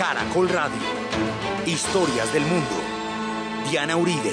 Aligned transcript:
Caracol 0.00 0.48
Radio. 0.48 0.80
Historias 1.66 2.32
del 2.32 2.42
mundo. 2.44 2.70
Diana 3.70 3.98
Uribe. 3.98 4.32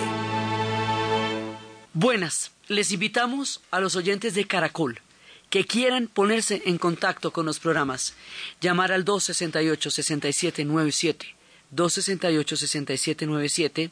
Buenas, 1.93 2.53
les 2.69 2.93
invitamos 2.93 3.59
a 3.69 3.81
los 3.81 3.97
oyentes 3.97 4.33
de 4.33 4.47
Caracol 4.47 5.01
que 5.49 5.65
quieran 5.65 6.07
ponerse 6.07 6.61
en 6.67 6.77
contacto 6.77 7.33
con 7.33 7.45
los 7.45 7.59
programas, 7.59 8.13
llamar 8.61 8.93
al 8.93 9.03
268-6797, 9.03 11.35
268-6797 11.75 13.91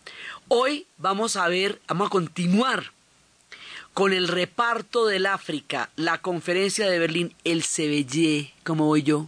Hoy 0.48 0.88
vamos 0.98 1.36
a 1.38 1.48
ver, 1.48 1.82
vamos 1.88 2.08
a 2.08 2.12
continuar 2.12 2.92
con 3.94 4.14
el 4.14 4.28
reparto 4.28 5.06
del 5.06 5.26
África, 5.26 5.90
la 5.96 6.20
conferencia 6.20 6.90
de 6.90 7.00
Berlín, 7.00 7.34
el 7.46 7.64
Sebelle, 7.64 8.54
como 8.64 8.86
voy 8.86 9.04
yo. 9.04 9.26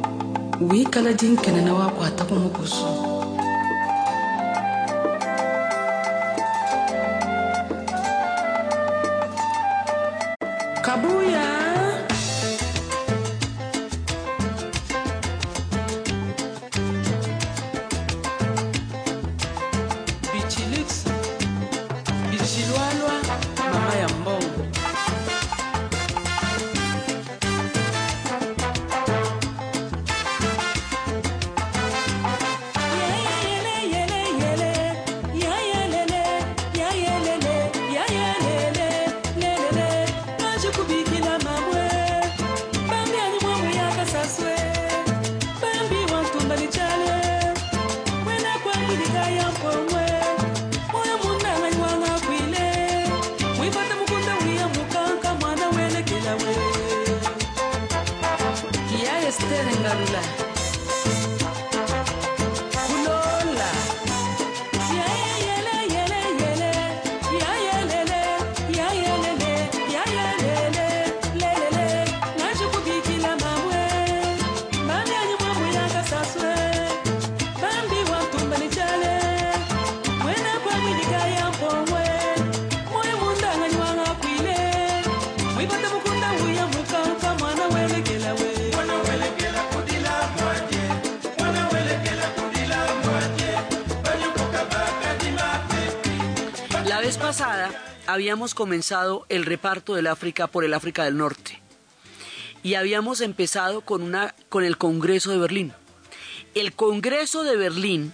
Habíamos 98.17 98.55
comenzado 98.55 99.27
el 99.29 99.45
reparto 99.45 99.93
del 99.93 100.07
África 100.07 100.47
por 100.47 100.65
el 100.65 100.73
África 100.73 101.03
del 101.03 101.17
Norte. 101.17 101.61
Y 102.63 102.73
habíamos 102.73 103.21
empezado 103.21 103.81
con, 103.81 104.01
una, 104.01 104.33
con 104.49 104.63
el 104.63 104.79
Congreso 104.79 105.29
de 105.29 105.37
Berlín. 105.37 105.71
El 106.55 106.73
Congreso 106.73 107.43
de 107.43 107.55
Berlín 107.55 108.11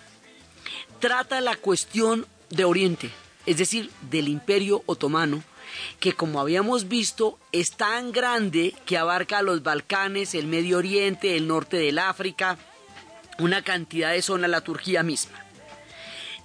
trata 0.99 1.39
la 1.39 1.55
cuestión 1.55 2.27
de 2.49 2.65
Oriente, 2.65 3.11
es 3.45 3.57
decir, 3.57 3.91
del 4.11 4.27
Imperio 4.27 4.83
Otomano, 4.87 5.41
que 6.01 6.11
como 6.11 6.41
habíamos 6.41 6.89
visto 6.89 7.39
es 7.53 7.71
tan 7.71 8.11
grande 8.11 8.75
que 8.85 8.97
abarca 8.97 9.41
los 9.41 9.63
Balcanes, 9.63 10.35
el 10.35 10.47
Medio 10.47 10.79
Oriente, 10.79 11.37
el 11.37 11.47
norte 11.47 11.77
del 11.77 11.97
África, 11.97 12.57
una 13.39 13.61
cantidad 13.61 14.11
de 14.11 14.21
zonas, 14.21 14.49
la 14.49 14.65
Turquía 14.65 15.01
misma. 15.01 15.39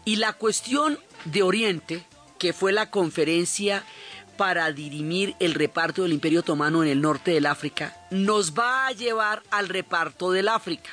Y 0.05 0.15
la 0.15 0.33
cuestión 0.35 1.01
de 1.25 1.43
Oriente 1.43 2.07
que 2.39 2.53
fue 2.53 2.73
la 2.73 2.91
conferencia 2.91 3.85
para 4.37 4.71
dirimir 4.73 5.35
el 5.41 5.55
reparto 5.55 6.03
del 6.03 6.13
Imperio 6.13 6.41
Otomano 6.41 6.83
en 6.83 6.89
el 6.89 7.01
norte 7.01 7.33
del 7.33 7.47
África, 7.47 7.97
nos 8.11 8.55
va 8.55 8.87
a 8.87 8.93
llevar 8.93 9.43
al 9.51 9.69
reparto 9.69 10.31
del 10.31 10.49
África. 10.49 10.91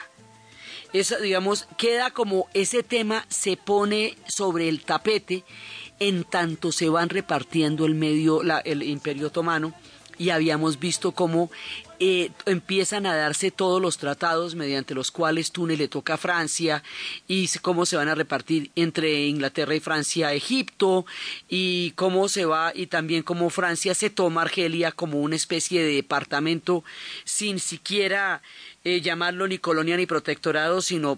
Eso, 0.94 1.18
digamos, 1.20 1.68
queda 1.78 2.12
como 2.12 2.48
ese 2.54 2.82
tema 2.82 3.26
se 3.30 3.58
pone 3.58 4.18
sobre 4.28 4.70
el 4.70 4.82
tapete 4.84 5.44
en 6.00 6.24
tanto 6.24 6.72
se 6.72 6.90
van 6.90 7.10
repartiendo 7.10 7.86
el 7.86 7.96
medio, 7.96 8.42
el 8.64 8.84
Imperio 8.84 9.28
Otomano 9.28 9.74
y 10.18 10.30
habíamos 10.30 10.80
visto 10.80 11.12
cómo 11.12 11.52
eh, 12.00 12.32
empiezan 12.46 13.06
a 13.06 13.16
darse 13.16 13.52
todos 13.52 13.82
los 13.82 13.98
tratados 13.98 14.56
mediante 14.56 14.94
los 14.94 15.12
cuales 15.12 15.52
Túnez 15.52 15.80
le 15.80 15.88
toca 15.88 16.16
a 16.16 16.18
Francia 16.18 16.84
y 17.28 17.48
cómo 17.62 17.86
se 17.86 17.96
van 17.96 18.10
a 18.10 18.16
repartir 18.16 18.70
entre 18.76 19.28
Inglaterra 19.28 19.76
y 19.76 19.80
Francia 19.80 20.34
Egipto 20.34 21.06
y 21.48 21.92
cómo 21.92 22.28
se 22.28 22.44
va 22.46 22.74
y 22.76 22.88
también 22.88 23.24
cómo 23.24 23.50
Francia 23.50 23.96
se 23.96 24.10
toma 24.10 24.42
Argelia 24.42 24.92
como 24.92 25.22
una 25.22 25.38
especie 25.38 25.82
de 25.84 25.96
departamento 25.96 26.84
sin 27.24 27.60
siquiera 27.60 28.42
eh, 28.84 29.00
llamarlo 29.00 29.48
ni 29.48 29.58
colonia 29.58 29.96
ni 29.96 30.06
protectorado 30.06 30.82
sino 30.82 31.16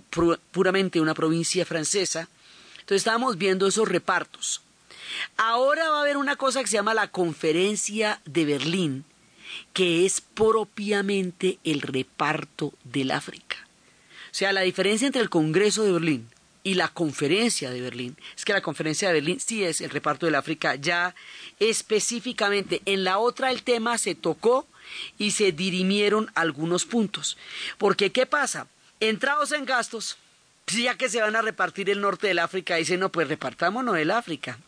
puramente 0.52 1.02
una 1.02 1.16
provincia 1.16 1.66
francesa. 1.66 2.30
Entonces 2.80 3.02
estábamos 3.02 3.38
viendo 3.38 3.68
esos 3.68 3.88
repartos. 3.88 4.62
Ahora 5.38 5.90
va 5.90 5.98
a 5.98 6.02
haber 6.02 6.18
una 6.18 6.36
cosa 6.36 6.62
que 6.62 6.68
se 6.68 6.78
llama 6.78 6.94
la 6.94 7.10
Conferencia 7.10 8.22
de 8.26 8.46
Berlín, 8.46 9.06
que 9.74 10.06
es 10.06 10.22
propiamente 10.22 11.60
el 11.64 11.82
reparto 11.82 12.74
del 12.84 13.12
África. 13.12 13.58
O 14.32 14.36
sea, 14.38 14.54
la 14.54 14.62
diferencia 14.62 15.06
entre 15.06 15.22
el 15.22 15.30
Congreso 15.30 15.84
de 15.84 15.92
Berlín 15.92 16.30
y 16.64 16.74
la 16.74 16.90
Conferencia 16.90 17.70
de 17.72 17.82
Berlín 17.82 18.18
es 18.36 18.44
que 18.44 18.54
la 18.54 18.62
Conferencia 18.62 19.08
de 19.08 19.16
Berlín 19.16 19.40
sí 19.40 19.64
es 19.64 19.82
el 19.82 19.90
reparto 19.90 20.26
del 20.26 20.36
África, 20.36 20.76
ya 20.76 21.16
específicamente. 21.60 22.82
En 22.86 23.04
la 23.04 23.20
otra 23.20 23.52
el 23.52 23.64
tema 23.64 23.98
se 23.98 24.16
tocó 24.16 24.68
y 25.18 25.32
se 25.32 25.52
dirimieron 25.52 26.30
algunos 26.36 26.86
puntos. 26.86 27.38
Porque, 27.78 28.12
¿qué 28.12 28.26
pasa? 28.26 28.68
Entrados 29.00 29.52
en 29.54 29.66
gastos, 29.66 30.18
ya 30.68 30.96
que 30.96 31.10
se 31.10 31.22
van 31.22 31.36
a 31.36 31.42
repartir 31.42 31.90
el 31.90 32.02
norte 32.02 32.28
del 32.28 32.40
África, 32.40 32.76
dicen, 32.76 33.00
no, 33.00 33.12
pues 33.12 33.28
repartámonos 33.28 33.98
el 33.98 34.12
África. 34.12 34.60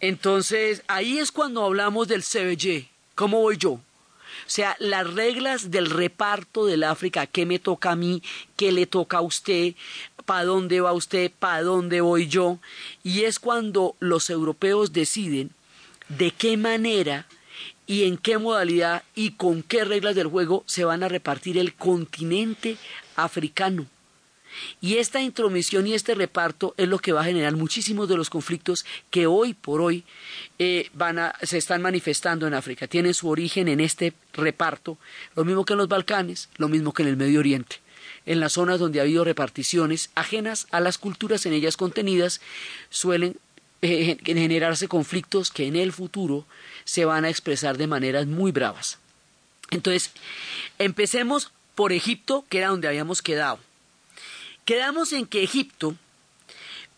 Entonces, 0.00 0.82
ahí 0.88 1.18
es 1.18 1.32
cuando 1.32 1.64
hablamos 1.64 2.08
del 2.08 2.22
CBG. 2.22 2.88
¿Cómo 3.14 3.40
voy 3.40 3.56
yo? 3.56 3.72
O 3.72 4.48
sea, 4.48 4.76
las 4.78 5.12
reglas 5.12 5.70
del 5.70 5.90
reparto 5.90 6.66
del 6.66 6.84
África, 6.84 7.26
qué 7.26 7.46
me 7.46 7.58
toca 7.58 7.92
a 7.92 7.96
mí, 7.96 8.22
qué 8.56 8.70
le 8.72 8.86
toca 8.86 9.18
a 9.18 9.22
usted, 9.22 9.74
para 10.24 10.44
dónde 10.44 10.80
va 10.80 10.92
usted, 10.92 11.30
para 11.38 11.62
dónde 11.62 12.00
voy 12.00 12.28
yo. 12.28 12.58
Y 13.02 13.22
es 13.22 13.38
cuando 13.38 13.96
los 14.00 14.28
europeos 14.28 14.92
deciden 14.92 15.50
de 16.08 16.30
qué 16.30 16.56
manera 16.56 17.26
y 17.86 18.04
en 18.04 18.18
qué 18.18 18.38
modalidad 18.38 19.04
y 19.14 19.32
con 19.32 19.62
qué 19.62 19.84
reglas 19.84 20.14
del 20.14 20.26
juego 20.26 20.64
se 20.66 20.84
van 20.84 21.02
a 21.02 21.08
repartir 21.08 21.56
el 21.56 21.74
continente 21.74 22.76
africano. 23.14 23.86
Y 24.80 24.96
esta 24.96 25.20
intromisión 25.20 25.86
y 25.86 25.94
este 25.94 26.14
reparto 26.14 26.74
es 26.76 26.88
lo 26.88 26.98
que 26.98 27.12
va 27.12 27.22
a 27.22 27.24
generar 27.24 27.56
muchísimos 27.56 28.08
de 28.08 28.16
los 28.16 28.30
conflictos 28.30 28.84
que 29.10 29.26
hoy 29.26 29.54
por 29.54 29.80
hoy 29.80 30.04
eh, 30.58 30.90
se 31.42 31.58
están 31.58 31.82
manifestando 31.82 32.46
en 32.46 32.54
África. 32.54 32.86
Tienen 32.86 33.14
su 33.14 33.28
origen 33.28 33.68
en 33.68 33.80
este 33.80 34.12
reparto, 34.32 34.98
lo 35.34 35.44
mismo 35.44 35.64
que 35.64 35.74
en 35.74 35.78
los 35.78 35.88
Balcanes, 35.88 36.48
lo 36.56 36.68
mismo 36.68 36.92
que 36.92 37.02
en 37.02 37.08
el 37.08 37.16
Medio 37.16 37.40
Oriente. 37.40 37.76
En 38.24 38.40
las 38.40 38.54
zonas 38.54 38.80
donde 38.80 38.98
ha 38.98 39.02
habido 39.02 39.24
reparticiones 39.24 40.10
ajenas 40.14 40.66
a 40.70 40.80
las 40.80 40.98
culturas 40.98 41.46
en 41.46 41.52
ellas 41.52 41.76
contenidas, 41.76 42.40
suelen 42.90 43.36
eh, 43.82 44.16
generarse 44.24 44.88
conflictos 44.88 45.50
que 45.50 45.66
en 45.66 45.76
el 45.76 45.92
futuro 45.92 46.46
se 46.84 47.04
van 47.04 47.24
a 47.24 47.28
expresar 47.28 47.76
de 47.76 47.86
maneras 47.86 48.26
muy 48.26 48.50
bravas. 48.50 48.98
Entonces, 49.70 50.12
empecemos 50.78 51.52
por 51.74 51.92
Egipto, 51.92 52.44
que 52.48 52.58
era 52.58 52.68
donde 52.68 52.88
habíamos 52.88 53.22
quedado. 53.22 53.58
Quedamos 54.66 55.12
en 55.12 55.26
que 55.26 55.44
Egipto, 55.44 55.94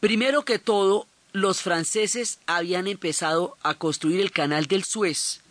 primero 0.00 0.46
que 0.46 0.58
todo, 0.58 1.06
los 1.34 1.60
franceses 1.60 2.38
habían 2.46 2.86
empezado 2.86 3.58
a 3.62 3.74
construir 3.74 4.20
el 4.20 4.32
canal 4.32 4.64
del 4.64 4.84
Suez 4.84 5.42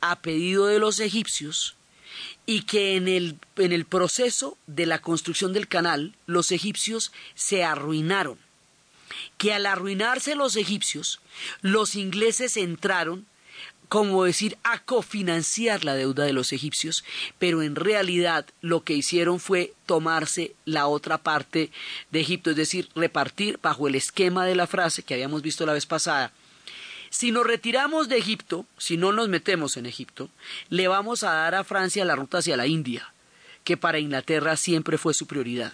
a 0.00 0.20
pedido 0.20 0.66
de 0.66 0.78
los 0.78 1.00
egipcios 1.00 1.74
y 2.46 2.62
que 2.62 2.94
en 2.94 3.08
el, 3.08 3.40
en 3.56 3.72
el 3.72 3.86
proceso 3.86 4.56
de 4.68 4.86
la 4.86 5.00
construcción 5.00 5.52
del 5.52 5.66
canal 5.66 6.14
los 6.26 6.52
egipcios 6.52 7.10
se 7.34 7.64
arruinaron. 7.64 8.38
Que 9.36 9.52
al 9.52 9.66
arruinarse 9.66 10.36
los 10.36 10.54
egipcios, 10.54 11.20
los 11.60 11.96
ingleses 11.96 12.56
entraron 12.56 13.26
como 13.88 14.24
decir, 14.24 14.58
a 14.64 14.78
cofinanciar 14.80 15.84
la 15.84 15.94
deuda 15.94 16.24
de 16.24 16.32
los 16.32 16.52
egipcios, 16.52 17.04
pero 17.38 17.62
en 17.62 17.74
realidad 17.74 18.46
lo 18.60 18.84
que 18.84 18.94
hicieron 18.94 19.40
fue 19.40 19.72
tomarse 19.86 20.54
la 20.64 20.86
otra 20.86 21.18
parte 21.18 21.70
de 22.10 22.20
Egipto, 22.20 22.50
es 22.50 22.56
decir, 22.56 22.88
repartir 22.94 23.58
bajo 23.62 23.88
el 23.88 23.94
esquema 23.94 24.44
de 24.44 24.54
la 24.54 24.66
frase 24.66 25.02
que 25.02 25.14
habíamos 25.14 25.42
visto 25.42 25.64
la 25.64 25.72
vez 25.72 25.86
pasada. 25.86 26.32
Si 27.10 27.32
nos 27.32 27.46
retiramos 27.46 28.08
de 28.08 28.18
Egipto, 28.18 28.66
si 28.76 28.98
no 28.98 29.12
nos 29.12 29.28
metemos 29.28 29.78
en 29.78 29.86
Egipto, 29.86 30.28
le 30.68 30.88
vamos 30.88 31.22
a 31.22 31.32
dar 31.32 31.54
a 31.54 31.64
Francia 31.64 32.04
la 32.04 32.16
ruta 32.16 32.38
hacia 32.38 32.58
la 32.58 32.66
India, 32.66 33.12
que 33.64 33.78
para 33.78 33.98
Inglaterra 33.98 34.56
siempre 34.56 34.98
fue 34.98 35.14
su 35.14 35.26
prioridad. 35.26 35.72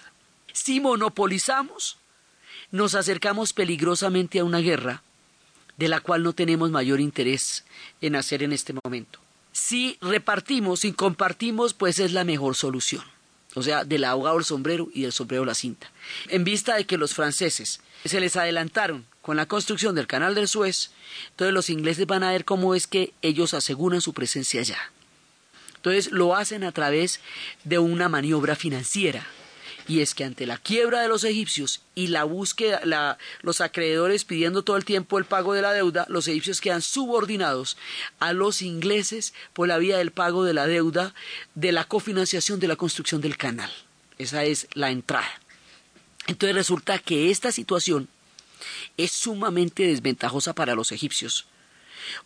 Si 0.52 0.78
monopolizamos, 0.78 1.99
nos 2.70 2.94
acercamos 2.94 3.52
peligrosamente 3.52 4.38
a 4.38 4.44
una 4.44 4.61
guerra 4.61 5.02
de 5.76 5.88
la 5.88 6.00
cual 6.00 6.23
no 6.23 6.32
tenemos 6.32 6.71
mayor 6.71 7.00
interés 7.00 7.65
en 8.00 8.17
hacer 8.17 8.43
en 8.43 8.53
este 8.53 8.75
momento. 8.85 9.19
Si 9.53 9.99
repartimos, 10.00 10.81
si 10.81 10.93
compartimos, 10.93 11.75
pues 11.75 11.99
es 11.99 12.12
la 12.12 12.25
mejor 12.25 12.56
solución. 12.56 13.05
O 13.55 13.62
sea, 13.62 13.85
del 13.85 14.05
abogado 14.05 14.38
el 14.38 14.44
sombrero 14.44 14.88
y 14.93 15.03
del 15.03 15.12
sombrero 15.12 15.44
la 15.44 15.55
cinta. 15.55 15.91
En 16.29 16.43
vista 16.43 16.75
de 16.75 16.87
que 16.87 16.99
los 16.99 17.15
franceses 17.15 17.81
se 18.05 18.21
les 18.21 18.37
adelantaron 18.37 19.06
con 19.23 19.37
la 19.37 19.47
construcción 19.47 19.94
del 19.94 20.09
canal 20.09 20.35
del 20.35 20.49
Suez, 20.49 20.91
entonces 21.31 21.55
los 21.55 21.71
ingleses 21.71 22.06
van 22.06 22.25
a 22.25 22.32
ver 22.32 22.44
cómo 22.44 22.75
es 22.75 22.87
que 22.87 23.15
ellos 23.23 23.55
aseguran 23.55 24.00
su 24.00 24.12
presencia 24.12 24.61
allá. 24.61 24.79
Entonces 25.76 26.11
lo 26.11 26.35
hacen 26.35 26.65
a 26.65 26.73
través 26.73 27.21
de 27.62 27.79
una 27.79 28.09
maniobra 28.09 28.56
financiera 28.56 29.26
y 29.87 30.01
es 30.01 30.15
que 30.15 30.25
ante 30.25 30.47
la 30.47 30.57
quiebra 30.57 31.03
de 31.03 31.09
los 31.09 31.25
egipcios 31.25 31.83
y 31.95 32.07
la 32.07 32.25
búsqueda, 32.25 33.19
los 33.43 33.61
acreedores 33.61 34.25
pidiendo 34.25 34.63
todo 34.63 34.77
el 34.77 34.85
tiempo 34.85 35.19
el 35.19 35.27
pago 35.27 35.53
de 35.53 35.63
la 35.63 35.73
deuda, 35.73 36.07
los 36.09 36.27
egipcios 36.27 36.61
quedan 36.61 36.81
subordinados 36.81 37.77
a 38.19 38.33
los 38.33 38.63
ingleses 38.63 39.35
por 39.53 39.69
la 39.69 39.79
vía 39.79 39.99
del 39.99 40.11
pago 40.11 40.45
de 40.45 40.55
la 40.55 40.67
deuda 40.67 41.15
de 41.55 41.73
la 41.73 41.85
cofinanciación 41.85 42.61
de 42.61 42.69
la 42.69 42.77
construcción 42.77 43.21
del 43.21 43.37
canal. 43.37 43.71
Esa 44.19 44.45
es 44.45 44.69
la 44.73 44.91
entrada. 44.91 45.29
Entonces 46.27 46.55
resulta 46.55 46.99
que 46.99 47.31
esta 47.31 47.53
situación 47.53 48.09
es 48.97 49.13
sumamente 49.13 49.87
desventajosa 49.87 50.55
para 50.55 50.75
los 50.75 50.93
egipcios, 50.93 51.47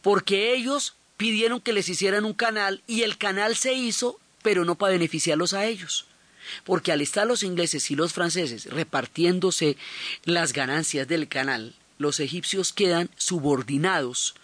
porque 0.02 0.54
ellos 0.54 0.94
pidieron 1.16 1.60
que 1.60 1.72
les 1.72 1.88
hicieran 1.88 2.24
un 2.24 2.34
canal 2.34 2.82
y 2.86 3.02
el 3.02 3.18
canal 3.18 3.56
se 3.56 3.72
hizo, 3.72 4.20
pero 4.42 4.64
no 4.64 4.76
para 4.76 4.92
beneficiarlos 4.92 5.52
a 5.54 5.66
ellos 5.66 6.06
porque 6.64 6.92
al 6.92 7.00
estar 7.00 7.26
los 7.26 7.42
ingleses 7.42 7.90
y 7.90 7.96
los 7.96 8.12
franceses 8.12 8.66
repartiéndose 8.66 9.76
las 10.24 10.52
ganancias 10.52 11.08
del 11.08 11.28
canal, 11.28 11.74
los 11.98 12.20
egipcios 12.20 12.72
quedan 12.72 13.10
subordinados. 13.16 14.34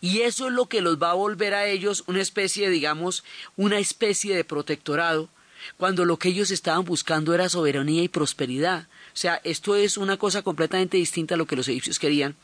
Y 0.00 0.20
eso 0.20 0.48
es 0.48 0.52
lo 0.52 0.66
que 0.66 0.80
los 0.80 1.02
va 1.02 1.10
a 1.10 1.14
volver 1.14 1.54
a 1.54 1.66
ellos 1.66 2.04
una 2.06 2.20
especie, 2.20 2.70
digamos, 2.70 3.24
una 3.56 3.78
especie 3.78 4.34
de 4.34 4.44
protectorado, 4.44 5.28
cuando 5.76 6.04
lo 6.04 6.18
que 6.18 6.28
ellos 6.28 6.50
estaban 6.50 6.84
buscando 6.84 7.34
era 7.34 7.48
soberanía 7.48 8.02
y 8.02 8.08
prosperidad. 8.08 8.88
O 9.14 9.16
sea, 9.16 9.40
esto 9.44 9.76
es 9.76 9.96
una 9.96 10.16
cosa 10.16 10.42
completamente 10.42 10.96
distinta 10.96 11.34
a 11.34 11.38
lo 11.38 11.46
que 11.46 11.56
los 11.56 11.68
egipcios 11.68 11.98
querían. 11.98 12.36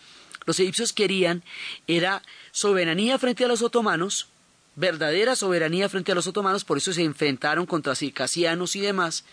Los 0.47 0.61
egipcios 0.61 0.93
querían 0.93 1.43
era 1.87 2.23
soberanía 2.53 3.19
frente 3.19 3.45
a 3.45 3.49
los 3.49 3.63
otomanos, 3.63 4.29
verdadera 4.79 5.35
soberanía 5.35 5.89
frente 5.89 6.13
a 6.13 6.15
los 6.15 6.29
otomanos, 6.29 6.65
por 6.65 6.79
eso 6.79 6.93
se 6.93 7.03
enfrentaron 7.03 7.67
contra 7.67 7.97
circasianos 7.97 8.77
y 8.77 8.81
demás, 8.81 9.25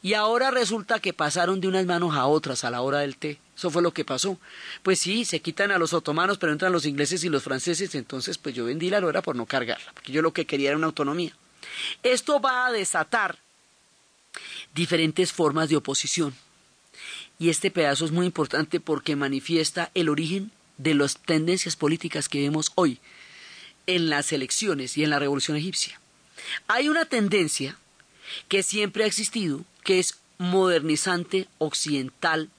y 0.00 0.14
ahora 0.14 0.50
resulta 0.50 0.98
que 0.98 1.12
pasaron 1.12 1.60
de 1.60 1.68
unas 1.68 1.84
manos 1.84 2.16
a 2.16 2.26
otras 2.26 2.64
a 2.64 2.70
la 2.70 2.80
hora 2.80 3.00
del 3.00 3.18
té. 3.18 3.38
Eso 3.54 3.70
fue 3.70 3.82
lo 3.82 3.92
que 3.92 4.06
pasó. 4.06 4.38
Pues 4.82 4.98
sí, 4.98 5.26
se 5.26 5.40
quitan 5.40 5.70
a 5.72 5.78
los 5.78 5.92
otomanos, 5.92 6.38
pero 6.38 6.52
entran 6.52 6.72
los 6.72 6.86
ingleses 6.86 7.22
y 7.22 7.28
los 7.28 7.42
franceses, 7.42 7.94
entonces 7.94 8.38
pues 8.38 8.54
yo 8.54 8.64
vendí 8.64 8.88
la 8.88 9.00
lora 9.00 9.20
por 9.20 9.36
no 9.36 9.44
cargarla, 9.44 9.92
porque 9.92 10.10
yo 10.10 10.22
lo 10.22 10.32
que 10.32 10.46
quería 10.46 10.70
era 10.70 10.78
una 10.78 10.86
autonomía. 10.86 11.36
Esto 12.02 12.40
va 12.40 12.66
a 12.66 12.72
desatar 12.72 13.38
diferentes 14.74 15.32
formas 15.32 15.68
de 15.68 15.76
oposición. 15.76 16.34
Y 17.38 17.50
este 17.50 17.70
pedazo 17.70 18.06
es 18.06 18.10
muy 18.10 18.24
importante 18.24 18.80
porque 18.80 19.16
manifiesta 19.16 19.90
el 19.92 20.08
origen 20.08 20.50
de 20.78 20.94
las 20.94 21.18
tendencias 21.18 21.76
políticas 21.76 22.30
que 22.30 22.40
vemos 22.40 22.72
hoy 22.74 23.00
en 23.86 24.08
las 24.10 24.32
elecciones 24.32 24.96
y 24.96 25.04
en 25.04 25.10
la 25.10 25.18
revolución 25.18 25.56
egipcia. 25.56 26.00
Hay 26.66 26.88
una 26.88 27.04
tendencia 27.04 27.78
que 28.48 28.62
siempre 28.62 29.04
ha 29.04 29.06
existido, 29.06 29.64
que 29.82 29.98
es 29.98 30.18
modernizante, 30.38 31.48
occidental, 31.58 32.50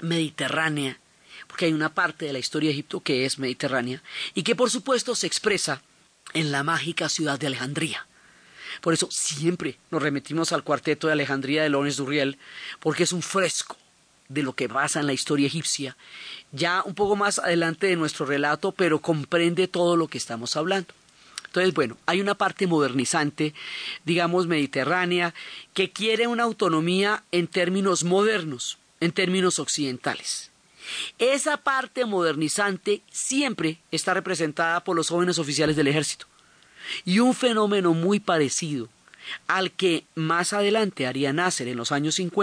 mediterránea, 0.00 0.98
porque 1.46 1.66
hay 1.66 1.72
una 1.72 1.92
parte 1.92 2.24
de 2.24 2.32
la 2.32 2.38
historia 2.38 2.68
de 2.68 2.74
Egipto 2.74 3.00
que 3.00 3.24
es 3.24 3.38
mediterránea 3.38 4.02
y 4.34 4.42
que 4.42 4.56
por 4.56 4.70
supuesto 4.70 5.14
se 5.14 5.26
expresa 5.26 5.82
en 6.32 6.50
la 6.50 6.62
mágica 6.62 7.08
ciudad 7.08 7.38
de 7.38 7.48
Alejandría. 7.48 8.06
Por 8.80 8.94
eso 8.94 9.08
siempre 9.10 9.78
nos 9.90 10.02
remitimos 10.02 10.52
al 10.52 10.64
cuarteto 10.64 11.06
de 11.06 11.12
Alejandría 11.12 11.62
de 11.62 11.68
Lorenz 11.68 11.96
Durriel, 11.96 12.38
porque 12.80 13.02
es 13.02 13.12
un 13.12 13.22
fresco 13.22 13.76
de 14.32 14.42
lo 14.42 14.54
que 14.54 14.68
pasa 14.68 15.00
en 15.00 15.06
la 15.06 15.12
historia 15.12 15.46
egipcia, 15.46 15.96
ya 16.52 16.82
un 16.84 16.94
poco 16.94 17.16
más 17.16 17.38
adelante 17.38 17.86
de 17.86 17.96
nuestro 17.96 18.26
relato, 18.26 18.72
pero 18.72 19.00
comprende 19.00 19.68
todo 19.68 19.96
lo 19.96 20.08
que 20.08 20.18
estamos 20.18 20.56
hablando. 20.56 20.94
Entonces, 21.46 21.74
bueno, 21.74 21.98
hay 22.06 22.20
una 22.22 22.34
parte 22.34 22.66
modernizante, 22.66 23.52
digamos 24.04 24.46
mediterránea, 24.46 25.34
que 25.74 25.90
quiere 25.90 26.26
una 26.26 26.44
autonomía 26.44 27.24
en 27.30 27.46
términos 27.46 28.04
modernos, 28.04 28.78
en 29.00 29.12
términos 29.12 29.58
occidentales. 29.58 30.50
Esa 31.18 31.58
parte 31.58 32.06
modernizante 32.06 33.02
siempre 33.10 33.78
está 33.90 34.14
representada 34.14 34.82
por 34.82 34.96
los 34.96 35.10
jóvenes 35.10 35.38
oficiales 35.38 35.76
del 35.76 35.88
ejército. 35.88 36.26
Y 37.04 37.18
un 37.18 37.34
fenómeno 37.34 37.92
muy 37.92 38.18
parecido 38.18 38.88
al 39.46 39.72
que 39.72 40.04
más 40.14 40.52
adelante 40.52 41.06
haría 41.06 41.32
nacer 41.32 41.68
en 41.68 41.76
los 41.76 41.92
años 41.92 42.16
50 42.16 42.42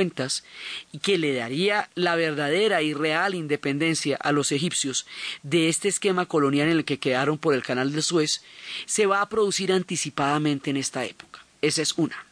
y 0.92 1.00
que 1.00 1.18
le 1.18 1.34
daría 1.34 1.90
la 1.96 2.16
verdadera 2.16 2.82
y 2.82 2.94
real 2.94 3.36
independencia 3.36 4.18
a 4.18 4.32
los 4.32 4.52
egipcios 4.52 5.06
de 5.44 5.70
este 5.70 5.88
esquema 5.88 6.26
colonial 6.26 6.70
en 6.70 6.78
el 6.78 6.86
que 6.86 7.00
quedaron 7.00 7.38
por 7.38 7.54
el 7.54 7.64
canal 7.64 7.92
de 7.92 8.02
Suez, 8.02 8.42
se 8.86 9.06
va 9.06 9.22
a 9.22 9.30
producir 9.30 9.72
anticipadamente 9.72 10.70
en 10.70 10.78
esta 10.78 11.06
época. 11.06 11.44
Esa 11.62 11.82
es 11.82 11.94
una. 11.98 12.26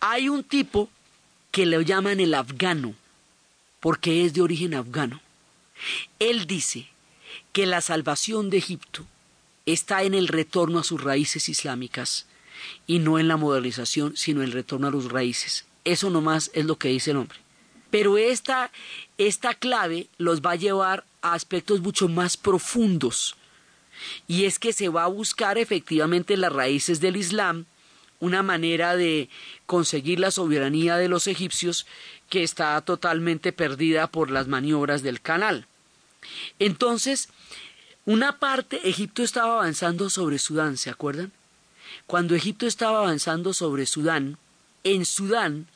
Hay 0.00 0.28
un 0.28 0.44
tipo 0.44 0.90
que 1.50 1.66
le 1.66 1.84
llaman 1.84 2.20
el 2.20 2.34
afgano, 2.34 2.94
porque 3.80 4.24
es 4.24 4.34
de 4.34 4.42
origen 4.42 4.74
afgano. 4.74 5.20
Él 6.18 6.46
dice 6.46 6.88
que 7.52 7.66
la 7.66 7.80
salvación 7.80 8.50
de 8.50 8.58
Egipto 8.58 9.06
está 9.66 10.02
en 10.02 10.14
el 10.14 10.28
retorno 10.28 10.78
a 10.78 10.84
sus 10.84 11.02
raíces 11.02 11.48
islámicas 11.48 12.26
y 12.86 12.98
no 12.98 13.18
en 13.18 13.28
la 13.28 13.36
modernización, 13.36 14.16
sino 14.16 14.40
en 14.40 14.48
el 14.48 14.52
retorno 14.52 14.88
a 14.88 14.90
los 14.90 15.10
raíces. 15.10 15.64
Eso 15.84 16.10
nomás 16.10 16.50
es 16.54 16.64
lo 16.64 16.76
que 16.76 16.88
dice 16.88 17.12
el 17.12 17.18
hombre. 17.18 17.38
Pero 17.90 18.18
esta, 18.18 18.70
esta 19.18 19.54
clave 19.54 20.08
los 20.18 20.40
va 20.40 20.52
a 20.52 20.56
llevar 20.56 21.04
a 21.22 21.34
aspectos 21.34 21.80
mucho 21.80 22.08
más 22.08 22.36
profundos. 22.36 23.36
Y 24.28 24.44
es 24.44 24.58
que 24.58 24.72
se 24.72 24.88
va 24.88 25.04
a 25.04 25.08
buscar 25.08 25.58
efectivamente 25.58 26.36
las 26.36 26.52
raíces 26.52 27.00
del 27.00 27.16
Islam, 27.16 27.66
una 28.20 28.42
manera 28.42 28.96
de 28.96 29.28
conseguir 29.66 30.20
la 30.20 30.30
soberanía 30.30 30.96
de 30.96 31.08
los 31.08 31.26
egipcios 31.26 31.86
que 32.28 32.42
está 32.42 32.80
totalmente 32.82 33.52
perdida 33.52 34.06
por 34.06 34.30
las 34.30 34.46
maniobras 34.46 35.02
del 35.02 35.20
canal. 35.20 35.66
Entonces, 36.58 37.28
una 38.04 38.38
parte, 38.38 38.88
Egipto 38.88 39.22
estaba 39.22 39.54
avanzando 39.54 40.10
sobre 40.10 40.38
Sudán, 40.38 40.76
¿se 40.76 40.90
acuerdan? 40.90 41.32
Cuando 42.06 42.34
Egipto 42.34 42.66
estaba 42.66 42.98
avanzando 42.98 43.52
sobre 43.52 43.86
Sudán, 43.86 44.38
en 44.84 45.04
Sudán 45.04 45.66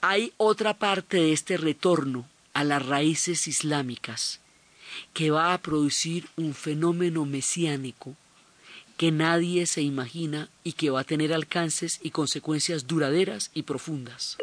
hay 0.00 0.32
otra 0.36 0.74
parte 0.74 1.18
de 1.18 1.32
este 1.32 1.56
retorno 1.56 2.28
a 2.54 2.64
las 2.64 2.84
raíces 2.84 3.46
islámicas 3.48 4.40
que 5.12 5.30
va 5.30 5.52
a 5.52 5.58
producir 5.58 6.28
un 6.36 6.54
fenómeno 6.54 7.24
mesiánico 7.26 8.16
que 8.96 9.12
nadie 9.12 9.66
se 9.66 9.82
imagina 9.82 10.48
y 10.64 10.72
que 10.72 10.90
va 10.90 11.00
a 11.00 11.04
tener 11.04 11.32
alcances 11.34 12.00
y 12.02 12.10
consecuencias 12.10 12.86
duraderas 12.86 13.50
y 13.52 13.62
profundas. 13.62 14.38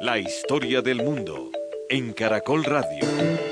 La 0.00 0.18
historia 0.18 0.82
del 0.82 1.02
mundo 1.02 1.50
en 1.88 2.12
Caracol 2.12 2.64
Radio. 2.64 3.43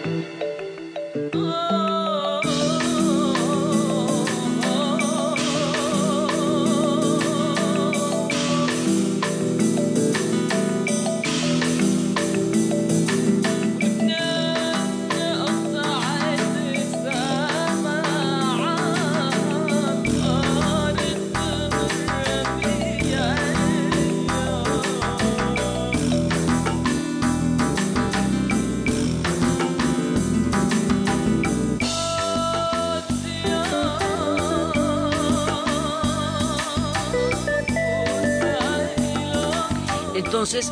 Entonces, 40.15 40.71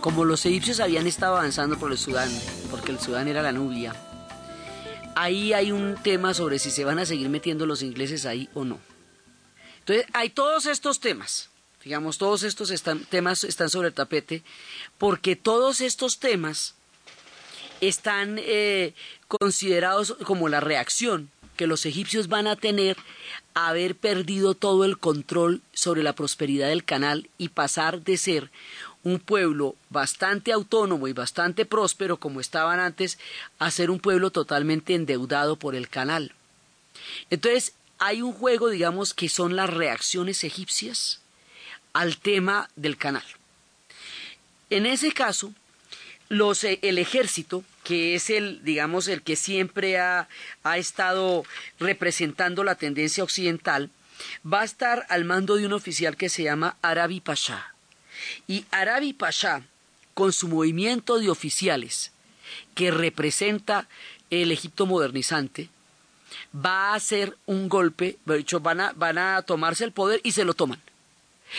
como 0.00 0.24
los 0.24 0.44
egipcios 0.44 0.80
habían 0.80 1.06
estado 1.06 1.36
avanzando 1.36 1.78
por 1.78 1.92
el 1.92 1.98
Sudán, 1.98 2.28
porque 2.68 2.90
el 2.90 2.98
Sudán 2.98 3.28
era 3.28 3.40
la 3.40 3.52
Nubia, 3.52 3.94
ahí 5.14 5.52
hay 5.52 5.70
un 5.70 5.94
tema 6.02 6.34
sobre 6.34 6.58
si 6.58 6.72
se 6.72 6.84
van 6.84 6.98
a 6.98 7.06
seguir 7.06 7.28
metiendo 7.28 7.64
los 7.64 7.82
ingleses 7.82 8.26
ahí 8.26 8.48
o 8.54 8.64
no. 8.64 8.80
Entonces, 9.78 10.06
hay 10.12 10.30
todos 10.30 10.66
estos 10.66 10.98
temas, 10.98 11.50
digamos, 11.84 12.18
todos 12.18 12.42
estos 12.42 12.72
temas 13.08 13.44
están 13.44 13.70
sobre 13.70 13.88
el 13.88 13.94
tapete, 13.94 14.42
porque 14.98 15.36
todos 15.36 15.80
estos 15.80 16.18
temas 16.18 16.74
están 17.80 18.36
eh, 18.40 18.94
considerados 19.28 20.16
como 20.24 20.48
la 20.48 20.58
reacción 20.58 21.30
que 21.56 21.66
los 21.66 21.86
egipcios 21.86 22.28
van 22.28 22.46
a 22.46 22.56
tener 22.56 22.96
haber 23.54 23.96
perdido 23.96 24.54
todo 24.54 24.84
el 24.84 24.98
control 24.98 25.62
sobre 25.72 26.02
la 26.02 26.14
prosperidad 26.14 26.68
del 26.68 26.84
canal 26.84 27.28
y 27.38 27.48
pasar 27.48 28.02
de 28.02 28.16
ser 28.16 28.50
un 29.02 29.18
pueblo 29.18 29.76
bastante 29.88 30.52
autónomo 30.52 31.08
y 31.08 31.12
bastante 31.12 31.64
próspero 31.64 32.18
como 32.18 32.40
estaban 32.40 32.80
antes 32.80 33.18
a 33.58 33.70
ser 33.70 33.90
un 33.90 34.00
pueblo 34.00 34.30
totalmente 34.30 34.94
endeudado 34.94 35.56
por 35.56 35.74
el 35.74 35.88
canal. 35.88 36.32
Entonces, 37.30 37.72
hay 37.98 38.22
un 38.22 38.32
juego, 38.32 38.68
digamos, 38.68 39.14
que 39.14 39.28
son 39.28 39.56
las 39.56 39.70
reacciones 39.70 40.44
egipcias 40.44 41.20
al 41.92 42.18
tema 42.18 42.68
del 42.76 42.96
canal. 42.96 43.24
En 44.70 44.86
ese 44.86 45.12
caso, 45.12 45.54
los, 46.28 46.64
eh, 46.64 46.78
el 46.82 46.98
ejército, 46.98 47.64
que 47.86 48.16
es 48.16 48.30
el, 48.30 48.64
digamos, 48.64 49.06
el 49.06 49.22
que 49.22 49.36
siempre 49.36 50.00
ha, 50.00 50.28
ha 50.64 50.76
estado 50.76 51.44
representando 51.78 52.64
la 52.64 52.74
tendencia 52.74 53.22
occidental, 53.22 53.90
va 54.44 54.62
a 54.62 54.64
estar 54.64 55.06
al 55.08 55.24
mando 55.24 55.54
de 55.54 55.66
un 55.66 55.72
oficial 55.72 56.16
que 56.16 56.28
se 56.28 56.42
llama 56.42 56.76
Arabi 56.82 57.20
Pasha. 57.20 57.74
Y 58.48 58.64
Arabi 58.72 59.12
Pasha, 59.12 59.62
con 60.14 60.32
su 60.32 60.48
movimiento 60.48 61.20
de 61.20 61.30
oficiales, 61.30 62.10
que 62.74 62.90
representa 62.90 63.86
el 64.30 64.50
Egipto 64.50 64.86
modernizante, 64.86 65.68
va 66.52 66.90
a 66.90 66.94
hacer 66.94 67.36
un 67.46 67.68
golpe, 67.68 68.18
de 68.24 68.40
hecho 68.40 68.58
van 68.58 68.80
a, 68.80 68.94
van 68.94 69.18
a 69.18 69.42
tomarse 69.42 69.84
el 69.84 69.92
poder 69.92 70.20
y 70.24 70.32
se 70.32 70.44
lo 70.44 70.54
toman. 70.54 70.82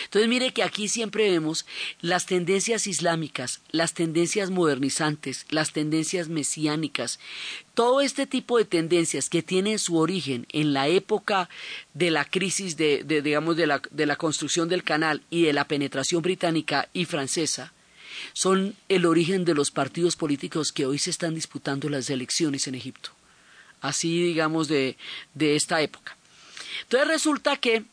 Entonces 0.04 0.28
mire 0.28 0.52
que 0.52 0.62
aquí 0.62 0.88
siempre 0.88 1.30
vemos 1.30 1.66
las 2.00 2.26
tendencias 2.26 2.86
islámicas, 2.86 3.60
las 3.70 3.94
tendencias 3.94 4.50
modernizantes, 4.50 5.46
las 5.50 5.72
tendencias 5.72 6.28
mesiánicas, 6.28 7.18
todo 7.74 8.00
este 8.00 8.26
tipo 8.26 8.58
de 8.58 8.64
tendencias 8.64 9.28
que 9.28 9.42
tienen 9.42 9.78
su 9.78 9.96
origen 9.96 10.46
en 10.52 10.72
la 10.72 10.88
época 10.88 11.48
de 11.94 12.10
la 12.10 12.24
crisis 12.24 12.76
de, 12.76 13.04
digamos 13.04 13.56
de 13.56 13.66
la, 13.66 13.82
de 13.90 14.06
la 14.06 14.16
construcción 14.16 14.68
del 14.68 14.84
canal 14.84 15.22
y 15.30 15.42
de 15.42 15.52
la 15.52 15.66
penetración 15.66 16.22
británica 16.22 16.88
y 16.92 17.04
francesa, 17.04 17.72
son 18.32 18.74
el 18.88 19.06
origen 19.06 19.44
de 19.44 19.54
los 19.54 19.70
partidos 19.70 20.16
políticos 20.16 20.72
que 20.72 20.86
hoy 20.86 20.98
se 20.98 21.10
están 21.10 21.34
disputando 21.34 21.88
las 21.88 22.10
elecciones 22.10 22.66
en 22.66 22.74
Egipto. 22.74 23.10
Así 23.80 24.22
digamos 24.22 24.66
de, 24.66 24.96
de 25.34 25.54
esta 25.54 25.80
época. 25.80 26.16
Entonces 26.82 27.08
resulta 27.08 27.56
que 27.56 27.84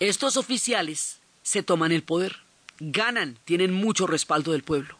estos 0.00 0.36
oficiales 0.36 1.18
se 1.42 1.62
toman 1.62 1.92
el 1.92 2.02
poder, 2.02 2.38
ganan, 2.80 3.38
tienen 3.44 3.72
mucho 3.72 4.06
respaldo 4.06 4.52
del 4.52 4.62
pueblo. 4.62 4.96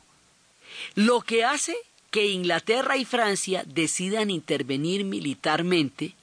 Lo 0.94 1.20
que 1.20 1.44
hace 1.44 1.76
que 2.10 2.26
Inglaterra 2.26 2.96
y 2.96 3.04
Francia 3.04 3.64
decidan 3.66 4.30
intervenir 4.30 5.04
militarmente 5.04 6.14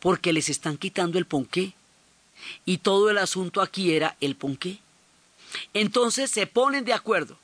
porque 0.00 0.32
les 0.32 0.48
están 0.48 0.78
quitando 0.78 1.18
el 1.18 1.26
ponqué. 1.26 1.74
Y 2.64 2.78
todo 2.78 3.10
el 3.10 3.18
asunto 3.18 3.60
aquí 3.60 3.92
era 3.92 4.16
el 4.20 4.36
ponqué. 4.36 4.78
Entonces 5.74 6.30
se 6.30 6.46
ponen 6.46 6.84
de 6.84 6.92
acuerdo. 6.92 7.38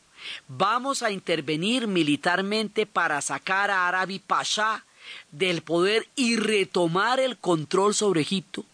Vamos 0.48 1.02
a 1.02 1.10
intervenir 1.10 1.86
militarmente 1.86 2.86
para 2.86 3.20
sacar 3.20 3.70
a 3.70 3.88
Arabi 3.88 4.20
Pasha 4.20 4.84
del 5.30 5.62
poder 5.62 6.08
y 6.14 6.36
retomar 6.36 7.20
el 7.20 7.36
control 7.36 7.94
sobre 7.94 8.20
Egipto 8.20 8.64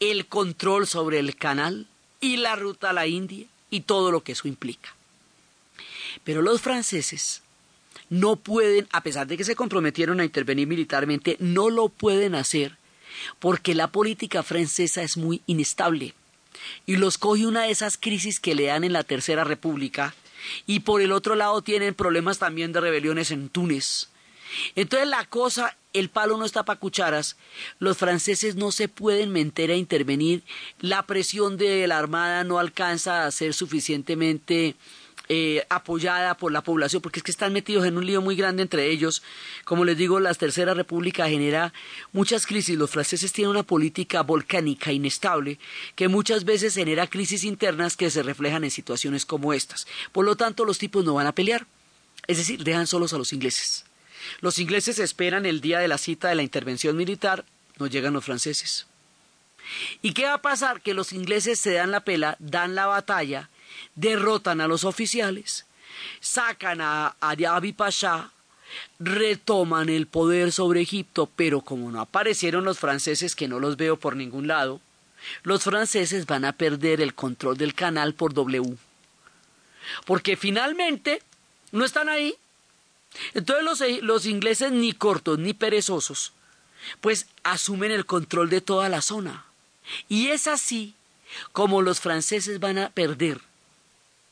el 0.00 0.26
control 0.26 0.86
sobre 0.86 1.18
el 1.18 1.36
canal 1.36 1.86
y 2.20 2.36
la 2.36 2.56
ruta 2.56 2.90
a 2.90 2.92
la 2.92 3.06
India 3.06 3.46
y 3.70 3.80
todo 3.80 4.10
lo 4.10 4.22
que 4.22 4.32
eso 4.32 4.48
implica. 4.48 4.94
Pero 6.22 6.42
los 6.42 6.60
franceses 6.60 7.42
no 8.08 8.36
pueden, 8.36 8.86
a 8.92 9.02
pesar 9.02 9.26
de 9.26 9.36
que 9.36 9.44
se 9.44 9.56
comprometieron 9.56 10.20
a 10.20 10.24
intervenir 10.24 10.66
militarmente, 10.66 11.36
no 11.40 11.70
lo 11.70 11.88
pueden 11.88 12.34
hacer 12.34 12.76
porque 13.38 13.74
la 13.74 13.88
política 13.88 14.42
francesa 14.42 15.02
es 15.02 15.16
muy 15.16 15.42
inestable 15.46 16.14
y 16.86 16.96
los 16.96 17.18
coge 17.18 17.46
una 17.46 17.62
de 17.62 17.70
esas 17.70 17.96
crisis 17.96 18.40
que 18.40 18.54
le 18.54 18.66
dan 18.66 18.84
en 18.84 18.92
la 18.92 19.04
Tercera 19.04 19.44
República 19.44 20.14
y 20.66 20.80
por 20.80 21.00
el 21.00 21.12
otro 21.12 21.34
lado 21.34 21.62
tienen 21.62 21.94
problemas 21.94 22.38
también 22.38 22.72
de 22.72 22.80
rebeliones 22.80 23.30
en 23.30 23.48
Túnez. 23.48 24.08
Entonces 24.74 25.08
la 25.08 25.24
cosa 25.24 25.76
el 25.94 26.10
palo 26.10 26.36
no 26.36 26.44
está 26.44 26.64
para 26.64 26.78
cucharas, 26.78 27.36
los 27.78 27.96
franceses 27.96 28.56
no 28.56 28.72
se 28.72 28.88
pueden 28.88 29.32
meter 29.32 29.70
a 29.70 29.76
intervenir, 29.76 30.42
la 30.80 31.06
presión 31.06 31.56
de 31.56 31.86
la 31.86 31.98
Armada 31.98 32.44
no 32.44 32.58
alcanza 32.58 33.24
a 33.24 33.30
ser 33.30 33.54
suficientemente 33.54 34.74
eh, 35.30 35.64
apoyada 35.70 36.36
por 36.36 36.52
la 36.52 36.62
población, 36.62 37.00
porque 37.00 37.20
es 37.20 37.22
que 37.22 37.30
están 37.30 37.52
metidos 37.52 37.86
en 37.86 37.96
un 37.96 38.04
lío 38.04 38.20
muy 38.20 38.36
grande 38.36 38.62
entre 38.62 38.90
ellos. 38.90 39.22
Como 39.64 39.86
les 39.86 39.96
digo, 39.96 40.20
la 40.20 40.34
Tercera 40.34 40.74
República 40.74 41.28
genera 41.28 41.72
muchas 42.12 42.44
crisis. 42.44 42.76
Los 42.76 42.90
franceses 42.90 43.32
tienen 43.32 43.52
una 43.52 43.62
política 43.62 44.22
volcánica 44.22 44.92
inestable 44.92 45.58
que 45.94 46.08
muchas 46.08 46.44
veces 46.44 46.74
genera 46.74 47.06
crisis 47.06 47.44
internas 47.44 47.96
que 47.96 48.10
se 48.10 48.22
reflejan 48.22 48.64
en 48.64 48.70
situaciones 48.70 49.24
como 49.24 49.54
estas. 49.54 49.86
Por 50.12 50.26
lo 50.26 50.36
tanto, 50.36 50.66
los 50.66 50.76
tipos 50.76 51.04
no 51.06 51.14
van 51.14 51.26
a 51.26 51.34
pelear. 51.34 51.66
Es 52.26 52.36
decir, 52.36 52.62
dejan 52.62 52.86
solos 52.86 53.14
a 53.14 53.18
los 53.18 53.32
ingleses. 53.32 53.86
Los 54.40 54.58
ingleses 54.58 54.98
esperan 54.98 55.46
el 55.46 55.60
día 55.60 55.78
de 55.78 55.88
la 55.88 55.98
cita 55.98 56.28
de 56.28 56.34
la 56.34 56.42
intervención 56.42 56.96
militar, 56.96 57.44
no 57.78 57.86
llegan 57.86 58.12
los 58.12 58.24
franceses. 58.24 58.86
¿Y 60.02 60.12
qué 60.12 60.24
va 60.24 60.34
a 60.34 60.42
pasar? 60.42 60.80
Que 60.80 60.94
los 60.94 61.12
ingleses 61.12 61.58
se 61.58 61.72
dan 61.72 61.90
la 61.90 62.00
pela, 62.00 62.36
dan 62.38 62.74
la 62.74 62.86
batalla, 62.86 63.48
derrotan 63.94 64.60
a 64.60 64.68
los 64.68 64.84
oficiales, 64.84 65.66
sacan 66.20 66.80
a 66.80 67.16
Arabi 67.20 67.72
Pasha, 67.72 68.30
retoman 68.98 69.88
el 69.88 70.06
poder 70.06 70.52
sobre 70.52 70.80
Egipto, 70.80 71.28
pero 71.34 71.60
como 71.60 71.90
no 71.90 72.00
aparecieron 72.00 72.64
los 72.64 72.78
franceses, 72.78 73.34
que 73.34 73.48
no 73.48 73.60
los 73.60 73.76
veo 73.76 73.98
por 73.98 74.16
ningún 74.16 74.46
lado, 74.46 74.80
los 75.42 75.62
franceses 75.62 76.26
van 76.26 76.44
a 76.44 76.52
perder 76.52 77.00
el 77.00 77.14
control 77.14 77.56
del 77.56 77.74
canal 77.74 78.14
por 78.14 78.34
W. 78.34 78.76
Porque 80.04 80.36
finalmente 80.36 81.22
no 81.72 81.84
están 81.84 82.08
ahí, 82.08 82.34
entonces 83.34 84.02
los, 84.02 84.26
ingleses 84.26 84.72
ni 84.72 84.92
cortos 84.92 85.38
ni 85.38 85.54
perezosos, 85.54 86.32
pues 87.00 87.26
asumen 87.42 87.90
el 87.90 88.06
control 88.06 88.50
de 88.50 88.60
toda 88.60 88.88
la 88.88 89.02
zona. 89.02 89.44
Y 90.08 90.28
es 90.28 90.46
así 90.46 90.94
como 91.52 91.82
los 91.82 92.00
franceses 92.00 92.60
van 92.60 92.78
a 92.78 92.90
perder, 92.90 93.40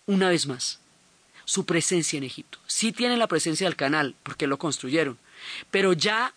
una 0.07 0.29
vez 0.29 0.47
más, 0.47 0.79
su 1.45 1.65
presencia 1.65 2.17
en 2.17 2.25
Egipto. 2.25 2.59
Sí 2.67 2.93
tienen 2.93 3.19
la 3.19 3.27
presencia 3.27 3.67
del 3.67 3.77
canal, 3.77 4.15
porque 4.23 4.47
lo 4.47 4.59
construyeron, 4.59 5.19
pero 5.71 5.93
ya 5.93 6.35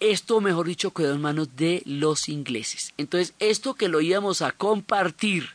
esto, 0.00 0.40
mejor 0.40 0.66
dicho, 0.66 0.92
quedó 0.92 1.14
en 1.14 1.20
manos 1.20 1.56
de 1.56 1.82
los 1.84 2.28
ingleses. 2.28 2.94
Entonces, 2.96 3.34
esto 3.38 3.74
que 3.74 3.88
lo 3.88 4.00
íbamos 4.00 4.40
a 4.40 4.52
compartir 4.52 5.50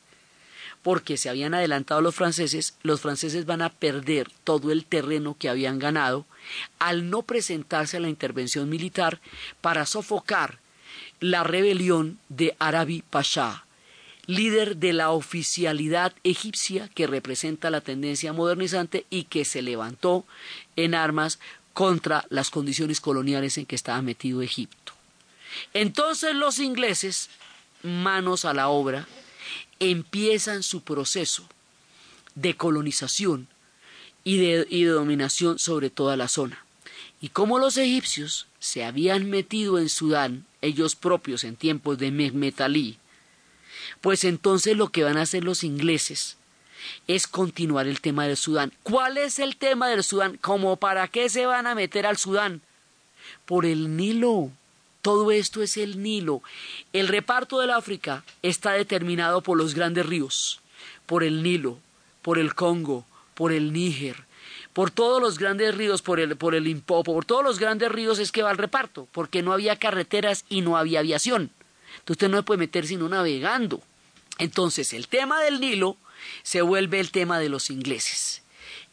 porque 0.85 1.17
se 1.17 1.29
habían 1.29 1.55
adelantado 1.55 1.99
los 1.99 2.13
franceses, 2.13 2.75
los 2.83 3.01
franceses 3.01 3.47
van 3.47 3.63
a 3.63 3.71
perder 3.71 4.29
todo 4.43 4.71
el 4.71 4.85
terreno 4.85 5.35
que 5.35 5.49
habían 5.49 5.79
ganado 5.79 6.27
al 6.77 7.09
no 7.09 7.23
presentarse 7.23 7.97
a 7.97 7.99
la 7.99 8.07
intervención 8.07 8.69
militar 8.69 9.19
para 9.61 9.87
sofocar 9.87 10.59
la 11.19 11.43
rebelión 11.43 12.19
de 12.29 12.55
Arabi 12.59 13.01
Pasha, 13.01 13.65
líder 14.27 14.77
de 14.77 14.93
la 14.93 15.09
oficialidad 15.09 16.13
egipcia 16.23 16.87
que 16.89 17.07
representa 17.07 17.71
la 17.71 17.81
tendencia 17.81 18.31
modernizante 18.31 19.07
y 19.09 19.23
que 19.23 19.43
se 19.43 19.63
levantó 19.63 20.23
en 20.75 20.93
armas 20.93 21.39
contra 21.73 22.27
las 22.29 22.51
condiciones 22.51 23.01
coloniales 23.01 23.57
en 23.57 23.65
que 23.65 23.75
estaba 23.75 24.03
metido 24.03 24.43
Egipto. 24.43 24.93
Entonces 25.73 26.35
los 26.35 26.59
ingleses, 26.59 27.31
manos 27.81 28.45
a 28.45 28.53
la 28.53 28.67
obra, 28.67 29.07
empiezan 29.79 30.63
su 30.63 30.81
proceso 30.81 31.47
de 32.35 32.55
colonización 32.55 33.47
y 34.23 34.37
de, 34.37 34.85
dominación 34.85 35.59
sobre 35.59 35.89
toda 35.89 36.17
la 36.17 36.27
zona. 36.27 36.65
Y 37.21 37.29
como 37.29 37.59
los 37.59 37.77
egipcios 37.77 38.47
se 38.59 38.83
habían 38.83 39.29
metido 39.29 39.79
en 39.79 39.89
Sudán, 39.89 40.45
ellos 40.61 40.95
propios 40.95 41.43
en 41.43 41.55
tiempos 41.55 41.97
de 41.97 42.11
Mehmet 42.11 42.59
Ali, 42.61 42.97
pues 44.01 44.23
entonces 44.23 44.75
lo 44.75 44.89
que 44.89 45.03
van 45.03 45.17
a 45.17 45.21
hacer 45.21 45.43
los 45.43 45.63
ingleses 45.63 46.37
es 47.07 47.27
continuar 47.27 47.87
el 47.87 48.01
tema 48.01 48.27
del 48.27 48.37
Sudán. 48.37 48.73
¿Cuál 48.83 49.17
es 49.17 49.39
el 49.39 49.57
tema 49.57 49.87
del 49.89 50.03
Sudán? 50.03 50.37
¿Cómo 50.37 50.75
para 50.75 51.07
qué 51.07 51.29
se 51.29 51.45
van 51.45 51.67
a 51.67 51.75
meter 51.75 52.05
al 52.05 52.17
Sudán? 52.17 52.61
Por 53.45 53.65
el 53.65 53.95
Nilo. 53.95 54.51
Todo 55.05 55.29
esto 55.29 55.61
es 55.61 55.77
el 55.77 56.01
Nilo. 56.01 56.41
El 56.91 57.07
reparto 57.07 57.59
del 57.59 57.69
África 57.69 58.23
está 58.41 58.71
determinado 58.71 59.41
por 59.41 59.55
los 59.55 59.75
grandes 59.75 60.03
ríos, 60.03 60.61
por 61.05 61.23
el 61.23 61.43
Nilo, 61.43 61.77
por 62.23 62.39
el 62.39 62.55
Congo, 62.55 63.05
por 63.35 63.51
el 63.51 63.71
Níger, 63.71 64.23
por 64.73 64.89
todos 64.89 65.21
los 65.21 65.37
grandes 65.37 65.75
ríos, 65.75 66.01
por 66.01 66.19
el, 66.19 66.35
por 66.37 66.55
el 66.55 66.63
Limpopo, 66.63 67.13
por 67.13 67.23
todos 67.23 67.43
los 67.43 67.59
grandes 67.59 67.91
ríos 67.91 68.17
es 68.17 68.31
que 68.31 68.41
va 68.41 68.49
el 68.49 68.57
reparto, 68.57 69.07
porque 69.11 69.43
no 69.43 69.53
había 69.53 69.75
carreteras 69.75 70.43
y 70.49 70.61
no 70.61 70.75
había 70.75 71.01
aviación. 71.01 71.51
Entonces 71.99 72.09
usted 72.09 72.29
no 72.29 72.37
se 72.37 72.43
puede 72.43 72.57
meter 72.57 72.87
sino 72.87 73.07
navegando. 73.07 73.83
Entonces 74.39 74.91
el 74.91 75.07
tema 75.07 75.39
del 75.39 75.59
Nilo 75.59 75.97
se 76.41 76.63
vuelve 76.63 76.99
el 76.99 77.11
tema 77.11 77.37
de 77.37 77.49
los 77.49 77.69
ingleses. 77.69 78.41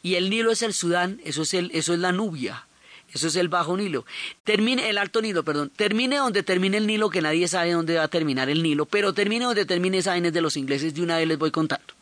Y 0.03 0.13
el 0.13 0.29
Nilo 0.29 0.51
es 0.51 0.61
el 0.61 0.75
Sudán, 0.75 1.19
eso 1.23 1.41
es, 1.41 1.55
el, 1.55 1.71
eso 1.73 1.91
es 1.91 1.99
la 1.99 2.11
Nubia, 2.11 2.67
eso 3.13 3.27
es 3.27 3.35
el 3.35 3.47
Bajo 3.47 3.77
Nilo. 3.77 4.05
Termine 4.43 4.89
el 4.89 4.97
Alto 4.97 5.21
Nilo, 5.21 5.43
perdón. 5.43 5.71
Termine 5.75 6.17
donde 6.17 6.41
termine 6.41 6.77
el 6.77 6.87
Nilo, 6.87 7.09
que 7.09 7.21
nadie 7.21 7.47
sabe 7.47 7.71
dónde 7.71 7.97
va 7.97 8.03
a 8.03 8.07
terminar 8.07 8.49
el 8.49 8.63
Nilo, 8.63 8.85
pero 8.85 9.13
termine 9.13 9.45
donde 9.45 9.65
termine 9.65 9.99
esa 9.99 10.13
de 10.13 10.41
los 10.41 10.57
ingleses, 10.57 10.93
de 10.93 11.01
una 11.01 11.17
vez 11.17 11.27
les 11.27 11.37
voy 11.37 11.51
contando. 11.51 11.93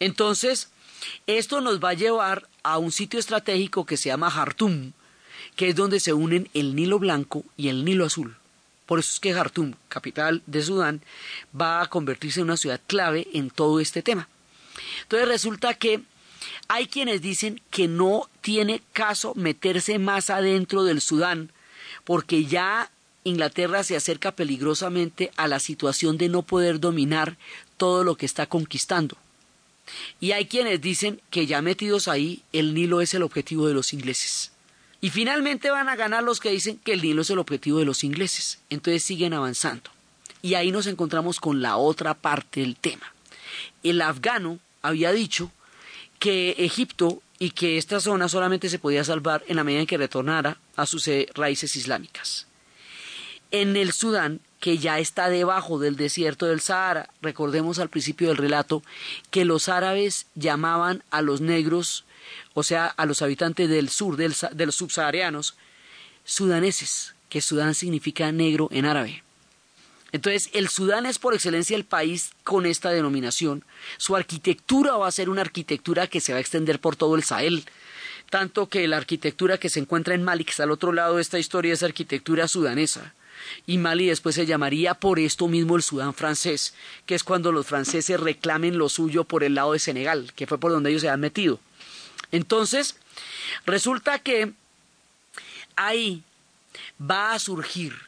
Entonces, 0.00 0.70
esto 1.26 1.60
nos 1.60 1.82
va 1.82 1.90
a 1.90 1.94
llevar 1.94 2.48
a 2.62 2.78
un 2.78 2.92
sitio 2.92 3.18
estratégico 3.18 3.86
que 3.86 3.96
se 3.96 4.08
llama 4.08 4.30
Jartum, 4.30 4.92
que 5.54 5.68
es 5.70 5.76
donde 5.76 6.00
se 6.00 6.12
unen 6.12 6.48
el 6.54 6.74
Nilo 6.74 6.98
Blanco 6.98 7.44
y 7.56 7.68
el 7.68 7.84
Nilo 7.84 8.04
Azul. 8.04 8.36
Por 8.84 8.98
eso 8.98 9.10
es 9.12 9.20
que 9.20 9.32
Jartum, 9.32 9.74
capital 9.88 10.42
de 10.46 10.62
Sudán, 10.62 11.02
va 11.58 11.82
a 11.82 11.88
convertirse 11.88 12.40
en 12.40 12.44
una 12.44 12.56
ciudad 12.56 12.80
clave 12.86 13.26
en 13.32 13.50
todo 13.50 13.80
este 13.80 14.02
tema. 14.02 14.28
Entonces 15.02 15.28
resulta 15.28 15.74
que 15.74 16.02
hay 16.68 16.86
quienes 16.86 17.22
dicen 17.22 17.60
que 17.70 17.88
no 17.88 18.28
tiene 18.40 18.82
caso 18.92 19.32
meterse 19.34 19.98
más 19.98 20.30
adentro 20.30 20.84
del 20.84 21.00
Sudán, 21.00 21.50
porque 22.04 22.44
ya 22.44 22.90
Inglaterra 23.24 23.82
se 23.82 23.96
acerca 23.96 24.32
peligrosamente 24.32 25.30
a 25.36 25.48
la 25.48 25.58
situación 25.58 26.18
de 26.18 26.28
no 26.28 26.42
poder 26.42 26.80
dominar 26.80 27.36
todo 27.76 28.04
lo 28.04 28.16
que 28.16 28.26
está 28.26 28.46
conquistando. 28.46 29.16
Y 30.20 30.32
hay 30.32 30.46
quienes 30.46 30.80
dicen 30.80 31.20
que 31.30 31.46
ya 31.46 31.62
metidos 31.62 32.08
ahí, 32.08 32.42
el 32.52 32.74
Nilo 32.74 33.00
es 33.00 33.14
el 33.14 33.22
objetivo 33.22 33.68
de 33.68 33.74
los 33.74 33.92
ingleses. 33.92 34.52
Y 35.00 35.10
finalmente 35.10 35.70
van 35.70 35.88
a 35.88 35.96
ganar 35.96 36.22
los 36.22 36.40
que 36.40 36.50
dicen 36.50 36.78
que 36.78 36.92
el 36.92 37.02
Nilo 37.02 37.22
es 37.22 37.30
el 37.30 37.38
objetivo 37.38 37.78
de 37.78 37.84
los 37.84 38.02
ingleses. 38.02 38.58
Entonces 38.70 39.04
siguen 39.04 39.34
avanzando. 39.34 39.90
Y 40.42 40.54
ahí 40.54 40.72
nos 40.72 40.86
encontramos 40.86 41.38
con 41.38 41.62
la 41.62 41.76
otra 41.76 42.14
parte 42.14 42.60
del 42.60 42.76
tema. 42.76 43.12
El 43.82 44.00
afgano 44.00 44.58
había 44.82 45.12
dicho 45.12 45.50
que 46.18 46.56
Egipto 46.58 47.22
y 47.38 47.50
que 47.50 47.78
esta 47.78 48.00
zona 48.00 48.28
solamente 48.28 48.68
se 48.68 48.78
podía 48.78 49.04
salvar 49.04 49.44
en 49.46 49.56
la 49.56 49.64
medida 49.64 49.80
en 49.80 49.86
que 49.86 49.98
retornara 49.98 50.58
a 50.74 50.86
sus 50.86 51.06
eh, 51.08 51.28
raíces 51.34 51.76
islámicas. 51.76 52.46
En 53.50 53.76
el 53.76 53.92
Sudán 53.92 54.40
que 54.60 54.78
ya 54.78 54.98
está 54.98 55.28
debajo 55.28 55.78
del 55.78 55.96
desierto 55.96 56.46
del 56.46 56.60
Sahara. 56.60 57.08
Recordemos 57.22 57.78
al 57.78 57.88
principio 57.88 58.28
del 58.28 58.36
relato 58.36 58.82
que 59.30 59.44
los 59.44 59.68
árabes 59.68 60.26
llamaban 60.34 61.04
a 61.10 61.22
los 61.22 61.40
negros, 61.40 62.04
o 62.54 62.62
sea, 62.62 62.86
a 62.86 63.06
los 63.06 63.22
habitantes 63.22 63.68
del 63.68 63.88
sur, 63.88 64.16
del, 64.16 64.34
de 64.52 64.66
los 64.66 64.76
subsaharianos, 64.76 65.56
sudaneses, 66.24 67.14
que 67.28 67.40
Sudán 67.40 67.74
significa 67.74 68.32
negro 68.32 68.68
en 68.72 68.86
árabe. 68.86 69.22
Entonces, 70.16 70.48
el 70.54 70.70
Sudán 70.70 71.04
es 71.04 71.18
por 71.18 71.34
excelencia 71.34 71.76
el 71.76 71.84
país 71.84 72.30
con 72.42 72.64
esta 72.64 72.88
denominación. 72.88 73.64
Su 73.98 74.16
arquitectura 74.16 74.96
va 74.96 75.08
a 75.08 75.12
ser 75.12 75.28
una 75.28 75.42
arquitectura 75.42 76.06
que 76.06 76.22
se 76.22 76.32
va 76.32 76.38
a 76.38 76.40
extender 76.40 76.80
por 76.80 76.96
todo 76.96 77.16
el 77.16 77.22
Sahel. 77.22 77.66
Tanto 78.30 78.70
que 78.70 78.88
la 78.88 78.96
arquitectura 78.96 79.58
que 79.58 79.68
se 79.68 79.78
encuentra 79.78 80.14
en 80.14 80.24
Mali, 80.24 80.46
que 80.46 80.52
está 80.52 80.62
al 80.62 80.70
otro 80.70 80.94
lado 80.94 81.16
de 81.16 81.22
esta 81.22 81.38
historia, 81.38 81.74
es 81.74 81.82
arquitectura 81.82 82.48
sudanesa 82.48 83.12
y 83.66 83.76
Mali 83.76 84.06
después 84.06 84.34
se 84.34 84.46
llamaría 84.46 84.94
por 84.94 85.18
esto 85.18 85.48
mismo 85.48 85.76
el 85.76 85.82
Sudán 85.82 86.14
francés, 86.14 86.72
que 87.04 87.14
es 87.14 87.22
cuando 87.22 87.52
los 87.52 87.66
franceses 87.66 88.18
reclamen 88.18 88.78
lo 88.78 88.88
suyo 88.88 89.24
por 89.24 89.44
el 89.44 89.54
lado 89.54 89.74
de 89.74 89.78
Senegal, 89.80 90.32
que 90.34 90.46
fue 90.46 90.56
por 90.56 90.72
donde 90.72 90.88
ellos 90.88 91.02
se 91.02 91.10
han 91.10 91.20
metido. 91.20 91.60
Entonces, 92.32 92.96
resulta 93.66 94.18
que 94.18 94.52
ahí 95.76 96.22
va 96.98 97.34
a 97.34 97.38
surgir 97.38 98.06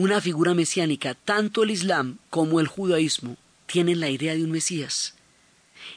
una 0.00 0.22
figura 0.22 0.54
mesiánica, 0.54 1.14
tanto 1.14 1.62
el 1.62 1.70
Islam 1.70 2.16
como 2.30 2.58
el 2.58 2.66
judaísmo 2.66 3.36
tienen 3.66 4.00
la 4.00 4.08
idea 4.08 4.34
de 4.34 4.42
un 4.42 4.50
Mesías, 4.50 5.14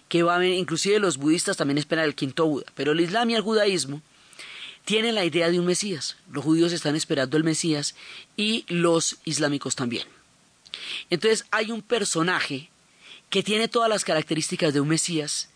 que 0.09 0.23
va 0.23 0.45
inclusive 0.45 0.99
los 0.99 1.17
budistas 1.17 1.55
también 1.55 1.77
esperan 1.77 2.03
el 2.03 2.13
quinto 2.13 2.45
Buda, 2.45 2.65
pero 2.75 2.91
el 2.91 2.99
Islam 2.99 3.29
y 3.29 3.35
el 3.35 3.41
judaísmo 3.41 4.01
tienen 4.83 5.15
la 5.15 5.23
idea 5.23 5.49
de 5.49 5.57
un 5.57 5.65
Mesías. 5.65 6.17
Los 6.29 6.43
judíos 6.43 6.73
están 6.73 6.97
esperando 6.97 7.37
el 7.37 7.45
Mesías 7.45 7.95
y 8.35 8.65
los 8.67 9.19
islámicos 9.23 9.77
también. 9.77 10.05
Entonces 11.09 11.45
hay 11.51 11.71
un 11.71 11.81
personaje 11.81 12.69
que 13.29 13.41
tiene 13.41 13.69
todas 13.69 13.89
las 13.89 14.03
características 14.03 14.73
de 14.73 14.81
un 14.81 14.89
Mesías, 14.89 15.49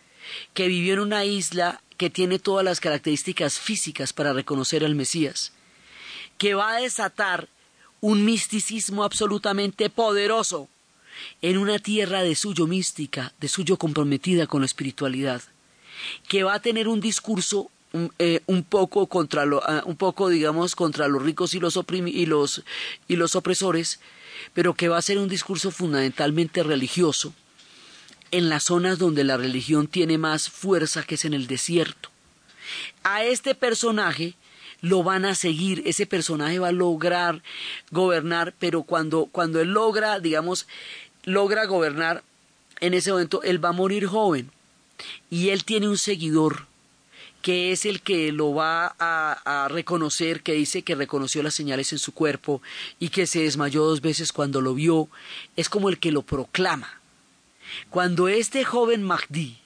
que 0.53 0.69
vivió 0.69 0.93
en 0.93 1.01
una 1.01 1.25
isla 1.25 1.81
que 1.97 2.09
tiene 2.09 2.39
todas 2.39 2.63
las 2.63 2.79
características 2.79 3.59
físicas 3.59 4.13
para 4.13 4.31
reconocer 4.31 4.85
al 4.85 4.95
Mesías, 4.95 5.51
que 6.37 6.53
va 6.53 6.69
a 6.71 6.79
desatar 6.79 7.49
un 8.01 8.25
misticismo 8.25 9.03
absolutamente 9.03 9.89
poderoso 9.89 10.69
en 11.41 11.57
una 11.57 11.79
tierra 11.79 12.21
de 12.23 12.35
suyo 12.35 12.67
mística, 12.67 13.33
de 13.39 13.47
suyo 13.47 13.77
comprometida 13.77 14.47
con 14.47 14.61
la 14.61 14.65
espiritualidad, 14.65 15.41
que 16.27 16.43
va 16.43 16.55
a 16.55 16.61
tener 16.61 16.87
un 16.87 17.01
discurso 17.01 17.71
eh, 18.19 18.41
un, 18.45 18.63
poco 18.63 19.07
contra 19.07 19.45
lo, 19.45 19.63
ah, 19.67 19.81
un 19.85 19.95
poco 19.95 20.29
digamos 20.29 20.75
contra 20.75 21.07
los 21.07 21.23
ricos 21.23 21.53
y 21.53 21.59
los, 21.59 21.79
y 22.05 22.25
los 22.25 22.63
y 23.07 23.15
los 23.15 23.35
opresores, 23.35 23.99
pero 24.53 24.73
que 24.73 24.89
va 24.89 24.97
a 24.97 25.01
ser 25.01 25.17
un 25.17 25.29
discurso 25.29 25.71
fundamentalmente 25.71 26.63
religioso 26.63 27.33
en 28.31 28.49
las 28.49 28.65
zonas 28.65 28.99
donde 28.99 29.23
la 29.23 29.37
religión 29.37 29.87
tiene 29.87 30.17
más 30.17 30.49
fuerza 30.49 31.03
que 31.03 31.15
es 31.15 31.25
en 31.25 31.33
el 31.33 31.47
desierto. 31.47 32.09
A 33.03 33.23
este 33.23 33.55
personaje 33.55 34.35
lo 34.81 35.03
van 35.03 35.25
a 35.25 35.35
seguir, 35.35 35.83
ese 35.85 36.05
personaje 36.05 36.59
va 36.59 36.69
a 36.69 36.73
lograr 36.73 37.41
gobernar, 37.91 38.53
pero 38.59 38.83
cuando, 38.83 39.27
cuando 39.31 39.59
él 39.61 39.69
logra, 39.69 40.19
digamos, 40.19 40.67
logra 41.23 41.65
gobernar, 41.65 42.23
en 42.79 42.93
ese 42.93 43.11
momento 43.11 43.41
él 43.43 43.63
va 43.63 43.69
a 43.69 43.73
morir 43.73 44.05
joven 44.05 44.51
y 45.29 45.49
él 45.49 45.63
tiene 45.63 45.87
un 45.87 45.97
seguidor 45.97 46.67
que 47.41 47.71
es 47.71 47.85
el 47.85 48.01
que 48.01 48.31
lo 48.31 48.53
va 48.53 48.95
a, 48.99 49.67
reconocer, 49.69 50.41
que 50.41 50.53
dice 50.53 50.81
que 50.81 50.95
reconoció 50.95 51.41
las 51.43 51.53
señales 51.53 51.93
en 51.93 51.99
su 51.99 52.13
cuerpo 52.13 52.61
y 52.99 53.07
que 53.09 53.25
se 53.25 53.43
desmayó 53.43 53.85
dos 53.85 54.01
veces 54.01 54.33
cuando 54.33 54.59
lo 54.59 54.73
vio, 54.73 55.07
es 55.55 55.69
como 55.69 55.87
el 55.87 55.97
que 55.97 56.11
lo 56.11 56.23
proclama. 56.23 56.99
Cuando 57.89 58.27
este 58.27 58.65
joven 58.65 59.03
Mahdi 59.03 59.59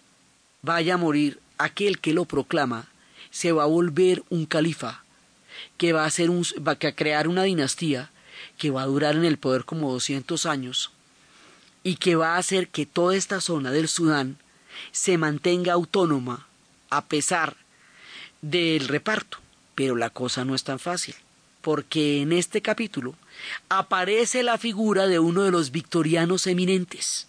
vaya 0.62 0.95
a 0.95 0.97
morir, 0.97 1.39
aquel 1.58 2.00
que 2.00 2.13
lo 2.13 2.26
proclama 2.26 2.88
se 3.32 3.52
va 3.52 3.63
a 3.63 3.67
volver 3.67 4.24
un 4.30 4.46
califa, 4.46 5.04
que 5.78 5.94
va 5.94 6.06
a, 6.06 6.12
un, 6.30 6.46
va 6.65 6.74
a 6.74 6.78
crear 6.78 7.28
una 7.28 7.44
dinastía 7.44 8.12
que 8.58 8.70
va 8.70 8.84
a 8.84 8.88
durar 8.88 9.15
en 9.15 9.26
el 9.26 9.38
poder 9.38 9.65
como 9.65 9.91
200 9.91 10.46
años 10.46 10.91
y 11.84 11.96
que 11.96 12.15
va 12.15 12.36
a 12.36 12.38
hacer 12.38 12.67
que 12.67 12.86
toda 12.86 13.15
esta 13.15 13.41
zona 13.41 13.72
del 13.72 13.88
Sudán 13.88 14.38
se 14.91 15.17
mantenga 15.17 15.74
autónoma 15.74 16.48
a 16.89 17.06
pesar 17.06 17.56
del 18.41 18.88
reparto. 18.88 19.39
Pero 19.74 19.96
la 19.96 20.10
cosa 20.10 20.46
no 20.46 20.54
es 20.54 20.63
tan 20.63 20.80
fácil, 20.80 21.15
porque 21.62 22.22
en 22.22 22.34
este 22.34 22.62
capítulo 22.62 23.15
aparece 23.70 24.44
la 24.44 24.58
figura 24.58 25.08
de 25.08 25.20
uno 25.20 25.44
de 25.44 25.52
los 25.52 25.72
victorianos 25.72 26.46
eminentes, 26.46 27.28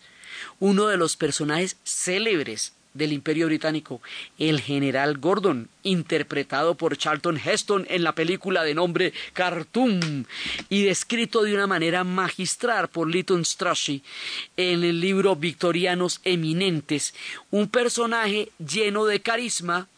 uno 0.59 0.89
de 0.89 0.97
los 0.97 1.17
personajes 1.17 1.77
célebres 1.85 2.73
del 2.95 3.13
Imperio 3.13 3.47
Británico, 3.47 4.01
el 4.39 4.61
general 4.61 5.19
Gordon, 5.19 5.69
interpretado 5.83 6.75
por 6.75 6.97
Charlton 6.97 7.39
Heston 7.43 7.87
en 7.89 8.05
la 8.05 8.15
película 8.15 8.65
de 8.65 8.75
nombre 8.75 9.13
Khartoum 9.33 10.25
y 10.69 10.83
descrito 10.85 11.43
de 11.43 11.55
una 11.55 11.67
manera 11.67 12.05
magistral 12.05 12.89
por 12.89 13.09
Lytton 13.09 13.45
Strachey 13.45 14.03
en 14.57 14.85
el 14.85 15.01
libro 15.01 15.37
Victorianos 15.37 16.21
Eminentes, 16.25 17.15
un 17.51 17.69
personaje 17.69 18.51
lleno 18.59 19.05
de 19.07 19.21
carisma, 19.21 19.89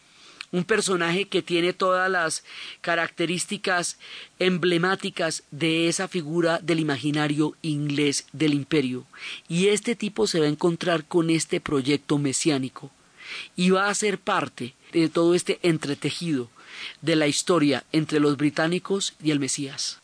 un 0.54 0.62
personaje 0.62 1.24
que 1.26 1.42
tiene 1.42 1.72
todas 1.72 2.08
las 2.08 2.44
características 2.80 3.98
emblemáticas 4.38 5.42
de 5.50 5.88
esa 5.88 6.06
figura 6.06 6.60
del 6.62 6.78
imaginario 6.78 7.56
inglés 7.62 8.26
del 8.32 8.54
imperio. 8.54 9.04
Y 9.48 9.66
este 9.68 9.96
tipo 9.96 10.28
se 10.28 10.38
va 10.38 10.46
a 10.46 10.50
encontrar 10.50 11.06
con 11.06 11.28
este 11.28 11.60
proyecto 11.60 12.18
mesiánico 12.18 12.92
y 13.56 13.70
va 13.70 13.88
a 13.88 13.94
ser 13.96 14.18
parte 14.18 14.74
de 14.92 15.08
todo 15.08 15.34
este 15.34 15.58
entretejido 15.64 16.48
de 17.02 17.16
la 17.16 17.26
historia 17.26 17.82
entre 17.90 18.20
los 18.20 18.36
británicos 18.36 19.14
y 19.20 19.32
el 19.32 19.40
Mesías. 19.40 19.98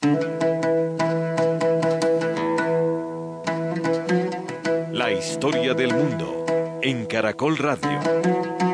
La 4.92 5.12
historia 5.12 5.74
del 5.74 5.94
mundo 5.94 6.44
en 6.82 7.06
Caracol 7.06 7.56
Radio. 7.56 8.69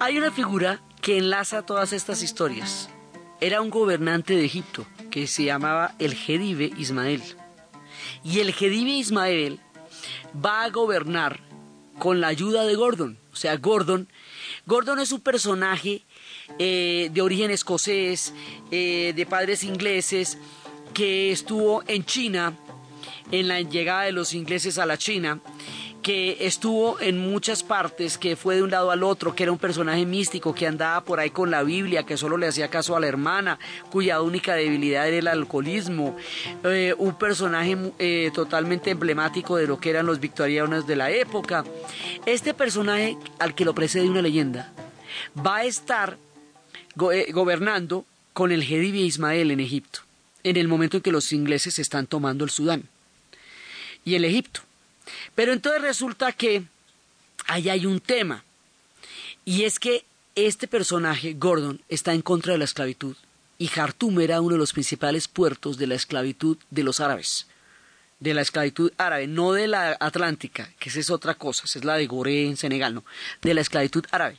Hay 0.00 0.16
una 0.16 0.30
figura 0.30 0.80
que 1.02 1.18
enlaza 1.18 1.66
todas 1.66 1.92
estas 1.92 2.22
historias. 2.22 2.88
Era 3.40 3.60
un 3.60 3.68
gobernante 3.68 4.36
de 4.36 4.44
Egipto 4.44 4.86
que 5.10 5.26
se 5.26 5.42
llamaba 5.42 5.96
el 5.98 6.14
Gedive 6.14 6.72
Ismael. 6.78 7.22
Y 8.22 8.38
el 8.38 8.52
Gedive 8.52 8.92
Ismael 8.92 9.58
va 10.44 10.62
a 10.62 10.70
gobernar 10.70 11.40
con 11.98 12.20
la 12.20 12.28
ayuda 12.28 12.64
de 12.64 12.76
Gordon. 12.76 13.18
O 13.32 13.36
sea, 13.36 13.56
Gordon, 13.56 14.08
Gordon 14.66 15.00
es 15.00 15.10
un 15.10 15.20
personaje 15.20 16.04
eh, 16.60 17.10
de 17.12 17.20
origen 17.20 17.50
escocés, 17.50 18.32
eh, 18.70 19.12
de 19.16 19.26
padres 19.26 19.64
ingleses, 19.64 20.38
que 20.94 21.32
estuvo 21.32 21.82
en 21.88 22.04
China, 22.04 22.56
en 23.32 23.48
la 23.48 23.60
llegada 23.62 24.02
de 24.02 24.12
los 24.12 24.32
ingleses 24.32 24.78
a 24.78 24.86
la 24.86 24.96
China, 24.96 25.40
que 26.02 26.46
estuvo 26.46 27.00
en 27.00 27.18
muchas 27.18 27.62
partes, 27.62 28.18
que 28.18 28.36
fue 28.36 28.56
de 28.56 28.62
un 28.62 28.70
lado 28.70 28.90
al 28.90 29.02
otro, 29.02 29.34
que 29.34 29.42
era 29.42 29.52
un 29.52 29.58
personaje 29.58 30.06
místico, 30.06 30.54
que 30.54 30.66
andaba 30.66 31.04
por 31.04 31.20
ahí 31.20 31.30
con 31.30 31.50
la 31.50 31.62
Biblia, 31.62 32.04
que 32.04 32.16
solo 32.16 32.36
le 32.36 32.46
hacía 32.46 32.68
caso 32.68 32.96
a 32.96 33.00
la 33.00 33.08
hermana, 33.08 33.58
cuya 33.90 34.22
única 34.22 34.54
debilidad 34.54 35.08
era 35.08 35.18
el 35.18 35.28
alcoholismo, 35.28 36.16
eh, 36.64 36.94
un 36.96 37.14
personaje 37.18 37.76
totalmente 38.32 38.90
emblemático 38.90 39.56
de 39.56 39.66
lo 39.66 39.78
que 39.78 39.90
eran 39.90 40.06
los 40.06 40.20
victorianos 40.20 40.86
de 40.86 40.96
la 40.96 41.10
época. 41.10 41.64
Este 42.26 42.54
personaje, 42.54 43.16
al 43.38 43.54
que 43.54 43.64
lo 43.64 43.74
precede 43.74 44.08
una 44.08 44.22
leyenda, 44.22 44.72
va 45.36 45.56
a 45.56 45.64
estar 45.64 46.16
eh, 47.12 47.32
gobernando 47.32 48.04
con 48.32 48.52
el 48.52 48.64
Jedive 48.64 48.98
Ismael 48.98 49.50
en 49.50 49.60
Egipto, 49.60 50.00
en 50.42 50.56
el 50.56 50.68
momento 50.68 50.96
en 50.96 51.02
que 51.02 51.12
los 51.12 51.32
ingleses 51.32 51.78
están 51.78 52.06
tomando 52.06 52.44
el 52.44 52.50
Sudán 52.50 52.84
y 54.04 54.14
el 54.14 54.24
Egipto. 54.24 54.60
Pero 55.38 55.52
entonces 55.52 55.80
resulta 55.80 56.32
que 56.32 56.64
ahí 57.46 57.68
hay 57.68 57.86
un 57.86 58.00
tema, 58.00 58.42
y 59.44 59.62
es 59.62 59.78
que 59.78 60.04
este 60.34 60.66
personaje, 60.66 61.34
Gordon, 61.34 61.80
está 61.88 62.12
en 62.12 62.22
contra 62.22 62.54
de 62.54 62.58
la 62.58 62.64
esclavitud, 62.64 63.14
y 63.56 63.68
Jartum 63.68 64.18
era 64.18 64.40
uno 64.40 64.54
de 64.54 64.58
los 64.58 64.72
principales 64.72 65.28
puertos 65.28 65.78
de 65.78 65.86
la 65.86 65.94
esclavitud 65.94 66.56
de 66.70 66.82
los 66.82 66.98
árabes, 66.98 67.46
de 68.18 68.34
la 68.34 68.42
esclavitud 68.42 68.90
árabe, 68.98 69.28
no 69.28 69.52
de 69.52 69.68
la 69.68 69.96
atlántica, 70.00 70.72
que 70.80 70.88
esa 70.88 70.98
es 70.98 71.08
otra 71.08 71.36
cosa, 71.36 71.66
esa 71.66 71.78
es 71.78 71.84
la 71.84 71.94
de 71.94 72.08
Goré 72.08 72.44
en 72.44 72.56
Senegal, 72.56 72.96
no, 72.96 73.04
de 73.40 73.54
la 73.54 73.60
esclavitud 73.60 74.04
árabe. 74.10 74.38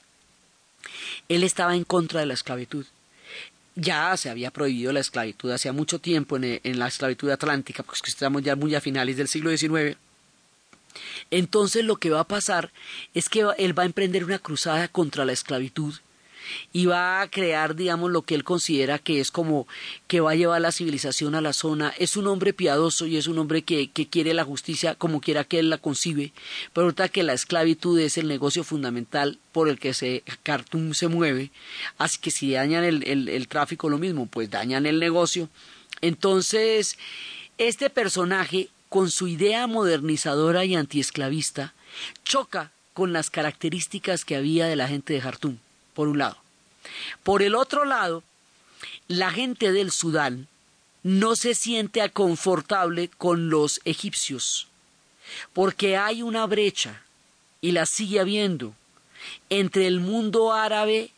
Él 1.30 1.46
estaba 1.46 1.78
en 1.78 1.86
contra 1.86 2.20
de 2.20 2.26
la 2.26 2.34
esclavitud. 2.34 2.86
Ya 3.76 4.18
se 4.18 4.30
había 4.30 4.52
prohibido 4.52 4.92
la 4.92 5.00
esclavitud 5.00 5.50
hacía 5.50 5.72
mucho 5.72 6.00
tiempo 6.00 6.36
en, 6.36 6.60
la 6.78 6.88
esclavitud 6.88 7.30
atlántica, 7.30 7.84
porque 7.84 8.02
estamos 8.10 8.44
ya 8.44 8.58
muy 8.58 8.76
a 8.76 8.82
finales 8.82 9.16
del 9.16 9.30
siglo 9.30 9.56
XIX. 9.56 9.96
Entonces 11.32 11.86
lo 11.86 11.98
que 11.98 12.10
va 12.10 12.22
a 12.22 12.28
pasar 12.28 12.72
es 13.14 13.30
que 13.30 13.46
él 13.58 13.78
va 13.78 13.84
a 13.84 13.88
emprender 13.88 14.24
una 14.24 14.40
cruzada 14.40 14.88
contra 14.88 15.26
la 15.26 15.34
esclavitud 15.34 15.96
y 16.72 16.86
va 16.86 17.22
a 17.22 17.30
crear, 17.30 17.76
digamos, 17.76 18.12
lo 18.12 18.24
que 18.24 18.36
él 18.36 18.44
considera 18.44 19.00
que 19.00 19.20
es 19.20 19.32
como 19.32 19.68
que 20.08 20.20
va 20.20 20.32
a 20.32 20.36
llevar 20.36 20.62
la 20.62 20.72
civilización 20.72 21.36
a 21.36 21.42
la 21.42 21.54
zona. 21.54 21.94
Es 21.98 22.18
un 22.18 22.28
hombre 22.28 22.54
piadoso 22.54 23.06
y 23.06 23.18
es 23.18 23.28
un 23.28 23.38
hombre 23.40 23.64
que, 23.64 23.90
quiere 24.10 24.34
la 24.34 24.44
justicia 24.44 24.96
como 24.96 25.22
quiera 25.22 25.44
que 25.44 25.60
él 25.60 25.70
la 25.70 25.78
concibe, 25.78 26.34
pero 26.74 26.86
ahorita 26.86 27.10
que 27.10 27.24
la 27.24 27.34
esclavitud 27.34 28.00
es 28.00 28.18
el 28.18 28.28
negocio 28.28 28.64
fundamental 28.64 29.40
por 29.52 29.70
el 29.70 29.80
que 29.80 29.94
se 29.94 30.24
Khartoum 30.44 30.94
se 30.94 31.08
mueve, 31.08 31.52
así 31.98 32.18
que 32.20 32.32
si 32.32 32.54
dañan 32.54 32.84
el, 32.84 33.04
el, 33.04 33.30
el 33.30 33.48
tráfico 33.48 33.90
lo 33.90 33.98
mismo, 33.98 34.26
pues 34.26 34.50
dañan 34.50 34.86
el 34.86 35.00
negocio. 35.00 35.50
Entonces, 36.02 36.98
este 37.58 37.90
personaje, 37.90 38.70
con 38.90 39.12
su 39.12 39.28
idea 39.28 39.68
modernizadora 39.68 40.66
y 40.66 40.76
antiesclavista, 40.76 41.74
choca 42.24 42.72
con 42.94 43.14
las 43.14 43.30
características 43.30 44.26
que 44.26 44.36
había 44.36 44.66
de 44.66 44.76
la 44.76 44.88
gente 44.88 45.14
de 45.14 45.22
Jartum 45.22 45.58
por 45.94 46.08
un 46.08 46.18
lado. 46.18 46.38
Por 47.24 47.42
el 47.44 47.56
otro 47.56 47.86
lado, 47.86 48.24
la 49.08 49.32
gente 49.32 49.72
del 49.72 49.92
Sudán 49.92 50.48
no 51.04 51.36
se 51.36 51.56
siente 51.56 52.08
confortable 52.10 53.10
con 53.10 53.50
los 53.50 53.80
egipcios, 53.86 54.68
porque 55.54 55.98
hay 55.98 56.22
una 56.24 56.46
brecha, 56.46 57.04
y 57.62 57.72
la 57.72 57.86
sigue 57.86 58.20
habiendo, 58.20 58.74
entre 59.50 59.88
el 59.88 60.00
mundo 60.00 60.54
árabe 60.54 61.12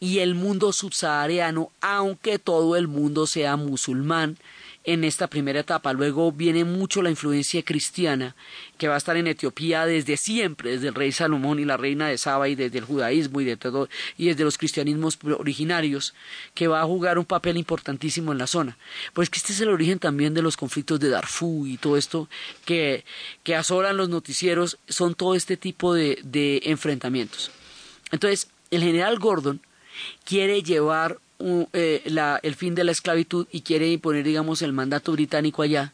y 0.00 0.18
el 0.18 0.34
mundo 0.34 0.72
subsahariano, 0.72 1.70
aunque 1.80 2.38
todo 2.38 2.76
el 2.76 2.88
mundo 2.88 3.26
sea 3.26 3.56
musulmán, 3.56 4.36
en 4.88 5.04
esta 5.04 5.26
primera 5.26 5.60
etapa. 5.60 5.92
Luego 5.92 6.32
viene 6.32 6.64
mucho 6.64 7.02
la 7.02 7.10
influencia 7.10 7.62
cristiana 7.62 8.34
que 8.78 8.88
va 8.88 8.94
a 8.94 8.96
estar 8.96 9.18
en 9.18 9.26
Etiopía 9.26 9.84
desde 9.84 10.16
siempre, 10.16 10.70
desde 10.70 10.88
el 10.88 10.94
rey 10.94 11.12
Salomón 11.12 11.58
y 11.58 11.66
la 11.66 11.76
reina 11.76 12.08
de 12.08 12.16
Saba 12.16 12.48
y 12.48 12.54
desde 12.54 12.78
el 12.78 12.86
judaísmo 12.86 13.42
y 13.42 13.44
de 13.44 13.58
todo 13.58 13.90
y 14.16 14.28
desde 14.28 14.44
los 14.44 14.56
cristianismos 14.56 15.18
originarios 15.38 16.14
que 16.54 16.68
va 16.68 16.80
a 16.80 16.86
jugar 16.86 17.18
un 17.18 17.26
papel 17.26 17.58
importantísimo 17.58 18.32
en 18.32 18.38
la 18.38 18.46
zona. 18.46 18.78
Pues 19.12 19.28
que 19.28 19.36
este 19.36 19.52
es 19.52 19.60
el 19.60 19.68
origen 19.68 19.98
también 19.98 20.32
de 20.32 20.40
los 20.40 20.56
conflictos 20.56 20.98
de 21.00 21.10
Darfur 21.10 21.68
y 21.68 21.76
todo 21.76 21.98
esto 21.98 22.30
que, 22.64 23.04
que 23.42 23.56
azoran 23.56 23.98
los 23.98 24.08
noticieros, 24.08 24.78
son 24.88 25.14
todo 25.14 25.34
este 25.34 25.58
tipo 25.58 25.92
de, 25.92 26.18
de 26.24 26.62
enfrentamientos. 26.64 27.50
Entonces, 28.10 28.48
el 28.70 28.82
general 28.82 29.18
Gordon 29.18 29.60
quiere 30.24 30.62
llevar 30.62 31.18
eh, 31.40 32.02
el 32.42 32.54
fin 32.54 32.74
de 32.74 32.84
la 32.84 32.92
esclavitud 32.92 33.46
y 33.52 33.62
quiere 33.62 33.90
imponer, 33.90 34.24
digamos, 34.24 34.62
el 34.62 34.72
mandato 34.72 35.12
británico 35.12 35.62
allá. 35.62 35.92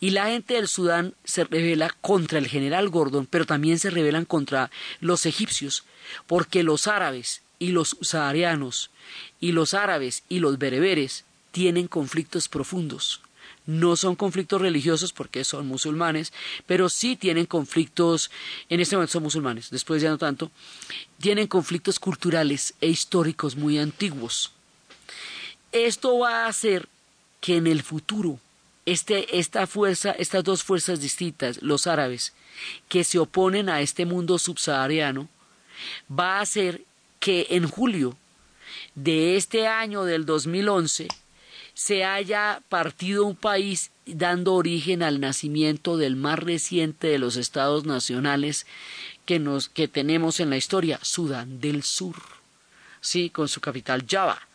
Y 0.00 0.10
la 0.10 0.26
gente 0.26 0.54
del 0.54 0.68
Sudán 0.68 1.14
se 1.24 1.44
revela 1.44 1.90
contra 2.00 2.38
el 2.38 2.46
general 2.46 2.88
Gordon, 2.88 3.26
pero 3.26 3.46
también 3.46 3.78
se 3.78 3.90
rebelan 3.90 4.24
contra 4.24 4.70
los 5.00 5.26
egipcios, 5.26 5.84
porque 6.26 6.62
los 6.62 6.86
árabes 6.86 7.42
y 7.58 7.72
los 7.72 7.96
saharianos 8.00 8.90
y 9.40 9.52
los 9.52 9.74
árabes 9.74 10.22
y 10.28 10.38
los 10.38 10.58
bereberes 10.58 11.24
tienen 11.50 11.88
conflictos 11.88 12.48
profundos. 12.48 13.20
No 13.66 13.96
son 13.96 14.14
conflictos 14.14 14.60
religiosos 14.60 15.12
porque 15.12 15.44
son 15.44 15.66
musulmanes, 15.66 16.32
pero 16.66 16.88
sí 16.88 17.16
tienen 17.16 17.46
conflictos, 17.46 18.30
en 18.68 18.80
este 18.80 18.96
momento 18.96 19.12
son 19.12 19.24
musulmanes, 19.24 19.70
después 19.70 20.00
ya 20.00 20.10
no 20.10 20.18
tanto, 20.18 20.50
tienen 21.20 21.48
conflictos 21.48 21.98
culturales 21.98 22.74
e 22.80 22.88
históricos 22.88 23.56
muy 23.56 23.78
antiguos. 23.78 24.52
Esto 25.72 26.18
va 26.18 26.44
a 26.44 26.48
hacer 26.48 26.88
que 27.40 27.56
en 27.56 27.66
el 27.66 27.82
futuro 27.82 28.38
este, 28.86 29.38
esta 29.38 29.66
fuerza, 29.66 30.12
estas 30.12 30.42
dos 30.44 30.62
fuerzas 30.62 31.00
distintas, 31.00 31.62
los 31.62 31.86
árabes, 31.86 32.32
que 32.88 33.04
se 33.04 33.18
oponen 33.18 33.68
a 33.68 33.80
este 33.82 34.06
mundo 34.06 34.38
subsahariano, 34.38 35.28
va 36.10 36.38
a 36.38 36.40
hacer 36.40 36.82
que 37.20 37.48
en 37.50 37.68
julio 37.68 38.16
de 38.94 39.36
este 39.36 39.66
año 39.66 40.04
del 40.04 40.24
2011 40.24 41.08
se 41.74 42.04
haya 42.04 42.62
partido 42.68 43.26
un 43.26 43.36
país 43.36 43.90
dando 44.06 44.54
origen 44.54 45.02
al 45.02 45.20
nacimiento 45.20 45.96
del 45.96 46.16
más 46.16 46.38
reciente 46.38 47.08
de 47.08 47.18
los 47.18 47.36
estados 47.36 47.84
nacionales 47.84 48.66
que, 49.26 49.38
nos, 49.38 49.68
que 49.68 49.86
tenemos 49.86 50.40
en 50.40 50.50
la 50.50 50.56
historia, 50.56 50.98
Sudán 51.02 51.60
del 51.60 51.82
Sur, 51.82 52.16
sí, 53.00 53.28
con 53.30 53.48
su 53.48 53.60
capital 53.60 54.06
Java. 54.08 54.47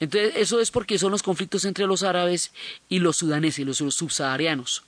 Entonces, 0.00 0.34
eso 0.36 0.60
es 0.60 0.70
porque 0.70 0.98
son 0.98 1.10
los 1.10 1.22
conflictos 1.22 1.64
entre 1.64 1.86
los 1.86 2.02
árabes 2.02 2.52
y 2.88 3.00
los 3.00 3.16
sudaneses, 3.16 3.66
los 3.66 3.78
subsaharianos. 3.78 4.84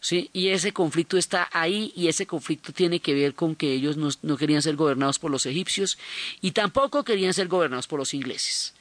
¿sí? 0.00 0.28
Y 0.34 0.48
ese 0.48 0.72
conflicto 0.72 1.16
está 1.16 1.48
ahí 1.52 1.92
y 1.96 2.08
ese 2.08 2.26
conflicto 2.26 2.72
tiene 2.72 3.00
que 3.00 3.14
ver 3.14 3.34
con 3.34 3.54
que 3.54 3.72
ellos 3.72 3.96
no, 3.96 4.36
querían 4.36 4.60
ser 4.60 4.76
gobernados 4.76 5.18
por 5.18 5.30
los 5.30 5.46
egipcios 5.46 5.96
y 6.42 6.50
tampoco 6.50 7.04
querían 7.04 7.32
ser 7.32 7.48
gobernados 7.48 7.86
por 7.86 7.98
los 7.98 8.12
ingleses. 8.12 8.74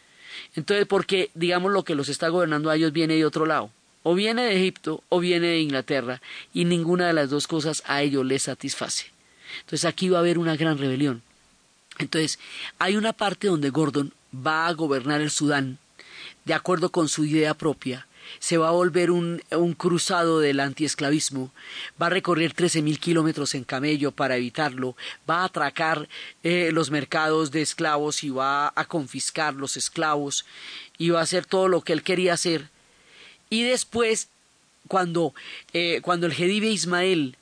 Entonces, 0.55 0.85
porque, 0.87 1.29
digamos, 1.33 1.71
lo 1.71 1.83
que 1.83 1.95
los 1.95 2.09
está 2.09 2.27
gobernando 2.27 2.69
a 2.69 2.75
ellos 2.75 2.91
viene 2.91 3.15
de 3.15 3.25
otro 3.25 3.45
lado. 3.45 3.71
O 4.03 4.15
viene 4.15 4.43
de 4.43 4.57
Egipto 4.57 5.03
o 5.09 5.19
viene 5.19 5.47
de 5.47 5.59
Inglaterra 5.59 6.21
y 6.53 6.65
ninguna 6.65 7.07
de 7.07 7.13
las 7.13 7.29
dos 7.29 7.47
cosas 7.47 7.83
a 7.85 8.01
ellos 8.01 8.25
les 8.25 8.43
satisface. 8.43 9.11
Entonces 9.59 9.85
aquí 9.85 10.09
va 10.09 10.17
a 10.17 10.21
haber 10.21 10.39
una 10.39 10.57
gran 10.57 10.79
rebelión. 10.79 11.21
Entonces, 11.99 12.39
hay 12.79 12.97
una 12.97 13.13
parte 13.13 13.47
donde 13.47 13.69
Gordon 13.69 14.11
va 14.33 14.67
a 14.67 14.73
gobernar 14.73 15.21
el 15.21 15.31
Sudán. 15.31 15.77
De 16.45 16.53
acuerdo 16.53 16.91
con 16.91 17.07
su 17.07 17.25
idea 17.25 17.53
propia, 17.53 18.07
se 18.39 18.57
va 18.57 18.69
a 18.69 18.71
volver 18.71 19.11
un, 19.11 19.41
cruzado 19.77 20.39
del 20.39 20.59
antiesclavismo, 20.59 21.51
va 22.01 22.07
a 22.07 22.11
recorrer 22.11 22.53
trece 22.53 22.81
mil 22.81 22.99
kilómetros 22.99 23.55
en 23.55 23.63
camello 23.63 24.11
para 24.11 24.37
evitarlo, 24.37 24.95
va 25.29 25.41
a 25.41 25.45
atracar 25.45 26.07
eh, 26.43 26.71
los 26.71 26.91
mercados 26.91 27.51
de 27.51 27.61
esclavos 27.61 28.23
y 28.23 28.29
va 28.29 28.71
a 28.75 28.85
confiscar 28.85 29.53
los 29.53 29.77
esclavos. 29.77 30.45
Y 30.97 31.09
va 31.09 31.19
a 31.19 31.23
hacer 31.23 31.45
todo 31.45 31.67
lo 31.67 31.81
que 31.81 31.93
él 31.93 32.03
quería 32.03 32.33
hacer. 32.33 32.69
Y 33.49 33.63
después, 33.63 34.29
cuando, 34.87 35.33
eh, 35.73 35.99
cuando 36.03 36.27
el 36.27 36.33
Jedive 36.33 36.67
Ismael 36.67 37.35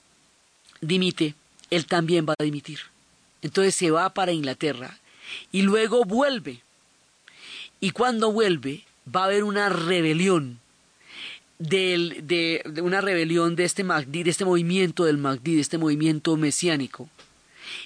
dimite, 0.81 1.35
él 1.69 1.85
también 1.85 2.25
va 2.27 2.35
a 2.39 2.43
dimitir. 2.43 2.79
Entonces 3.41 3.75
se 3.75 3.91
va 3.91 4.13
para 4.13 4.31
Inglaterra 4.31 4.97
y 5.51 5.61
luego 5.61 6.03
vuelve 6.05 6.61
y 7.79 7.91
cuando 7.91 8.31
vuelve, 8.31 8.83
va 9.13 9.21
a 9.21 9.25
haber 9.25 9.43
una 9.43 9.69
rebelión 9.69 10.59
de, 11.59 12.63
una 12.81 13.01
rebelión 13.01 13.55
de 13.55 13.65
este 13.65 13.83
de 13.83 14.29
este 14.29 14.45
movimiento 14.45 15.05
del 15.05 15.17
Magdi, 15.17 15.55
de 15.55 15.61
este 15.61 15.77
movimiento 15.77 16.35
mesiánico. 16.37 17.09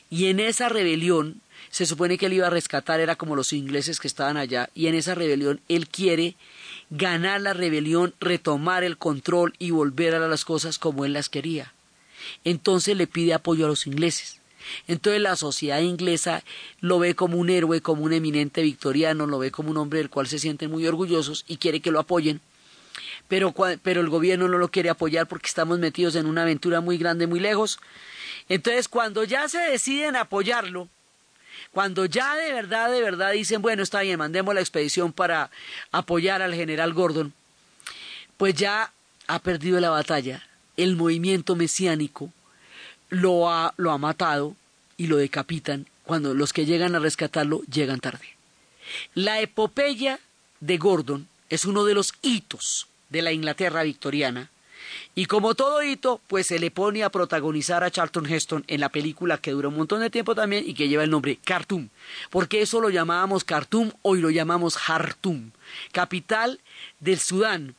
Y 0.09 0.25
en 0.25 0.39
esa 0.39 0.69
rebelión 0.69 1.41
se 1.69 1.87
supone 1.87 2.17
que 2.19 2.27
él 2.27 2.33
iba 2.33 2.47
a 2.47 2.51
rescatar, 2.51 2.99
era 2.99 3.15
como 3.15 3.35
los 3.35 3.51
ingleses 3.51 3.99
que 3.99 4.07
estaban 4.07 4.37
allá, 4.37 4.69
y 4.75 4.87
en 4.87 4.93
esa 4.93 5.15
rebelión 5.15 5.59
él 5.69 5.87
quiere 5.87 6.35
ganar 6.91 7.41
la 7.41 7.53
rebelión, 7.53 8.13
retomar 8.19 8.83
el 8.83 8.97
control 8.97 9.55
y 9.57 9.71
volver 9.71 10.13
a 10.13 10.27
las 10.27 10.45
cosas 10.45 10.77
como 10.77 11.03
él 11.03 11.13
las 11.13 11.29
quería. 11.29 11.73
Entonces 12.43 12.95
le 12.95 13.07
pide 13.07 13.33
apoyo 13.33 13.65
a 13.65 13.69
los 13.69 13.87
ingleses. 13.87 14.39
Entonces 14.87 15.21
la 15.21 15.35
sociedad 15.35 15.79
inglesa 15.79 16.43
lo 16.79 16.99
ve 16.99 17.15
como 17.15 17.37
un 17.37 17.49
héroe, 17.49 17.81
como 17.81 18.03
un 18.03 18.13
eminente 18.13 18.61
victoriano, 18.61 19.27
lo 19.27 19.39
ve 19.39 19.51
como 19.51 19.71
un 19.71 19.77
hombre 19.77 19.99
del 19.99 20.09
cual 20.09 20.27
se 20.27 20.39
sienten 20.39 20.71
muy 20.71 20.85
orgullosos 20.87 21.45
y 21.47 21.57
quiere 21.57 21.79
que 21.79 21.91
lo 21.91 21.99
apoyen. 21.99 22.41
Pero, 23.27 23.53
pero 23.81 24.01
el 24.01 24.09
gobierno 24.09 24.47
no 24.47 24.57
lo 24.57 24.69
quiere 24.69 24.89
apoyar 24.89 25.27
porque 25.27 25.47
estamos 25.47 25.79
metidos 25.79 26.15
en 26.15 26.25
una 26.25 26.43
aventura 26.43 26.81
muy 26.81 26.97
grande, 26.97 27.27
muy 27.27 27.39
lejos. 27.39 27.79
Entonces 28.49 28.87
cuando 28.87 29.23
ya 29.23 29.47
se 29.47 29.59
deciden 29.59 30.15
apoyarlo, 30.15 30.89
cuando 31.71 32.05
ya 32.05 32.35
de 32.35 32.53
verdad, 32.53 32.91
de 32.91 33.01
verdad 33.01 33.31
dicen, 33.31 33.61
bueno, 33.61 33.81
está 33.81 34.01
bien, 34.01 34.19
mandemos 34.19 34.53
la 34.53 34.61
expedición 34.61 35.11
para 35.11 35.49
apoyar 35.91 36.41
al 36.41 36.53
general 36.53 36.93
Gordon, 36.93 37.33
pues 38.37 38.53
ya 38.53 38.91
ha 39.27 39.39
perdido 39.39 39.79
la 39.79 39.89
batalla. 39.89 40.47
El 40.77 40.95
movimiento 40.95 41.55
mesiánico 41.55 42.31
lo 43.13 43.49
ha, 43.49 43.73
lo 43.77 43.91
ha 43.91 43.97
matado 43.97 44.55
y 44.97 45.07
lo 45.07 45.17
decapitan 45.17 45.85
cuando 46.03 46.33
los 46.33 46.51
que 46.51 46.65
llegan 46.65 46.95
a 46.95 46.99
rescatarlo 46.99 47.61
llegan 47.71 47.99
tarde. 47.99 48.25
La 49.13 49.39
epopeya 49.39 50.19
de 50.59 50.77
Gordon 50.77 51.27
es 51.49 51.65
uno 51.65 51.85
de 51.85 51.93
los 51.93 52.13
hitos 52.23 52.87
de 53.09 53.21
la 53.21 53.31
Inglaterra 53.31 53.83
victoriana 53.83 54.49
y 55.15 55.27
como 55.27 55.53
todo 55.53 55.83
hito, 55.83 56.21
pues 56.27 56.47
se 56.47 56.57
le 56.57 56.71
pone 56.71 57.03
a 57.03 57.09
protagonizar 57.09 57.83
a 57.83 57.91
Charlton 57.91 58.25
Heston 58.25 58.63
en 58.67 58.79
la 58.79 58.89
película 58.89 59.37
que 59.37 59.51
dura 59.51 59.67
un 59.67 59.77
montón 59.77 60.01
de 60.01 60.09
tiempo 60.09 60.33
también 60.33 60.67
y 60.67 60.73
que 60.73 60.87
lleva 60.87 61.03
el 61.03 61.11
nombre 61.11 61.37
Khartoum, 61.43 61.89
porque 62.31 62.61
eso 62.61 62.81
lo 62.81 62.89
llamábamos 62.89 63.43
Khartoum, 63.43 63.91
hoy 64.01 64.21
lo 64.21 64.31
llamamos 64.31 64.75
Khartoum, 64.75 65.51
capital 65.91 66.59
del 66.99 67.19
Sudán, 67.19 67.75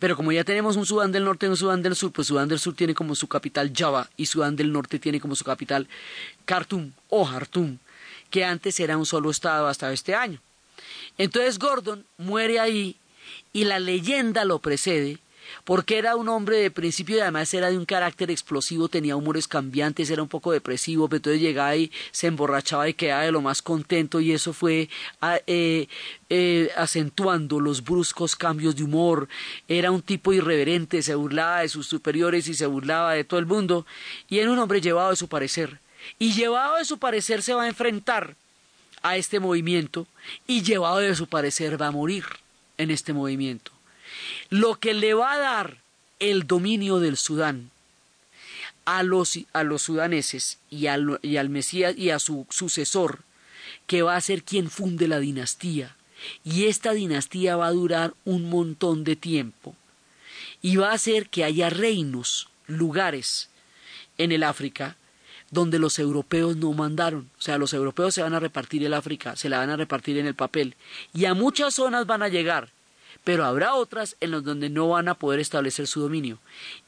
pero 0.00 0.16
como 0.16 0.32
ya 0.32 0.42
tenemos 0.42 0.76
un 0.76 0.86
Sudán 0.86 1.12
del 1.12 1.24
Norte 1.24 1.46
y 1.46 1.50
un 1.50 1.56
Sudán 1.56 1.82
del 1.82 1.94
Sur, 1.94 2.10
pues 2.10 2.26
Sudán 2.26 2.48
del 2.48 2.58
Sur 2.58 2.74
tiene 2.74 2.94
como 2.94 3.14
su 3.14 3.28
capital 3.28 3.70
Java 3.76 4.08
y 4.16 4.26
Sudán 4.26 4.56
del 4.56 4.72
Norte 4.72 4.98
tiene 4.98 5.20
como 5.20 5.36
su 5.36 5.44
capital 5.44 5.86
Khartoum 6.46 6.90
o 7.10 7.28
Hartum, 7.28 7.78
que 8.30 8.44
antes 8.44 8.80
era 8.80 8.96
un 8.96 9.06
solo 9.06 9.30
estado 9.30 9.68
hasta 9.68 9.92
este 9.92 10.14
año. 10.14 10.40
Entonces 11.18 11.58
Gordon 11.58 12.04
muere 12.16 12.58
ahí 12.58 12.96
y 13.52 13.64
la 13.64 13.78
leyenda 13.78 14.44
lo 14.44 14.58
precede 14.58 15.18
porque 15.64 15.98
era 15.98 16.16
un 16.16 16.28
hombre 16.28 16.58
de 16.58 16.70
principio 16.70 17.16
y 17.16 17.20
además 17.20 17.52
era 17.54 17.70
de 17.70 17.78
un 17.78 17.84
carácter 17.84 18.30
explosivo, 18.30 18.88
tenía 18.88 19.16
humores 19.16 19.48
cambiantes, 19.48 20.10
era 20.10 20.22
un 20.22 20.28
poco 20.28 20.52
depresivo, 20.52 21.08
pero 21.08 21.18
entonces 21.18 21.40
llegaba 21.42 21.76
y 21.76 21.90
se 22.10 22.26
emborrachaba 22.26 22.88
y 22.88 22.94
quedaba 22.94 23.22
de 23.22 23.32
lo 23.32 23.40
más 23.40 23.62
contento 23.62 24.20
y 24.20 24.32
eso 24.32 24.52
fue 24.52 24.88
eh, 25.46 25.88
eh, 26.28 26.70
acentuando 26.76 27.60
los 27.60 27.82
bruscos 27.82 28.36
cambios 28.36 28.76
de 28.76 28.84
humor, 28.84 29.28
era 29.68 29.90
un 29.90 30.02
tipo 30.02 30.32
irreverente, 30.32 31.02
se 31.02 31.14
burlaba 31.14 31.60
de 31.60 31.68
sus 31.68 31.86
superiores 31.86 32.48
y 32.48 32.54
se 32.54 32.66
burlaba 32.66 33.14
de 33.14 33.24
todo 33.24 33.40
el 33.40 33.46
mundo. 33.46 33.86
Y 34.28 34.38
era 34.38 34.50
un 34.50 34.58
hombre 34.58 34.80
llevado 34.80 35.10
de 35.10 35.16
su 35.16 35.28
parecer. 35.28 35.80
Y 36.18 36.32
llevado 36.32 36.76
de 36.76 36.84
su 36.84 36.98
parecer 36.98 37.42
se 37.42 37.54
va 37.54 37.64
a 37.64 37.68
enfrentar 37.68 38.36
a 39.02 39.16
este 39.16 39.40
movimiento 39.40 40.06
y 40.46 40.62
llevado 40.62 40.98
de 40.98 41.14
su 41.14 41.26
parecer 41.26 41.80
va 41.80 41.88
a 41.88 41.92
morir 41.92 42.24
en 42.78 42.90
este 42.90 43.12
movimiento 43.12 43.72
lo 44.48 44.76
que 44.76 44.94
le 44.94 45.14
va 45.14 45.32
a 45.32 45.38
dar 45.38 45.78
el 46.18 46.46
dominio 46.46 46.98
del 46.98 47.16
Sudán 47.16 47.70
a 48.84 49.02
los, 49.02 49.38
a 49.52 49.62
los 49.62 49.82
sudaneses 49.82 50.58
y 50.70 50.86
al, 50.86 51.18
y 51.22 51.36
al 51.36 51.48
Mesías 51.48 51.96
y 51.96 52.10
a 52.10 52.18
su 52.18 52.46
sucesor, 52.50 53.20
que 53.86 54.02
va 54.02 54.16
a 54.16 54.20
ser 54.20 54.42
quien 54.42 54.70
funde 54.70 55.08
la 55.08 55.20
dinastía. 55.20 55.96
Y 56.44 56.64
esta 56.64 56.92
dinastía 56.92 57.56
va 57.56 57.68
a 57.68 57.72
durar 57.72 58.14
un 58.24 58.50
montón 58.50 59.04
de 59.04 59.16
tiempo. 59.16 59.74
Y 60.60 60.76
va 60.76 60.90
a 60.90 60.94
hacer 60.94 61.28
que 61.28 61.44
haya 61.44 61.70
reinos, 61.70 62.48
lugares 62.66 63.48
en 64.18 64.32
el 64.32 64.42
África 64.42 64.96
donde 65.50 65.78
los 65.78 65.98
europeos 65.98 66.56
no 66.56 66.72
mandaron. 66.72 67.30
O 67.38 67.42
sea, 67.42 67.58
los 67.58 67.72
europeos 67.72 68.14
se 68.14 68.22
van 68.22 68.34
a 68.34 68.40
repartir 68.40 68.84
el 68.84 68.94
África, 68.94 69.36
se 69.36 69.48
la 69.48 69.58
van 69.58 69.70
a 69.70 69.76
repartir 69.76 70.16
en 70.18 70.26
el 70.26 70.34
papel. 70.34 70.76
Y 71.12 71.24
a 71.24 71.34
muchas 71.34 71.74
zonas 71.74 72.06
van 72.06 72.22
a 72.22 72.28
llegar 72.28 72.70
pero 73.24 73.44
habrá 73.44 73.74
otras 73.74 74.16
en 74.20 74.32
las 74.32 74.44
donde 74.44 74.70
no 74.70 74.88
van 74.88 75.08
a 75.08 75.14
poder 75.14 75.40
establecer 75.40 75.86
su 75.86 76.00
dominio. 76.00 76.38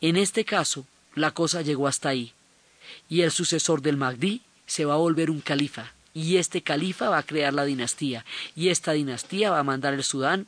En 0.00 0.16
este 0.16 0.44
caso, 0.44 0.86
la 1.14 1.32
cosa 1.32 1.62
llegó 1.62 1.88
hasta 1.88 2.08
ahí. 2.08 2.32
Y 3.08 3.22
el 3.22 3.30
sucesor 3.30 3.82
del 3.82 3.96
Mahdi 3.96 4.42
se 4.66 4.84
va 4.84 4.94
a 4.94 4.98
volver 4.98 5.30
un 5.30 5.40
califa. 5.40 5.92
Y 6.14 6.36
este 6.36 6.62
califa 6.62 7.08
va 7.08 7.18
a 7.18 7.22
crear 7.22 7.54
la 7.54 7.64
dinastía. 7.64 8.24
Y 8.54 8.68
esta 8.68 8.92
dinastía 8.92 9.50
va 9.50 9.60
a 9.60 9.64
mandar 9.64 9.94
el 9.94 10.04
Sudán 10.04 10.46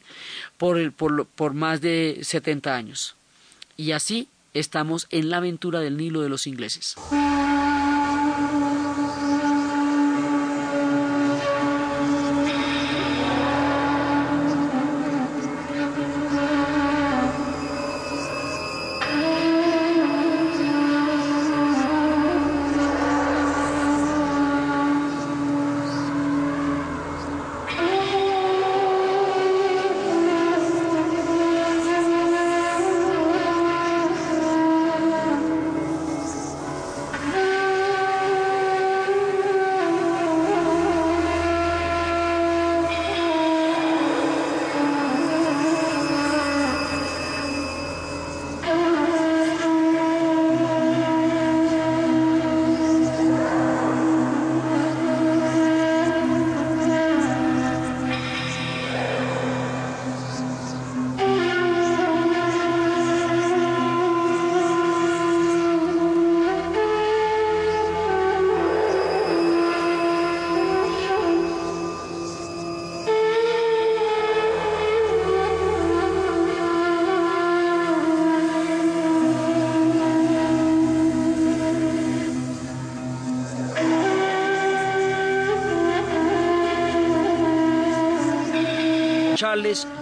por, 0.59 0.93
por, 0.93 1.27
por 1.27 1.55
más 1.55 1.81
de 1.81 2.21
70 2.23 2.75
años. 2.75 3.17
Y 3.77 3.93
así 3.93 4.29
estamos 4.53 5.07
en 5.11 5.31
la 5.31 5.39
aventura 5.39 5.81
del 5.81 5.97
Nilo 5.97 6.21
de 6.21 6.29
los 6.29 6.47
ingleses. 6.47 6.97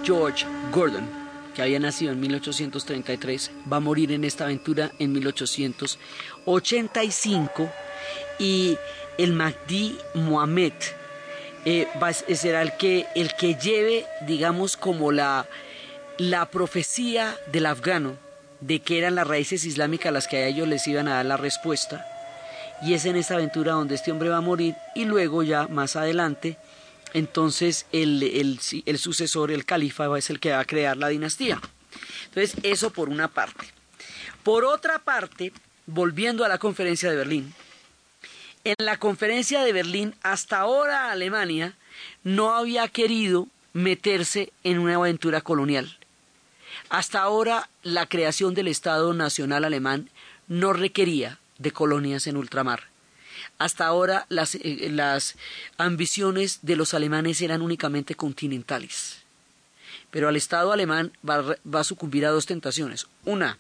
George 0.03 0.45
Gordon, 0.73 1.09
que 1.55 1.63
había 1.63 1.79
nacido 1.79 2.11
en 2.13 2.21
1833, 2.21 3.53
va 3.73 3.77
a 3.77 3.81
morir 3.81 4.11
en 4.13 4.25
esta 4.25 4.45
aventura 4.45 4.91
en 4.99 5.13
1885 5.13 7.71
y 8.39 8.77
el 9.19 9.33
Mahdi 9.33 9.99
Mohamed 10.15 10.73
eh, 11.65 11.87
será 12.35 12.63
el 12.63 12.77
que, 12.77 13.07
el 13.15 13.35
que 13.37 13.55
lleve, 13.55 14.05
digamos, 14.27 14.77
como 14.77 15.13
la, 15.13 15.47
la 16.19 16.47
profecía 16.47 17.37
del 17.53 17.67
afgano 17.67 18.17
de 18.61 18.81
que 18.81 18.99
eran 18.99 19.15
las 19.15 19.27
raíces 19.27 19.65
islámicas 19.65 20.13
las 20.13 20.27
que 20.27 20.39
a 20.39 20.47
ellos 20.47 20.67
les 20.67 20.87
iban 20.89 21.07
a 21.09 21.15
dar 21.15 21.27
la 21.27 21.37
respuesta. 21.37 22.05
Y 22.83 22.95
es 22.95 23.05
en 23.05 23.15
esta 23.15 23.35
aventura 23.35 23.75
donde 23.75 23.95
este 23.95 24.11
hombre 24.11 24.31
va 24.31 24.39
a 24.39 24.41
morir 24.41 24.75
y 24.97 25.05
luego 25.05 25.45
ya 25.45 25.69
más 25.69 25.95
adelante 25.95 26.57
entonces 27.13 27.87
el, 27.93 28.23
el, 28.23 28.99
sucesor, 28.99 29.51
el 29.51 29.65
califa, 29.65 30.17
es 30.19 30.31
el 30.31 30.41
que 30.41 30.53
va 30.53 30.61
a 30.61 30.65
crear 30.65 30.97
la 30.97 31.09
dinastía. 31.09 31.61
Entonces, 32.27 32.57
eso 32.63 32.91
por 32.91 33.09
una 33.09 33.29
parte. 33.29 33.67
Por 34.43 34.65
otra 34.65 34.99
parte, 34.99 35.53
volviendo 35.87 36.45
a 36.45 36.49
la 36.49 36.59
conferencia 36.59 37.11
de 37.11 37.17
Berlín, 37.17 37.55
en 38.65 38.77
la 38.79 38.99
conferencia 38.99 39.63
de 39.63 39.73
Berlín, 39.73 40.15
hasta 40.23 40.59
ahora 40.59 41.11
Alemania 41.11 41.77
no 42.23 42.55
había 42.55 42.89
querido 42.89 43.49
meterse 43.73 44.53
en 44.63 44.79
una 44.79 44.97
aventura 44.97 45.41
colonial. 45.41 45.99
Hasta 46.89 47.21
ahora 47.21 47.69
la 47.83 48.07
creación 48.07 48.55
del 48.55 48.69
Estado 48.69 49.15
Nacional 49.15 49.65
Alemán 49.65 50.11
no 50.47 50.73
requería 50.73 51.39
de 51.59 51.73
colonias 51.73 52.27
en 52.27 52.37
ultramar. 52.37 52.92
Hasta 53.63 53.87
ahora 53.87 54.27
las, 54.29 54.57
eh, 54.57 54.89
las 54.91 55.37
ambiciones 55.79 56.59
de 56.63 56.75
los 56.75 56.95
alemanes 56.95 57.41
eran 57.41 57.63
únicamente 57.63 58.17
continentales. 58.17 59.23
Pero 60.11 60.27
al 60.27 60.35
Estado 60.35 60.73
alemán 60.73 61.13
va, 61.29 61.57
va 61.65 61.81
a 61.81 61.85
sucumbir 61.85 62.27
a 62.27 62.31
dos 62.31 62.47
tentaciones. 62.47 63.07
Una, 63.25 63.59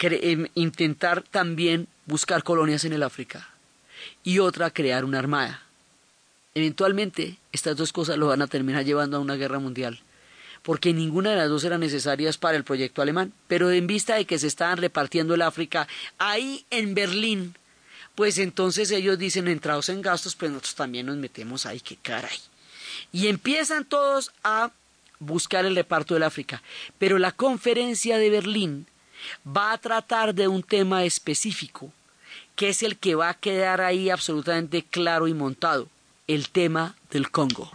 em, 0.00 0.46
intentar 0.54 1.22
también 1.22 1.86
buscar 2.06 2.42
colonias 2.42 2.86
en 2.86 2.94
el 2.94 3.02
África. 3.02 3.50
Y 4.24 4.38
otra, 4.38 4.70
crear 4.70 5.04
una 5.04 5.18
armada. 5.18 5.64
Eventualmente, 6.54 7.36
estas 7.52 7.76
dos 7.76 7.92
cosas 7.92 8.16
lo 8.16 8.28
van 8.28 8.40
a 8.40 8.46
terminar 8.46 8.86
llevando 8.86 9.18
a 9.18 9.20
una 9.20 9.36
guerra 9.36 9.58
mundial 9.58 10.00
porque 10.62 10.92
ninguna 10.92 11.30
de 11.30 11.36
las 11.36 11.48
dos 11.48 11.64
eran 11.64 11.80
necesarias 11.80 12.36
para 12.36 12.56
el 12.56 12.64
proyecto 12.64 13.00
alemán. 13.02 13.32
Pero 13.48 13.70
en 13.70 13.86
vista 13.86 14.16
de 14.16 14.24
que 14.24 14.38
se 14.38 14.46
estaban 14.46 14.78
repartiendo 14.78 15.34
el 15.34 15.42
África 15.42 15.86
ahí 16.18 16.64
en 16.70 16.94
Berlín, 16.94 17.54
pues 18.18 18.38
entonces 18.38 18.90
ellos 18.90 19.16
dicen, 19.16 19.46
entrados 19.46 19.88
en 19.90 20.02
gastos, 20.02 20.34
pues 20.34 20.50
nosotros 20.50 20.74
también 20.74 21.06
nos 21.06 21.16
metemos 21.16 21.66
ahí, 21.66 21.78
qué 21.78 21.94
caray. 21.94 22.36
Y 23.12 23.28
empiezan 23.28 23.84
todos 23.84 24.32
a 24.42 24.72
buscar 25.20 25.64
el 25.64 25.76
reparto 25.76 26.14
del 26.14 26.24
África. 26.24 26.60
Pero 26.98 27.20
la 27.20 27.30
conferencia 27.30 28.18
de 28.18 28.28
Berlín 28.28 28.88
va 29.46 29.70
a 29.70 29.78
tratar 29.78 30.34
de 30.34 30.48
un 30.48 30.64
tema 30.64 31.04
específico, 31.04 31.92
que 32.56 32.70
es 32.70 32.82
el 32.82 32.96
que 32.96 33.14
va 33.14 33.28
a 33.28 33.34
quedar 33.34 33.80
ahí 33.80 34.10
absolutamente 34.10 34.82
claro 34.82 35.28
y 35.28 35.34
montado, 35.34 35.88
el 36.26 36.48
tema 36.48 36.96
del 37.12 37.30
Congo. 37.30 37.70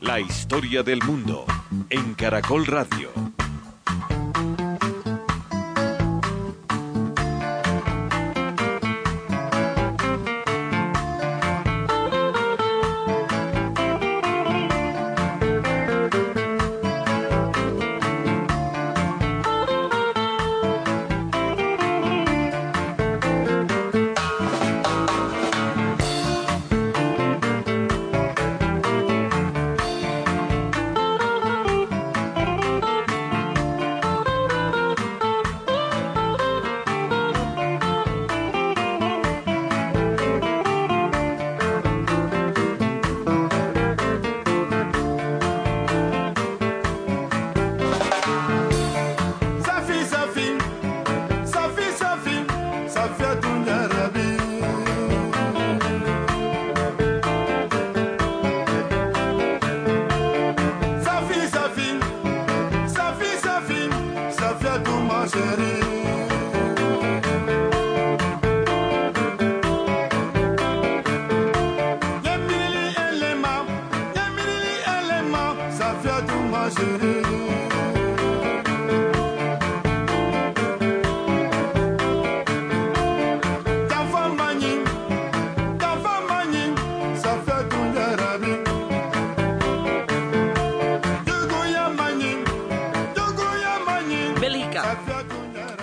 La 0.00 0.20
historia 0.20 0.84
del 0.84 1.02
mundo 1.02 1.46
en 1.90 2.14
Caracol 2.14 2.64
Radio. 2.64 3.25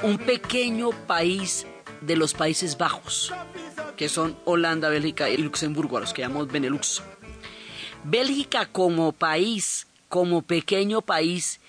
Un 0.03 0.17
pequeño 0.17 0.89
país 1.07 1.65
de 2.01 2.17
los 2.17 2.33
Países 2.33 2.77
Bajos, 2.77 3.33
que 3.95 4.09
son 4.09 4.37
Holanda, 4.43 4.89
Bélgica 4.89 5.29
y 5.29 5.37
Luxemburgo, 5.37 5.95
a 5.95 6.01
los 6.01 6.13
que 6.13 6.23
llamamos 6.23 6.51
Benelux. 6.51 7.01
Bélgica 8.03 8.65
como 8.65 9.13
país, 9.13 9.87
como 10.09 10.41
pequeño 10.41 11.01
país, 11.01 11.61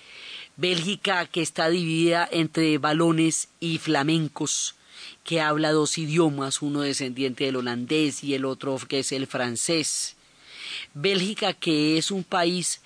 Bélgica 0.57 1.27
que 1.27 1.42
está 1.42 1.68
dividida 1.68 2.29
entre 2.31 2.79
balones 2.79 3.51
y 3.61 3.79
flamencos, 3.79 4.75
que 5.23 5.40
habla 5.40 5.70
dos 5.70 5.97
idiomas, 5.97 6.61
uno 6.61 6.81
descendiente 6.81 7.44
del 7.44 7.57
holandés 7.57 8.25
y 8.25 8.35
el 8.35 8.44
otro 8.44 8.77
que 8.88 8.99
es 8.99 9.12
el 9.12 9.29
francés. 9.29 10.16
Bélgica 10.92 11.53
que 11.53 11.99
es 11.99 12.11
un 12.11 12.25
país 12.25 12.81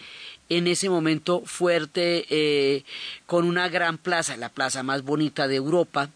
en 0.48 0.66
ese 0.66 0.88
momento 0.88 1.42
fuerte, 1.44 2.26
eh, 2.30 2.84
con 3.26 3.44
una 3.44 3.68
gran 3.68 3.98
plaza, 3.98 4.36
la 4.36 4.48
plaza 4.48 4.82
más 4.82 5.02
bonita 5.02 5.48
de 5.48 5.56
Europa. 5.56 6.10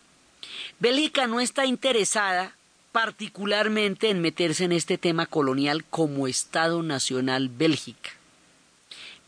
Bélgica 0.79 1.27
no 1.27 1.41
está 1.41 1.67
interesada 1.67 2.57
particularmente 2.93 4.11
en 4.11 4.21
meterse 4.21 4.65
en 4.65 4.73
este 4.73 4.99
tema 4.99 5.27
colonial 5.27 5.85
como 5.85 6.29
Estado 6.29 6.83
Nacional 6.83 7.49
Bélgica. 7.49 8.11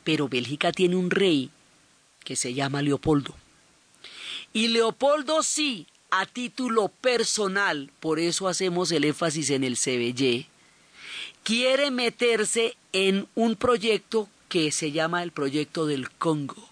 Pero 0.05 0.29
Bélgica 0.29 0.73
tiene 0.73 0.97
un 0.97 1.11
rey 1.11 1.51
que 2.25 2.37
se 2.37 2.55
llama 2.55 2.83
Leopoldo. 2.83 3.35
Y 4.53 4.69
Leopoldo 4.69 5.43
sí, 5.43 5.87
a 6.11 6.27
título 6.27 6.89
personal, 6.89 7.91
por 8.01 8.21
eso 8.21 8.49
hacemos 8.49 8.93
el 8.93 9.05
énfasis 9.05 9.51
en 9.51 9.65
el 9.65 9.77
CBY, 9.77 10.47
quiere 11.43 11.91
meterse 11.91 12.77
en 12.93 13.27
un 13.35 13.57
proyecto 13.57 14.29
que 14.55 14.71
se 14.71 14.93
llama 14.93 15.25
el 15.25 15.33
proyecto 15.33 15.85
del 15.85 16.09
Congo. 16.11 16.71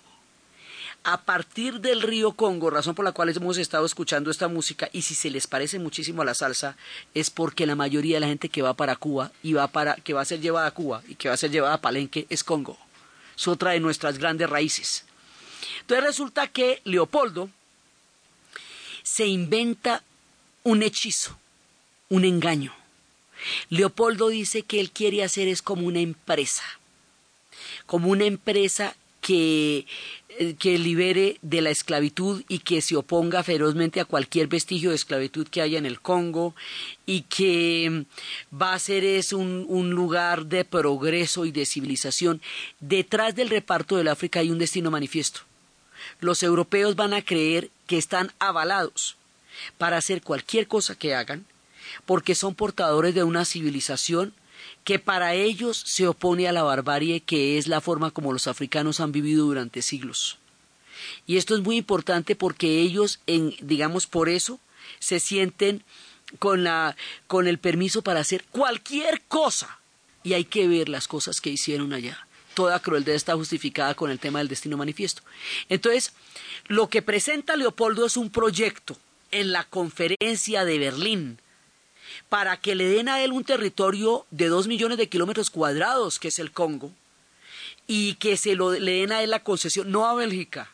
A 1.02 1.22
partir 1.22 1.80
del 1.80 2.00
río 2.00 2.30
Congo, 2.30 2.70
razón 2.70 2.94
por 2.94 3.04
la 3.04 3.10
cual 3.10 3.28
hemos 3.30 3.58
estado 3.58 3.84
escuchando 3.84 4.30
esta 4.30 4.46
música, 4.46 4.88
y 4.92 5.02
si 5.02 5.16
se 5.16 5.30
les 5.30 5.48
parece 5.48 5.80
muchísimo 5.80 6.22
a 6.22 6.24
la 6.24 6.34
salsa, 6.34 6.76
es 7.12 7.28
porque 7.28 7.66
la 7.66 7.74
mayoría 7.74 8.18
de 8.18 8.20
la 8.20 8.28
gente 8.28 8.50
que 8.50 8.62
va 8.62 8.74
para 8.74 8.94
Cuba 8.94 9.32
y 9.42 9.54
va 9.54 9.66
para, 9.66 9.96
que 9.96 10.12
va 10.12 10.20
a 10.20 10.24
ser 10.24 10.38
llevada 10.38 10.68
a 10.68 10.70
Cuba 10.70 11.02
y 11.08 11.16
que 11.16 11.26
va 11.26 11.34
a 11.34 11.36
ser 11.36 11.50
llevada 11.50 11.74
a 11.74 11.80
Palenque 11.80 12.24
es 12.30 12.44
Congo. 12.44 12.78
Es 13.36 13.48
otra 13.48 13.72
de 13.72 13.80
nuestras 13.80 14.16
grandes 14.18 14.48
raíces. 14.48 15.04
Entonces 15.80 16.04
resulta 16.04 16.46
que 16.46 16.82
Leopoldo 16.84 17.50
se 19.02 19.26
inventa 19.26 20.04
un 20.62 20.84
hechizo, 20.84 21.36
un 22.10 22.24
engaño. 22.24 22.72
Leopoldo 23.70 24.28
dice 24.28 24.62
que 24.62 24.78
él 24.78 24.92
quiere 24.92 25.24
hacer 25.24 25.48
es 25.48 25.62
como 25.62 25.88
una 25.88 25.98
empresa 25.98 26.62
como 27.86 28.08
una 28.08 28.24
empresa 28.24 28.94
que, 29.20 29.86
eh, 30.28 30.54
que 30.58 30.78
libere 30.78 31.38
de 31.42 31.62
la 31.62 31.70
esclavitud 31.70 32.42
y 32.48 32.58
que 32.58 32.82
se 32.82 32.96
oponga 32.96 33.42
ferozmente 33.42 34.00
a 34.00 34.04
cualquier 34.04 34.48
vestigio 34.48 34.90
de 34.90 34.96
esclavitud 34.96 35.46
que 35.48 35.62
haya 35.62 35.78
en 35.78 35.86
el 35.86 36.00
Congo 36.00 36.54
y 37.06 37.22
que 37.22 37.88
mm, 37.90 38.56
va 38.56 38.74
a 38.74 38.78
ser 38.78 39.04
es 39.04 39.32
un, 39.32 39.64
un 39.68 39.90
lugar 39.90 40.46
de 40.46 40.64
progreso 40.64 41.46
y 41.46 41.52
de 41.52 41.64
civilización. 41.64 42.42
Detrás 42.80 43.34
del 43.34 43.48
reparto 43.48 43.96
del 43.96 44.08
África 44.08 44.40
hay 44.40 44.50
un 44.50 44.58
destino 44.58 44.90
manifiesto. 44.90 45.40
Los 46.20 46.42
europeos 46.42 46.96
van 46.96 47.14
a 47.14 47.22
creer 47.22 47.70
que 47.86 47.96
están 47.96 48.32
avalados 48.40 49.16
para 49.78 49.98
hacer 49.98 50.22
cualquier 50.22 50.66
cosa 50.66 50.96
que 50.96 51.14
hagan 51.14 51.46
porque 52.06 52.34
son 52.34 52.54
portadores 52.54 53.14
de 53.14 53.22
una 53.22 53.44
civilización 53.44 54.34
que 54.84 54.98
para 54.98 55.34
ellos 55.34 55.82
se 55.86 56.06
opone 56.06 56.48
a 56.48 56.52
la 56.52 56.62
barbarie 56.62 57.20
que 57.20 57.58
es 57.58 57.68
la 57.68 57.80
forma 57.80 58.10
como 58.10 58.32
los 58.32 58.46
africanos 58.46 59.00
han 59.00 59.12
vivido 59.12 59.46
durante 59.46 59.82
siglos. 59.82 60.38
Y 61.26 61.36
esto 61.36 61.54
es 61.54 61.62
muy 61.62 61.76
importante 61.76 62.34
porque 62.36 62.80
ellos, 62.80 63.20
en, 63.26 63.54
digamos, 63.60 64.06
por 64.06 64.28
eso, 64.28 64.60
se 64.98 65.20
sienten 65.20 65.84
con, 66.38 66.64
la, 66.64 66.96
con 67.26 67.46
el 67.46 67.58
permiso 67.58 68.02
para 68.02 68.20
hacer 68.20 68.44
cualquier 68.50 69.22
cosa. 69.22 69.78
Y 70.24 70.34
hay 70.34 70.44
que 70.44 70.68
ver 70.68 70.88
las 70.88 71.08
cosas 71.08 71.40
que 71.40 71.50
hicieron 71.50 71.92
allá. 71.92 72.26
Toda 72.54 72.80
crueldad 72.80 73.14
está 73.14 73.34
justificada 73.34 73.94
con 73.94 74.10
el 74.10 74.18
tema 74.18 74.38
del 74.38 74.48
destino 74.48 74.76
manifiesto. 74.76 75.22
Entonces, 75.68 76.12
lo 76.66 76.88
que 76.88 77.02
presenta 77.02 77.56
Leopoldo 77.56 78.06
es 78.06 78.16
un 78.16 78.30
proyecto 78.30 78.96
en 79.30 79.52
la 79.52 79.64
conferencia 79.64 80.64
de 80.64 80.78
Berlín 80.78 81.38
para 82.28 82.56
que 82.56 82.74
le 82.74 82.88
den 82.88 83.08
a 83.08 83.22
él 83.22 83.32
un 83.32 83.44
territorio 83.44 84.26
de 84.30 84.48
dos 84.48 84.66
millones 84.66 84.98
de 84.98 85.08
kilómetros 85.08 85.50
cuadrados, 85.50 86.18
que 86.18 86.28
es 86.28 86.38
el 86.38 86.52
Congo, 86.52 86.92
y 87.86 88.14
que 88.14 88.36
se 88.36 88.54
lo, 88.54 88.72
le 88.72 88.92
den 88.92 89.12
a 89.12 89.22
él 89.22 89.30
la 89.30 89.42
concesión, 89.42 89.90
no 89.90 90.06
a 90.06 90.14
Bélgica, 90.14 90.70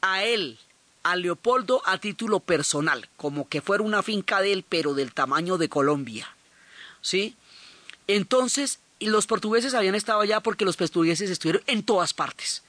a 0.00 0.24
él, 0.24 0.58
a 1.02 1.16
Leopoldo 1.16 1.82
a 1.84 1.98
título 1.98 2.40
personal, 2.40 3.08
como 3.16 3.48
que 3.48 3.60
fuera 3.60 3.82
una 3.82 4.02
finca 4.02 4.40
de 4.40 4.52
él, 4.52 4.64
pero 4.68 4.94
del 4.94 5.12
tamaño 5.12 5.58
de 5.58 5.68
Colombia. 5.68 6.28
¿Sí? 7.00 7.34
Entonces, 8.06 8.78
los 9.00 9.26
portugueses 9.26 9.74
habían 9.74 9.94
estado 9.94 10.20
allá 10.20 10.40
porque 10.40 10.64
los 10.64 10.76
portugueses 10.76 11.30
estuvieron 11.30 11.62
en 11.66 11.82
todas 11.82 12.14
partes. 12.14 12.62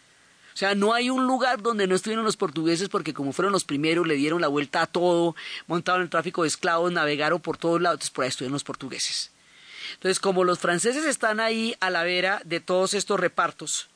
O 0.54 0.58
sea, 0.58 0.76
no 0.76 0.93
hay 0.93 1.10
un 1.10 1.26
lugar 1.26 1.62
donde 1.62 1.88
no 1.88 1.95
estuvieron 1.95 2.26
los 2.26 2.38
portugueses 2.38 2.89
porque 2.89 3.14
como 3.14 3.34
fueron 3.34 3.51
los 3.51 3.64
primeros, 3.64 4.06
le 4.06 4.16
dieron 4.16 4.41
la 4.41 4.47
vuelta 4.47 4.84
a 4.84 4.88
todo, 4.88 5.36
montaron 5.68 6.04
el 6.04 6.10
tráfico 6.10 6.43
de 6.43 6.49
esclavos, 6.49 6.91
navegaron 6.91 7.41
por 7.41 7.58
todos 7.58 7.82
lados, 7.82 7.95
entonces 7.95 8.12
por 8.12 8.24
ahí 8.24 8.30
estuvieron 8.30 8.54
los 8.54 8.64
portugueses. 8.64 9.32
Entonces, 9.93 10.20
como 10.20 10.43
los 10.43 10.60
franceses 10.60 11.06
están 11.06 11.39
ahí 11.39 11.76
a 11.80 11.89
la 11.89 12.04
vera 12.04 12.41
de 12.45 12.60
todos 12.60 12.93
estos 12.93 13.20
repartos, 13.20 13.89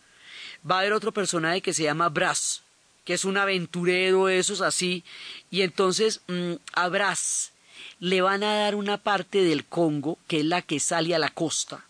va 0.70 0.78
a 0.78 0.80
haber 0.80 0.94
otro 0.94 1.12
personaje 1.12 1.62
que 1.62 1.74
se 1.74 1.84
llama 1.84 2.10
Bras, 2.10 2.64
que 3.04 3.14
es 3.14 3.24
un 3.24 3.38
aventurero, 3.38 4.28
esos 4.28 4.62
así, 4.62 5.04
y 5.50 5.62
entonces 5.62 6.22
mm, 6.28 6.54
a 6.74 6.90
Bras 6.90 7.52
le 8.00 8.22
van 8.22 8.44
a 8.44 8.60
dar 8.60 8.76
una 8.76 8.98
parte 8.98 9.44
del 9.44 9.66
Congo, 9.66 10.18
que 10.28 10.40
es 10.40 10.46
la 10.46 10.62
que 10.62 10.80
sale 10.80 11.16
a 11.16 11.20
la 11.20 11.30
costa, 11.30 11.86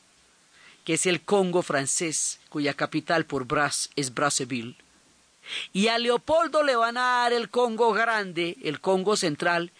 que 0.87 0.93
es 0.93 1.05
el 1.05 1.19
Congo 1.19 1.63
francés, 1.63 2.39
cuya 2.47 2.73
capital 2.73 3.25
por 3.25 3.45
Bras 3.45 3.89
es 3.97 4.13
Brazzaville. 4.13 4.77
Y 5.73 5.89
a 5.89 5.97
Leopoldo 5.97 6.63
le 6.63 6.77
van 6.77 6.95
a 6.95 7.01
dar 7.01 7.33
el 7.33 7.49
Congo 7.49 7.91
grande, 7.91 8.55
el 8.63 8.79
Congo 8.79 9.17
central, 9.17 9.73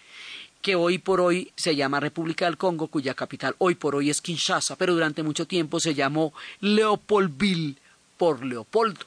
que 0.60 0.74
hoy 0.74 0.98
por 0.98 1.22
hoy 1.22 1.50
se 1.56 1.74
llama 1.74 1.98
República 1.98 2.44
del 2.44 2.58
Congo, 2.58 2.88
cuya 2.88 3.14
capital 3.14 3.54
hoy 3.56 3.74
por 3.74 3.96
hoy 3.96 4.10
es 4.10 4.20
Kinshasa, 4.20 4.76
pero 4.76 4.92
durante 4.92 5.22
mucho 5.22 5.46
tiempo 5.46 5.80
se 5.80 5.94
llamó 5.94 6.34
Leopoldville 6.60 7.76
por 8.18 8.44
Leopoldo. 8.44 9.06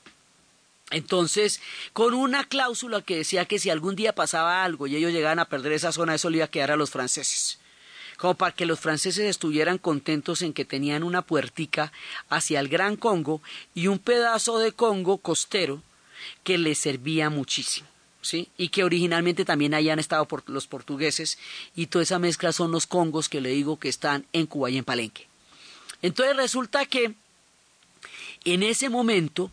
Entonces, 0.89 1.62
con 1.93 2.16
una 2.16 2.45
cláusula 2.45 3.04
que 3.04 3.18
decía 3.18 3.45
que 3.45 3.60
si 3.60 3.70
algún 3.70 3.95
día 3.95 4.16
pasaba 4.16 4.64
algo 4.64 4.88
y 4.88 4.95
ellos 4.95 5.12
llegaban 5.12 5.38
a 5.38 5.45
perder 5.45 5.74
esa 5.74 5.91
zona, 5.91 6.16
eso 6.16 6.32
le 6.32 6.38
iba 6.38 6.45
a 6.45 6.52
quedar 6.52 6.72
a 6.72 6.78
los 6.78 6.89
franceses. 6.89 7.61
Como 8.22 8.36
para 8.36 8.53
que 8.53 8.67
los 8.67 8.80
franceses 8.80 9.26
estuvieran 9.26 9.80
contentos 9.80 10.43
en 10.43 10.53
que 10.53 10.63
tenían 10.63 11.01
una 11.01 11.24
puertica 11.24 11.91
hacia 12.30 12.59
el 12.59 12.67
Gran 12.67 12.95
Congo 12.95 13.41
y 13.74 13.88
un 13.88 13.97
pedazo 13.97 14.59
de 14.59 14.74
Congo 14.74 15.17
costero 15.17 15.82
que 16.43 16.59
les 16.59 16.78
servía 16.78 17.32
muchísimo. 17.32 17.88
¿Sí? 18.24 18.49
y 18.55 18.69
que 18.69 18.84
originalmente 18.84 19.45
también 19.45 19.74
hayan 19.74 19.97
estado 19.97 20.28
por 20.28 20.47
los 20.47 20.67
portugueses 20.67 21.39
y 21.76 21.88
toda 21.88 22.03
esa 22.03 22.19
mezcla 22.19 22.51
son 22.51 22.72
los 22.72 22.86
congos 22.86 23.28
que 23.28 23.41
le 23.41 23.49
digo 23.49 23.80
que 23.80 23.89
están 23.89 24.28
en 24.32 24.45
Cuba 24.45 24.69
y 24.69 24.78
en 24.78 24.84
Palenque. 24.84 25.26
Entonces 26.03 26.38
resulta 26.38 26.86
que 26.86 27.15
en 28.45 28.61
ese 28.61 28.89
momento 28.89 29.49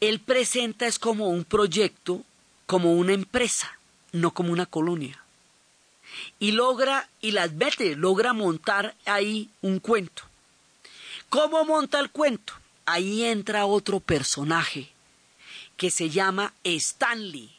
él 0.00 0.20
presenta 0.20 0.86
es 0.86 1.00
como 1.00 1.28
un 1.30 1.44
proyecto, 1.44 2.22
como 2.66 2.94
una 2.94 3.14
empresa, 3.14 3.80
no 4.12 4.32
como 4.32 4.52
una 4.52 4.66
colonia. 4.66 5.20
Y 6.38 6.52
logra, 6.52 7.08
y 7.20 7.32
las 7.32 7.56
vete, 7.56 7.96
logra 7.96 8.32
montar 8.32 8.94
ahí 9.04 9.50
un 9.60 9.80
cuento. 9.80 10.22
¿Cómo 11.28 11.64
monta 11.64 12.00
el 12.00 12.10
cuento? 12.10 12.54
Ahí 12.86 13.24
entra 13.24 13.66
otro 13.66 14.00
personaje 14.00 14.90
que 15.76 15.90
se 15.90 16.10
llama 16.10 16.54
Stanley. 16.64 17.50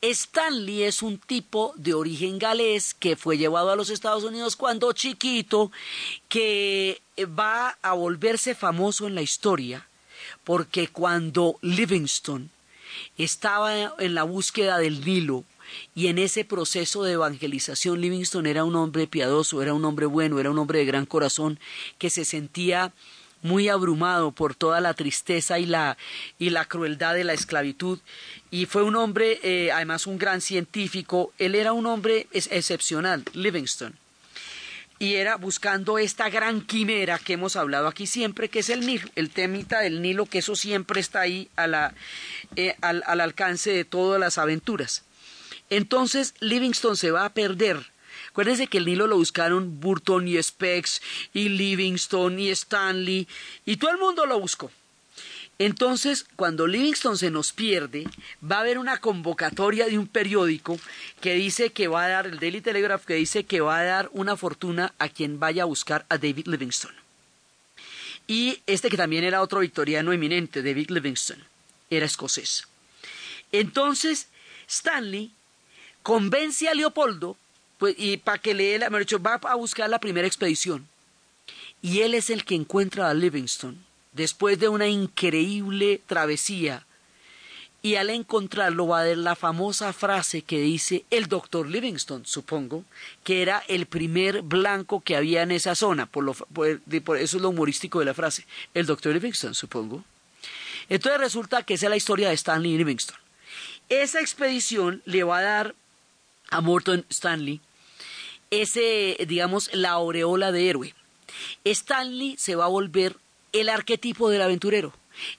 Stanley 0.00 0.84
es 0.84 1.02
un 1.02 1.18
tipo 1.18 1.74
de 1.76 1.92
origen 1.92 2.38
galés 2.38 2.94
que 2.94 3.16
fue 3.16 3.36
llevado 3.36 3.70
a 3.70 3.76
los 3.76 3.90
Estados 3.90 4.24
Unidos 4.24 4.56
cuando 4.56 4.92
chiquito, 4.92 5.70
que 6.28 7.02
va 7.38 7.76
a 7.82 7.92
volverse 7.92 8.54
famoso 8.54 9.06
en 9.06 9.14
la 9.14 9.22
historia 9.22 9.86
porque 10.44 10.88
cuando 10.88 11.58
Livingstone 11.62 12.48
estaba 13.16 13.94
en 13.98 14.14
la 14.14 14.22
búsqueda 14.24 14.78
del 14.78 15.04
Nilo 15.04 15.44
y 15.94 16.08
en 16.08 16.18
ese 16.18 16.44
proceso 16.44 17.02
de 17.02 17.12
evangelización 17.12 18.00
Livingstone 18.00 18.50
era 18.50 18.64
un 18.64 18.76
hombre 18.76 19.06
piadoso, 19.06 19.62
era 19.62 19.74
un 19.74 19.84
hombre 19.84 20.06
bueno, 20.06 20.38
era 20.38 20.50
un 20.50 20.58
hombre 20.58 20.80
de 20.80 20.84
gran 20.84 21.06
corazón 21.06 21.58
que 21.98 22.10
se 22.10 22.24
sentía 22.24 22.92
muy 23.42 23.68
abrumado 23.68 24.32
por 24.32 24.54
toda 24.54 24.80
la 24.80 24.94
tristeza 24.94 25.58
y 25.58 25.66
la, 25.66 25.96
y 26.38 26.50
la 26.50 26.66
crueldad 26.66 27.14
de 27.14 27.24
la 27.24 27.32
esclavitud. 27.32 27.98
Y 28.50 28.66
fue 28.66 28.82
un 28.82 28.96
hombre, 28.96 29.40
eh, 29.42 29.72
además 29.72 30.06
un 30.06 30.18
gran 30.18 30.40
científico, 30.40 31.32
él 31.38 31.54
era 31.54 31.72
un 31.72 31.86
hombre 31.86 32.26
excepcional, 32.32 33.24
Livingstone 33.32 33.94
y 35.00 35.14
era 35.14 35.36
buscando 35.36 35.98
esta 35.98 36.28
gran 36.28 36.60
quimera 36.60 37.18
que 37.18 37.32
hemos 37.32 37.56
hablado 37.56 37.88
aquí 37.88 38.06
siempre, 38.06 38.50
que 38.50 38.58
es 38.58 38.68
el 38.68 38.84
Nilo, 38.86 39.08
el 39.16 39.30
temita 39.30 39.80
del 39.80 40.02
Nilo, 40.02 40.26
que 40.26 40.40
eso 40.40 40.54
siempre 40.54 41.00
está 41.00 41.22
ahí 41.22 41.48
eh, 42.56 42.76
al, 42.82 43.02
al 43.06 43.20
alcance 43.22 43.72
de 43.72 43.86
todas 43.86 44.20
las 44.20 44.36
aventuras. 44.36 45.02
Entonces 45.70 46.34
Livingston 46.40 46.96
se 46.96 47.10
va 47.10 47.24
a 47.24 47.32
perder. 47.32 47.90
Acuérdense 48.28 48.66
que 48.66 48.78
el 48.78 48.86
Nilo 48.86 49.06
lo 49.06 49.16
buscaron 49.16 49.80
Burton 49.80 50.28
y 50.28 50.40
Specs 50.40 51.00
y 51.32 51.48
Livingston 51.48 52.38
y 52.38 52.50
Stanley 52.50 53.26
y 53.64 53.76
todo 53.76 53.90
el 53.90 53.98
mundo 53.98 54.26
lo 54.26 54.38
buscó. 54.38 54.70
Entonces, 55.60 56.24
cuando 56.36 56.66
Livingston 56.66 57.18
se 57.18 57.30
nos 57.30 57.52
pierde, 57.52 58.06
va 58.42 58.56
a 58.56 58.60
haber 58.60 58.78
una 58.78 58.96
convocatoria 58.96 59.86
de 59.86 59.98
un 59.98 60.06
periódico 60.06 60.80
que 61.20 61.34
dice 61.34 61.68
que 61.68 61.86
va 61.86 62.04
a 62.04 62.08
dar, 62.08 62.26
el 62.26 62.38
Daily 62.38 62.62
Telegraph, 62.62 63.04
que 63.04 63.14
dice 63.14 63.44
que 63.44 63.60
va 63.60 63.78
a 63.78 63.84
dar 63.84 64.08
una 64.14 64.38
fortuna 64.38 64.94
a 64.98 65.10
quien 65.10 65.38
vaya 65.38 65.64
a 65.64 65.66
buscar 65.66 66.06
a 66.08 66.16
David 66.16 66.46
Livingston. 66.46 66.94
Y 68.26 68.62
este 68.66 68.88
que 68.88 68.96
también 68.96 69.22
era 69.22 69.42
otro 69.42 69.60
victoriano 69.60 70.14
eminente, 70.14 70.62
David 70.62 70.88
Livingston, 70.88 71.44
era 71.90 72.06
escocés. 72.06 72.66
Entonces, 73.52 74.28
Stanley 74.66 75.30
convence 76.10 76.68
a 76.68 76.74
Leopoldo 76.74 77.36
pues, 77.78 77.94
y 77.96 78.16
para 78.16 78.38
que 78.38 78.52
le 78.52 78.76
la, 78.80 78.88
va 78.88 79.40
a 79.44 79.54
buscar 79.54 79.88
la 79.88 80.00
primera 80.00 80.26
expedición. 80.26 80.88
Y 81.82 82.00
él 82.00 82.14
es 82.14 82.30
el 82.30 82.44
que 82.44 82.56
encuentra 82.56 83.08
a 83.08 83.14
Livingston 83.14 83.78
después 84.10 84.58
de 84.58 84.68
una 84.68 84.88
increíble 84.88 86.00
travesía, 86.08 86.84
y 87.80 87.94
al 87.94 88.10
encontrarlo 88.10 88.88
va 88.88 89.02
a 89.02 89.04
ver 89.04 89.18
la 89.18 89.36
famosa 89.36 89.92
frase 89.92 90.42
que 90.42 90.60
dice 90.60 91.04
el 91.10 91.28
doctor 91.28 91.68
Livingston, 91.68 92.26
supongo, 92.26 92.84
que 93.22 93.40
era 93.40 93.62
el 93.68 93.86
primer 93.86 94.42
blanco 94.42 95.02
que 95.02 95.14
había 95.14 95.42
en 95.42 95.52
esa 95.52 95.76
zona, 95.76 96.06
por, 96.06 96.24
lo, 96.24 96.32
eso 96.32 97.36
es 97.36 97.40
lo 97.40 97.50
humorístico 97.50 98.00
de 98.00 98.06
la 98.06 98.14
frase, 98.14 98.46
el 98.74 98.84
doctor 98.84 99.14
Livingston, 99.14 99.54
supongo. 99.54 100.02
Entonces 100.88 101.20
resulta 101.20 101.62
que 101.62 101.74
esa 101.74 101.86
es 101.86 101.90
la 101.90 101.96
historia 101.96 102.30
de 102.30 102.34
Stanley 102.34 102.76
Livingston. 102.76 103.16
Esa 103.88 104.20
expedición 104.20 105.02
le 105.04 105.22
va 105.22 105.38
a 105.38 105.42
dar 105.42 105.74
a 106.50 106.60
Morton 106.60 107.04
Stanley 107.10 107.60
ese, 108.50 109.16
digamos, 109.28 109.70
la 109.72 109.90
aureola 109.90 110.52
de 110.52 110.68
héroe. 110.68 110.94
Stanley 111.64 112.36
se 112.36 112.56
va 112.56 112.64
a 112.64 112.68
volver 112.68 113.16
el 113.52 113.68
arquetipo 113.68 114.28
del 114.28 114.42
aventurero, 114.42 114.92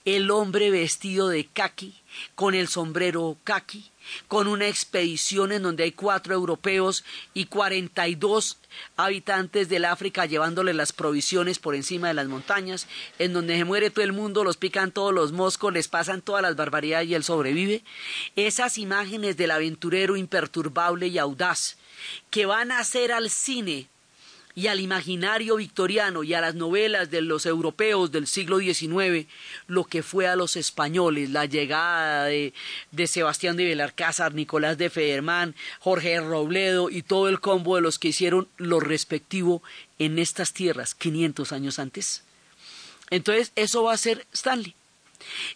el 0.04 0.30
hombre 0.30 0.70
vestido 0.70 1.28
de 1.28 1.46
kaki, 1.46 1.94
con 2.34 2.54
el 2.54 2.68
sombrero 2.68 3.36
kaki, 3.44 3.90
con 4.28 4.48
una 4.48 4.68
expedición 4.68 5.52
en 5.52 5.62
donde 5.62 5.84
hay 5.84 5.92
cuatro 5.92 6.34
europeos 6.34 7.04
y 7.34 7.46
cuarenta 7.46 8.08
y 8.08 8.14
dos 8.14 8.58
habitantes 8.96 9.68
del 9.68 9.84
África 9.84 10.26
llevándole 10.26 10.74
las 10.74 10.92
provisiones 10.92 11.58
por 11.58 11.74
encima 11.74 12.08
de 12.08 12.14
las 12.14 12.26
montañas, 12.26 12.86
en 13.18 13.32
donde 13.32 13.56
se 13.56 13.64
muere 13.64 13.90
todo 13.90 14.04
el 14.04 14.12
mundo, 14.12 14.44
los 14.44 14.56
pican 14.56 14.92
todos 14.92 15.12
los 15.12 15.32
moscos, 15.32 15.72
les 15.72 15.88
pasan 15.88 16.22
todas 16.22 16.42
las 16.42 16.56
barbaridades 16.56 17.08
y 17.08 17.14
él 17.14 17.24
sobrevive. 17.24 17.84
Esas 18.36 18.78
imágenes 18.78 19.36
del 19.36 19.50
aventurero 19.50 20.16
imperturbable 20.16 21.08
y 21.08 21.18
audaz 21.18 21.76
que 22.30 22.46
van 22.46 22.72
a 22.72 22.80
hacer 22.80 23.12
al 23.12 23.30
cine 23.30 23.88
y 24.54 24.66
al 24.66 24.80
imaginario 24.80 25.56
victoriano 25.56 26.22
y 26.24 26.34
a 26.34 26.40
las 26.40 26.54
novelas 26.54 27.10
de 27.10 27.22
los 27.22 27.46
europeos 27.46 28.12
del 28.12 28.26
siglo 28.26 28.58
XIX 28.58 29.26
lo 29.66 29.84
que 29.84 30.02
fue 30.02 30.26
a 30.26 30.36
los 30.36 30.56
españoles, 30.56 31.30
la 31.30 31.46
llegada 31.46 32.26
de, 32.26 32.52
Sebastián 33.06 33.56
de 33.56 33.64
Belarcázar, 33.64 34.34
Nicolás 34.34 34.76
de 34.78 34.90
Federman, 34.90 35.54
Jorge 35.80 36.20
Robledo 36.20 36.90
y 36.90 37.02
todo 37.02 37.28
el 37.28 37.40
combo 37.40 37.76
de 37.76 37.82
los 37.82 37.98
que 37.98 38.08
hicieron 38.08 38.48
lo 38.58 38.80
respectivo 38.80 39.62
en 39.98 40.18
estas 40.18 40.52
tierras 40.52 40.94
500 40.94 41.52
años 41.52 41.78
antes. 41.78 42.22
Entonces 43.10 43.52
eso 43.56 43.84
va 43.84 43.94
a 43.94 43.98
ser 43.98 44.26
Stanley. 44.32 44.74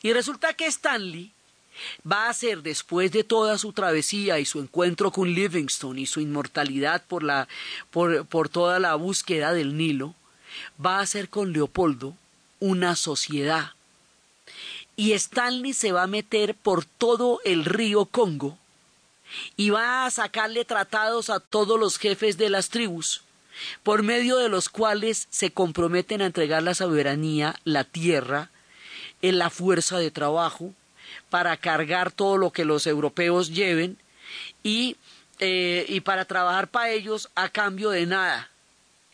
Y 0.03 0.13
resulta 0.13 0.55
que 0.55 0.67
Stanley 0.67 1.33
va 2.11 2.29
a 2.29 2.35
ser 2.35 2.63
después 2.63 3.13
de 3.13 3.25
toda 3.25 3.59
su 3.59 3.73
travesía 3.73 4.39
y 4.39 4.45
su 4.45 4.61
encuentro 4.61 5.11
con 5.11 5.33
Livingstone 5.33 6.01
y 6.01 6.07
su 6.07 6.21
inmortalidad 6.21 7.05
por, 7.07 7.23
la, 7.23 7.49
por, 7.91 8.27
por 8.27 8.49
toda 8.49 8.79
la 8.79 8.95
búsqueda 8.95 9.53
del 9.53 9.77
Nilo, 9.77 10.15
va 10.85 11.01
a 11.01 11.07
ser 11.07 11.29
con 11.29 11.53
Leopoldo 11.53 12.17
una 12.61 12.97
sociedad. 12.97 13.73
Y 14.97 15.13
Stanley 15.13 15.75
se 15.75 15.93
va 15.93 16.05
a 16.05 16.09
meter 16.09 16.55
por 16.55 16.85
todo 16.85 17.41
el 17.45 17.65
río 17.65 18.07
Congo 18.07 18.59
y 19.57 19.71
va 19.71 20.07
a 20.07 20.11
sacarle 20.11 20.65
tratados 20.65 21.31
a 21.31 21.41
todos 21.41 21.79
los 21.79 21.99
jefes 21.99 22.39
de 22.39 22.49
las 22.49 22.71
tribus, 22.71 23.23
por 23.83 24.03
medio 24.03 24.37
de 24.39 24.49
los 24.49 24.69
cuales 24.69 25.29
se 25.31 25.51
comprometen 25.51 26.23
a 26.23 26.27
entregar 26.27 26.63
la 26.63 26.75
soberanía, 26.75 27.59
la 27.65 27.85
tierra, 27.85 28.51
en 29.23 29.39
la 29.39 29.51
fuerza 29.51 29.99
de 29.99 30.11
trabajo, 30.11 30.73
para 31.31 31.57
cargar 31.57 32.13
todo 32.13 32.37
lo 32.37 32.51
que 32.51 32.65
los 32.65 32.87
europeos 32.87 33.51
lleven 33.51 33.97
y, 34.63 34.97
eh, 35.39 35.87
y 35.89 36.01
para 36.01 36.25
trabajar 36.25 36.69
para 36.69 36.91
ellos 36.91 37.29
a 37.35 37.49
cambio 37.49 37.91
de 37.91 38.07
nada. 38.07 38.51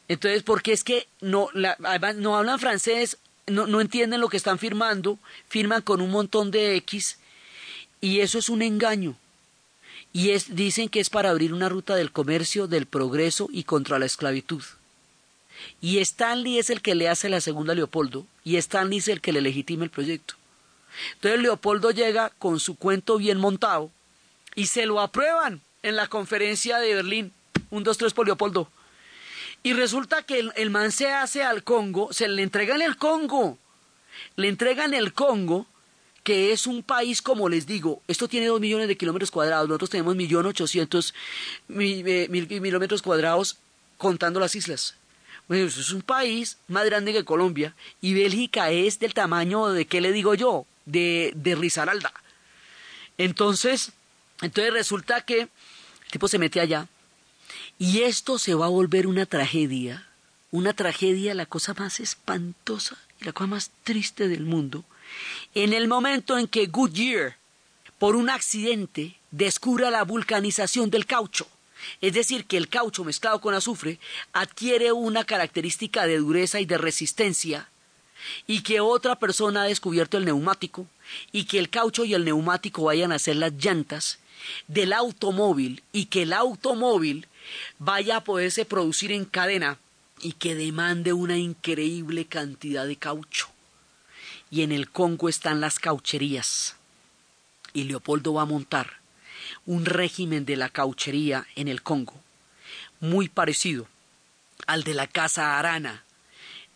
Entonces, 0.09 0.43
porque 0.43 0.73
es 0.73 0.85
que 0.85 1.07
no, 1.21 1.49
no 1.55 2.37
hablan 2.37 2.59
francés, 2.59 3.19
no, 3.47 3.67
no 3.67 3.81
entienden 3.81 4.21
lo 4.21 4.29
que 4.29 4.37
están 4.37 4.59
firmando, 4.59 5.19
firman 5.49 5.83
con 5.83 6.01
un 6.01 6.11
montón 6.11 6.51
de 6.51 6.77
X 6.77 7.19
y 8.01 8.21
eso 8.21 8.39
es 8.39 8.49
un 8.49 8.61
engaño. 8.61 9.17
Y 10.13 10.31
es, 10.31 10.55
dicen 10.55 10.91
que 10.91 11.01
es 11.01 11.09
para 11.09 11.31
abrir 11.31 11.55
una 11.55 11.71
ruta 11.71 11.95
del 11.95 12.13
comercio, 12.13 12.67
del 12.67 12.85
progreso 12.85 13.49
y 13.51 13.65
contra 13.65 13.99
la 13.99 14.05
esclavitud. 14.05 14.63
Y 15.81 15.99
Stanley 15.99 16.59
es 16.59 16.69
el 16.69 16.83
que 16.83 16.95
le 16.95 17.09
hace 17.09 17.29
la 17.29 17.41
segunda 17.41 17.75
Leopoldo, 17.75 18.27
y 18.45 18.57
Stanley 18.57 18.99
es 18.99 19.09
el 19.09 19.21
que 19.21 19.33
le 19.33 19.41
legitima 19.41 19.85
el 19.85 19.91
proyecto. 19.91 20.35
Entonces 21.15 21.41
Leopoldo 21.41 21.91
llega 21.91 22.31
con 22.39 22.61
su 22.61 22.77
cuento 22.77 23.19
bien 23.19 23.39
montado 23.39 23.91
y 24.55 24.67
se 24.67 24.87
lo 24.87 25.01
aprueban 25.01 25.61
en 25.83 25.97
la 25.97 26.09
conferencia 26.09 26.79
de 26.79 26.95
Berlín. 26.95 27.33
Un, 27.71 27.85
dos, 27.85 27.99
tres 27.99 28.13
por 28.13 28.27
Leopoldo. 28.27 28.69
Y 29.63 29.75
resulta 29.75 30.23
que 30.23 30.51
el, 30.57 30.71
man 30.71 30.93
se 30.93 31.13
hace 31.13 31.43
al 31.43 31.63
Congo, 31.63 32.13
se 32.13 32.29
le 32.29 32.43
entregan 32.43 32.83
el 32.83 32.97
Congo. 32.97 33.59
Le 34.37 34.49
entregan 34.49 34.93
el 34.93 35.13
Congo, 35.13 35.67
que 36.25 36.53
es 36.53 36.67
un 36.67 36.83
país, 36.83 37.23
como 37.23 37.49
les 37.49 37.67
digo, 37.67 38.03
esto 38.09 38.29
tiene 38.29 38.47
dos 38.47 38.61
millones 38.61 38.89
de 38.89 38.97
kilómetros 38.97 39.31
cuadrados, 39.31 39.69
nosotros 39.69 39.91
tenemos 39.91 40.15
millón 40.15 40.47
ochocientos 40.47 41.15
eh, 41.69 42.29
mil, 42.31 42.49
kilómetros 42.49 43.03
cuadrados 43.03 43.59
contando 43.99 44.39
las 44.39 44.55
islas. 44.55 44.97
Bueno, 45.49 45.67
es 45.67 45.93
un 45.93 46.03
país 46.03 46.59
más 46.69 46.85
grande 46.85 47.13
que 47.13 47.25
Colombia 47.25 47.75
y 48.01 48.15
Bélgica 48.15 48.71
es 48.71 48.99
del 48.99 49.15
tamaño 49.15 49.69
de, 49.69 49.87
¿qué 49.87 50.01
le 50.01 50.13
digo 50.13 50.35
yo? 50.35 50.67
De, 50.85 51.33
de 51.37 51.55
Risaralda. 51.55 52.13
Entonces, 53.19 53.93
entonces 54.41 54.73
resulta 54.73 55.21
que 55.25 55.43
el 55.43 55.51
tipo 56.11 56.29
se 56.29 56.39
mete 56.39 56.61
allá 56.61 56.89
y 57.79 58.03
esto 58.03 58.39
se 58.39 58.55
va 58.55 58.67
a 58.67 58.71
volver 58.71 59.07
una 59.07 59.27
tragedia, 59.27 60.07
una 60.51 60.73
tragedia, 60.73 61.35
la 61.35 61.47
cosa 61.47 61.75
más 61.75 62.01
espantosa 62.01 62.97
y 63.21 63.25
la 63.25 63.33
cosa 63.33 63.49
más 63.49 63.71
triste 63.85 64.29
del 64.29 64.45
mundo, 64.45 64.85
en 65.55 65.73
el 65.73 65.89
momento 65.89 66.39
en 66.39 66.47
que 66.47 66.67
Goodyear, 66.67 67.37
por 67.99 68.17
un 68.17 68.31
accidente, 68.31 69.17
descubra 69.31 69.91
la 69.91 70.05
vulcanización 70.05 70.91
del 70.91 71.07
caucho. 71.07 71.47
Es 72.01 72.13
decir, 72.13 72.45
que 72.45 72.57
el 72.57 72.69
caucho 72.69 73.03
mezclado 73.03 73.41
con 73.41 73.55
azufre 73.55 73.99
adquiere 74.33 74.93
una 74.93 75.25
característica 75.25 76.07
de 76.07 76.19
dureza 76.19 76.61
y 76.61 76.67
de 76.67 76.79
resistencia, 76.79 77.69
y 78.47 78.63
que 78.63 78.81
otra 78.81 79.17
persona 79.17 79.63
ha 79.63 79.67
descubierto 79.67 80.19
el 80.19 80.25
neumático, 80.25 80.87
y 81.31 81.45
que 81.45 81.59
el 81.59 81.69
caucho 81.69 82.05
y 82.05 82.15
el 82.15 82.25
neumático 82.25 82.85
vayan 82.85 83.13
a 83.13 83.19
ser 83.19 83.37
las 83.37 83.53
llantas 83.53 84.19
del 84.69 84.93
automóvil, 84.93 85.83
y 85.93 86.07
que 86.07 86.23
el 86.23 86.33
automóvil 86.33 87.27
vaya 87.79 88.17
a 88.17 88.25
poderse 88.25 88.65
producir 88.65 89.13
en 89.13 89.25
cadena 89.25 89.79
y 90.21 90.33
que 90.33 90.55
demande 90.55 91.13
una 91.13 91.37
increíble 91.37 92.27
cantidad 92.27 92.87
de 92.87 92.97
caucho. 92.97 93.49
Y 94.51 94.63
en 94.63 94.71
el 94.71 94.89
Congo 94.91 95.29
están 95.29 95.61
las 95.61 95.79
caucherías. 95.79 96.77
Y 97.73 97.85
Leopoldo 97.85 98.35
va 98.35 98.43
a 98.43 98.47
montar 98.47 99.01
un 99.67 99.85
régimen 99.85 100.45
de 100.45 100.57
la 100.57 100.69
cauchería 100.69 101.47
en 101.57 101.69
el 101.69 101.83
Congo, 101.83 102.15
muy 103.01 103.29
parecido 103.29 103.89
al 104.67 104.85
de 104.85 104.95
la 104.95 105.07
Casa 105.07 105.59
Arana 105.59 106.05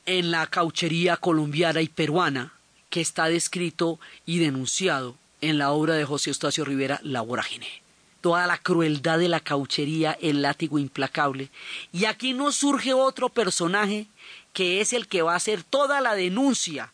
en 0.07 0.31
la 0.31 0.47
cauchería 0.47 1.17
colombiana 1.17 1.83
y 1.83 1.89
peruana, 1.89 2.53
que 2.91 3.01
está 3.01 3.27
descrito 3.27 3.99
y 4.25 4.39
denunciado 4.39 5.17
en 5.41 5.59
la 5.59 5.73
obra 5.73 5.95
de 5.95 6.05
José 6.05 6.31
Eustacio 6.31 6.65
Rivera, 6.65 7.01
La 7.03 7.21
Vorágine 7.21 7.87
toda 8.27 8.49
la 8.49 8.59
crueldad 8.59 9.21
de 9.21 9.29
la 9.29 9.39
cauchería, 9.39 10.19
el 10.21 10.43
látigo 10.43 10.81
implacable. 10.81 11.49
Y 11.93 12.07
aquí 12.07 12.33
nos 12.33 12.57
surge 12.57 12.93
otro 12.93 13.29
personaje 13.29 14.09
que 14.53 14.81
es 14.81 14.93
el 14.93 15.07
que 15.07 15.23
va 15.23 15.35
a 15.35 15.37
hacer 15.37 15.63
toda 15.63 16.01
la 16.01 16.17
denuncia 16.17 16.93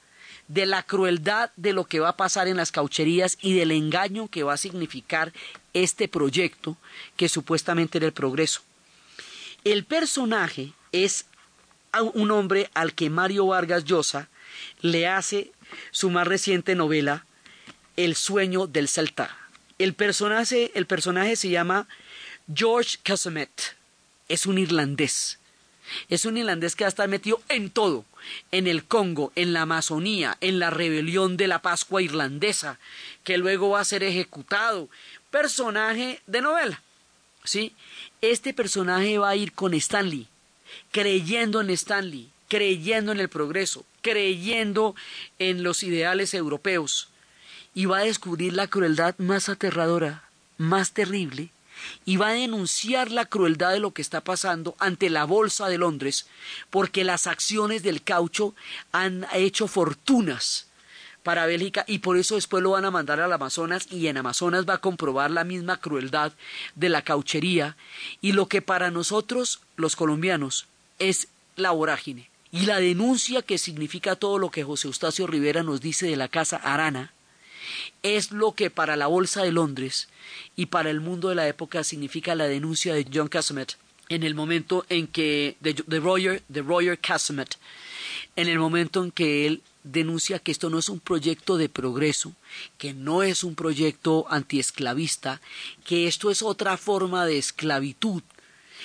de 0.49 0.67
la 0.67 0.83
crueldad 0.83 1.51
de 1.57 1.73
lo 1.73 1.85
que 1.85 2.01
va 2.01 2.11
a 2.11 2.17
pasar 2.19 2.49
en 2.49 2.59
las 2.59 2.71
caucherías 2.71 3.39
y 3.41 3.55
del 3.55 3.71
engaño 3.71 4.29
que 4.29 4.43
va 4.43 4.53
a 4.53 4.59
significar 4.59 5.33
este 5.73 6.07
proyecto 6.07 6.77
que 7.17 7.31
supuestamente 7.31 7.97
era 7.97 8.09
el 8.09 8.13
progreso. 8.13 8.61
El 9.65 9.85
personaje 9.85 10.75
es 10.93 11.25
un 12.01 12.31
hombre 12.31 12.71
al 12.75 12.95
que 12.95 13.11
Mario 13.11 13.47
Vargas 13.47 13.85
Llosa 13.85 14.29
le 14.81 15.07
hace 15.07 15.53
su 15.91 16.11
más 16.11 16.27
reciente 16.27 16.75
novela 16.75 17.27
El 17.97 18.15
sueño 18.15 18.67
del 18.67 18.89
Celta. 18.89 19.37
El 19.79 19.95
personaje, 19.95 20.71
el 20.75 20.87
personaje 20.87 21.37
se 21.37 21.51
llama 21.51 21.89
George 22.53 22.99
Casamet. 23.03 23.77
Es 24.29 24.47
un 24.47 24.59
irlandés. 24.59 25.39
Es 26.09 26.25
un 26.25 26.37
irlandés 26.37 26.77
que 26.77 26.85
va 26.85 26.89
a 26.89 26.89
estar 26.89 27.09
metido 27.09 27.43
en 27.49 27.71
todo, 27.71 28.05
en 28.51 28.67
el 28.67 28.85
Congo, 28.85 29.33
en 29.35 29.53
la 29.53 29.63
Amazonía, 29.63 30.39
en 30.41 30.59
la 30.59 30.71
rebelión 30.71 31.37
de 31.37 31.49
la 31.49 31.61
Pascua 31.61 32.01
irlandesa, 32.01 32.79
que 33.25 33.37
luego 33.37 33.71
va 33.71 33.81
a 33.81 33.85
ser 33.85 34.03
ejecutado. 34.03 34.89
Personaje 35.31 36.23
de 36.27 36.41
novela. 36.41 36.83
¿Sí? 37.45 37.75
Este 38.21 38.55
personaje 38.55 39.19
va 39.19 39.31
a 39.31 39.37
ir 39.37 39.53
con 39.53 39.75
Stanley, 39.75 40.29
creyendo 40.91 41.61
en 41.61 41.71
Stanley, 41.71 42.31
creyendo 42.49 43.13
en 43.13 43.21
el 43.21 43.29
progreso, 43.29 43.85
creyendo 44.03 44.95
en 45.39 45.63
los 45.63 45.83
ideales 45.83 46.35
europeos 46.35 47.09
y 47.75 47.87
va 47.87 47.99
a 47.99 48.05
descubrir 48.05 48.53
la 48.53 48.67
crueldad 48.67 49.17
más 49.19 49.49
aterradora, 49.49 50.25
más 50.59 50.93
terrible, 50.93 51.51
y 52.05 52.17
va 52.17 52.29
a 52.29 52.35
denunciar 52.35 53.11
la 53.11 53.25
crueldad 53.25 53.73
de 53.73 53.81
lo 53.81 53.93
que 53.93 54.03
está 54.03 54.21
pasando 54.23 54.77
ante 54.79 55.11
la 55.11 55.25
Bolsa 55.25 55.69
de 55.69 55.79
Londres, 55.79 56.27
porque 56.71 57.05
las 57.05 57.27
acciones 57.27 57.83
del 57.83 58.03
caucho 58.03 58.55
han 58.93 59.27
hecho 59.33 59.67
fortunas 59.67 60.67
para 61.23 61.47
Bélgica 61.47 61.85
y 61.87 61.99
por 61.99 62.17
eso 62.17 62.35
después 62.35 62.63
lo 62.63 62.71
van 62.71 62.85
a 62.85 62.91
mandar 62.91 63.21
al 63.21 63.33
Amazonas 63.33 63.87
y 63.91 64.07
en 64.09 64.17
Amazonas 64.17 64.69
va 64.69 64.75
a 64.75 64.79
comprobar 64.79 65.31
la 65.31 65.45
misma 65.45 65.79
crueldad 65.79 66.33
de 66.75 66.89
la 66.89 67.03
cauchería. 67.03 67.77
Y 68.21 68.33
lo 68.33 68.49
que 68.49 68.63
para 68.63 68.91
nosotros 68.91 69.61
los 69.77 69.97
colombianos 69.97 70.67
es 70.99 71.29
la 71.57 71.71
vorágine 71.71 72.29
y 72.51 72.67
la 72.67 72.81
denuncia 72.81 73.43
que 73.43 73.59
significa 73.59 74.17
todo 74.17 74.39
lo 74.39 74.51
que 74.51 74.65
José 74.65 74.89
Eustacio 74.89 75.27
Rivera 75.27 75.63
nos 75.63 75.81
dice 75.81 76.07
de 76.07 76.17
la 76.17 76.29
casa 76.29 76.57
Arana 76.57 77.13
es 78.03 78.33
lo 78.33 78.53
que 78.53 78.71
para 78.71 78.97
la 78.97 79.07
Bolsa 79.07 79.43
de 79.43 79.53
Londres 79.53 80.09
y 80.57 80.67
para 80.67 80.91
el 80.91 81.01
mundo 81.01 81.29
de 81.29 81.35
la 81.35 81.49
época 81.49 81.85
significa 81.85 82.35
la 82.35 82.45
denuncia 82.45 82.95
de 82.95 83.07
John 83.13 83.29
Casamet 83.29 83.77
en 84.09 84.23
el 84.23 84.35
momento 84.35 84.85
en 84.89 85.07
que 85.07 85.57
de, 85.61 86.01
Roger, 86.01 86.43
de 86.49 86.61
Roger 86.63 86.99
Casamet, 86.99 87.57
en 88.37 88.49
el 88.49 88.59
momento 88.59 89.03
en 89.05 89.11
que 89.11 89.47
él 89.47 89.63
denuncia 89.85 90.39
que 90.39 90.53
esto 90.53 90.71
no 90.71 90.79
es 90.79 90.89
un 90.89 91.01
proyecto 91.01 91.57
de 91.57 91.69
progreso, 91.69 92.33
que 92.79 92.95
no 92.95 93.23
es 93.23 93.45
un 93.45 93.55
proyecto 93.55 94.27
antiesclavista, 94.31 95.41
que 95.85 96.07
esto 96.07 96.31
es 96.31 96.43
otra 96.43 96.77
forma 96.77 97.27
de 97.27 97.39
esclavitud 97.39 98.23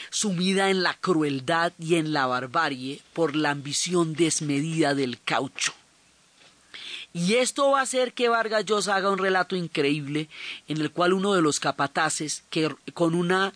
sumida 0.09 0.69
en 0.69 0.83
la 0.83 0.93
crueldad 0.93 1.73
y 1.79 1.95
en 1.95 2.13
la 2.13 2.25
barbarie 2.25 3.01
por 3.13 3.35
la 3.35 3.51
ambición 3.51 4.13
desmedida 4.13 4.95
del 4.95 5.19
caucho. 5.21 5.73
Y 7.13 7.35
esto 7.35 7.71
va 7.71 7.79
a 7.79 7.83
hacer 7.83 8.13
que 8.13 8.29
Vargas 8.29 8.65
Llosa 8.65 8.95
haga 8.95 9.09
un 9.09 9.17
relato 9.17 9.55
increíble 9.55 10.29
en 10.67 10.79
el 10.79 10.91
cual 10.91 11.13
uno 11.13 11.33
de 11.33 11.41
los 11.41 11.59
capataces, 11.59 12.43
que 12.49 12.73
con 12.93 13.15
una 13.15 13.53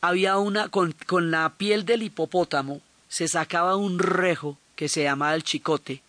había 0.00 0.38
una 0.38 0.68
con, 0.68 0.94
con 1.06 1.30
la 1.30 1.54
piel 1.56 1.84
del 1.84 2.02
hipopótamo 2.02 2.80
se 3.08 3.26
sacaba 3.26 3.76
un 3.76 3.98
rejo 3.98 4.58
que 4.76 4.88
se 4.88 5.02
llamaba 5.02 5.34
el 5.34 5.42
chicote, 5.42 6.02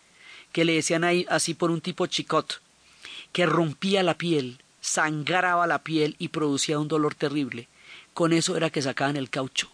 que 0.52 0.64
le 0.64 0.74
decían 0.74 1.04
ahí 1.04 1.26
así 1.28 1.54
por 1.54 1.70
un 1.70 1.80
tipo 1.80 2.06
chicot, 2.06 2.60
que 3.32 3.46
rompía 3.46 4.02
la 4.02 4.14
piel, 4.14 4.60
sangraba 4.80 5.66
la 5.66 5.78
piel 5.78 6.16
y 6.18 6.28
producía 6.28 6.78
un 6.78 6.88
dolor 6.88 7.14
terrible. 7.14 7.68
Con 8.14 8.32
eso 8.32 8.56
era 8.56 8.70
que 8.70 8.82
sacaban 8.82 9.16
el 9.16 9.30
caucho, 9.30 9.70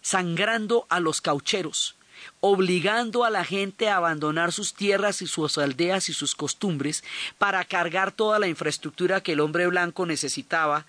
sangrando 0.00 0.86
a 0.88 1.00
los 1.00 1.20
caucheros, 1.20 1.96
obligando 2.40 3.24
a 3.24 3.30
la 3.30 3.44
gente 3.44 3.88
a 3.88 3.96
abandonar 3.96 4.52
sus 4.52 4.74
tierras 4.74 5.22
y 5.22 5.26
sus 5.26 5.58
aldeas 5.58 6.08
y 6.08 6.12
sus 6.12 6.34
costumbres 6.34 7.04
para 7.38 7.64
cargar 7.64 8.12
toda 8.12 8.38
la 8.38 8.48
infraestructura 8.48 9.20
que 9.20 9.32
el 9.32 9.40
hombre 9.40 9.66
blanco 9.66 10.06
necesitaba 10.06 10.86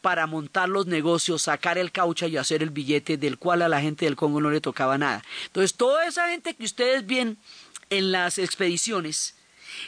para 0.00 0.26
montar 0.26 0.68
los 0.68 0.86
negocios, 0.86 1.42
sacar 1.42 1.78
el 1.78 1.90
caucho 1.92 2.26
y 2.26 2.36
hacer 2.36 2.62
el 2.62 2.70
billete 2.70 3.16
del 3.16 3.38
cual 3.38 3.62
a 3.62 3.68
la 3.68 3.80
gente 3.80 4.04
del 4.04 4.16
Congo 4.16 4.40
no 4.40 4.50
le 4.50 4.60
tocaba 4.60 4.98
nada. 4.98 5.24
Entonces, 5.46 5.74
toda 5.74 6.06
esa 6.06 6.28
gente 6.28 6.54
que 6.54 6.64
ustedes 6.64 7.06
ven 7.06 7.38
en 7.98 8.12
las 8.12 8.38
expediciones, 8.38 9.34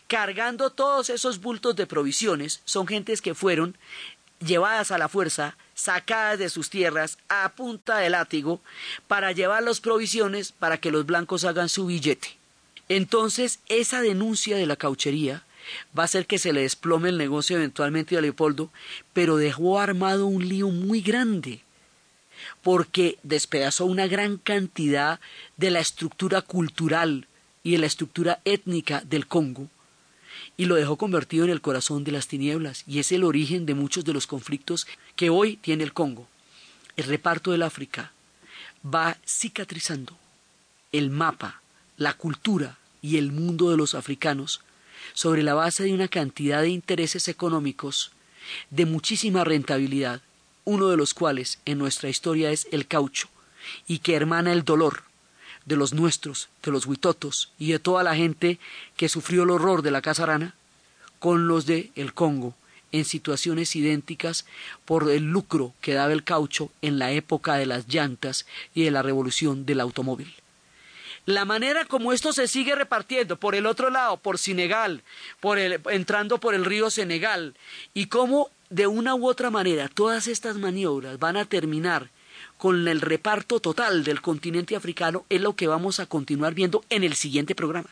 cargando 0.06 0.70
todos 0.70 1.10
esos 1.10 1.40
bultos 1.40 1.76
de 1.76 1.86
provisiones, 1.86 2.60
son 2.64 2.86
gentes 2.86 3.20
que 3.20 3.34
fueron 3.34 3.76
llevadas 4.40 4.90
a 4.90 4.98
la 4.98 5.08
fuerza 5.08 5.56
sacadas 5.74 6.38
de 6.38 6.48
sus 6.48 6.70
tierras 6.70 7.18
a 7.28 7.50
punta 7.50 7.98
de 7.98 8.10
látigo 8.10 8.60
para 9.06 9.32
llevar 9.32 9.62
las 9.62 9.80
provisiones 9.80 10.52
para 10.52 10.78
que 10.78 10.90
los 10.90 11.06
blancos 11.06 11.44
hagan 11.44 11.68
su 11.68 11.86
billete. 11.86 12.36
Entonces, 12.88 13.60
esa 13.68 14.00
denuncia 14.00 14.56
de 14.56 14.66
la 14.66 14.76
cauchería 14.76 15.44
va 15.98 16.02
a 16.02 16.04
hacer 16.04 16.26
que 16.26 16.38
se 16.38 16.52
le 16.52 16.62
desplome 16.62 17.08
el 17.08 17.18
negocio 17.18 17.56
eventualmente 17.56 18.16
a 18.16 18.20
Leopoldo, 18.20 18.70
pero 19.12 19.36
dejó 19.36 19.80
armado 19.80 20.26
un 20.26 20.48
lío 20.48 20.68
muy 20.68 21.00
grande 21.00 21.62
porque 22.62 23.18
despedazó 23.22 23.86
una 23.86 24.06
gran 24.06 24.36
cantidad 24.36 25.20
de 25.56 25.70
la 25.70 25.80
estructura 25.80 26.42
cultural 26.42 27.26
y 27.66 27.72
de 27.72 27.78
la 27.78 27.86
estructura 27.86 28.40
étnica 28.44 29.00
del 29.00 29.26
Congo 29.26 29.68
y 30.56 30.66
lo 30.66 30.76
dejó 30.76 30.96
convertido 30.96 31.44
en 31.44 31.50
el 31.50 31.60
corazón 31.60 32.04
de 32.04 32.12
las 32.12 32.28
tinieblas 32.28 32.84
y 32.86 33.00
es 33.00 33.10
el 33.10 33.24
origen 33.24 33.66
de 33.66 33.74
muchos 33.74 34.04
de 34.04 34.12
los 34.12 34.28
conflictos 34.28 34.86
que 35.16 35.30
hoy 35.30 35.56
tiene 35.56 35.82
el 35.82 35.92
Congo. 35.92 36.28
El 36.96 37.06
reparto 37.06 37.50
del 37.50 37.64
África 37.64 38.12
va 38.84 39.18
cicatrizando 39.26 40.16
el 40.92 41.10
mapa, 41.10 41.60
la 41.96 42.12
cultura 42.12 42.78
y 43.02 43.16
el 43.16 43.32
mundo 43.32 43.68
de 43.72 43.76
los 43.76 43.96
africanos 43.96 44.60
sobre 45.12 45.42
la 45.42 45.54
base 45.54 45.82
de 45.82 45.92
una 45.92 46.06
cantidad 46.06 46.62
de 46.62 46.68
intereses 46.68 47.26
económicos 47.26 48.12
de 48.70 48.86
muchísima 48.86 49.42
rentabilidad, 49.42 50.20
uno 50.64 50.86
de 50.86 50.96
los 50.96 51.14
cuales 51.14 51.58
en 51.64 51.78
nuestra 51.78 52.10
historia 52.10 52.52
es 52.52 52.68
el 52.70 52.86
caucho, 52.86 53.28
y 53.88 53.98
que 53.98 54.14
hermana 54.14 54.52
el 54.52 54.64
dolor 54.64 55.05
de 55.66 55.76
los 55.76 55.92
nuestros, 55.92 56.48
de 56.62 56.70
los 56.70 56.86
huitotos 56.86 57.52
y 57.58 57.72
de 57.72 57.78
toda 57.78 58.02
la 58.02 58.16
gente 58.16 58.58
que 58.96 59.08
sufrió 59.08 59.42
el 59.42 59.50
horror 59.50 59.82
de 59.82 59.90
la 59.90 60.00
casarana, 60.00 60.54
con 61.18 61.48
los 61.48 61.66
de 61.66 61.90
el 61.96 62.14
Congo, 62.14 62.54
en 62.92 63.04
situaciones 63.04 63.76
idénticas 63.76 64.46
por 64.84 65.10
el 65.10 65.24
lucro 65.24 65.74
que 65.80 65.94
daba 65.94 66.12
el 66.12 66.24
caucho 66.24 66.70
en 66.82 66.98
la 66.98 67.10
época 67.10 67.56
de 67.56 67.66
las 67.66 67.88
llantas 67.88 68.46
y 68.74 68.84
de 68.84 68.90
la 68.90 69.02
revolución 69.02 69.66
del 69.66 69.80
automóvil. 69.80 70.32
La 71.26 71.44
manera 71.44 71.84
como 71.84 72.12
esto 72.12 72.32
se 72.32 72.46
sigue 72.46 72.76
repartiendo 72.76 73.36
por 73.36 73.56
el 73.56 73.66
otro 73.66 73.90
lado, 73.90 74.16
por 74.16 74.38
Senegal, 74.38 75.02
por 75.40 75.58
el, 75.58 75.80
entrando 75.90 76.38
por 76.38 76.54
el 76.54 76.64
río 76.64 76.88
Senegal, 76.88 77.56
y 77.94 78.06
cómo 78.06 78.50
de 78.70 78.86
una 78.86 79.16
u 79.16 79.28
otra 79.28 79.50
manera 79.50 79.88
todas 79.88 80.28
estas 80.28 80.56
maniobras 80.56 81.18
van 81.18 81.36
a 81.36 81.44
terminar 81.44 82.10
con 82.58 82.88
el 82.88 83.00
reparto 83.00 83.60
total 83.60 84.04
del 84.04 84.20
continente 84.20 84.76
africano 84.76 85.24
es 85.28 85.40
lo 85.40 85.54
que 85.54 85.66
vamos 85.66 86.00
a 86.00 86.06
continuar 86.06 86.54
viendo 86.54 86.84
en 86.90 87.04
el 87.04 87.14
siguiente 87.14 87.54
programa. 87.54 87.90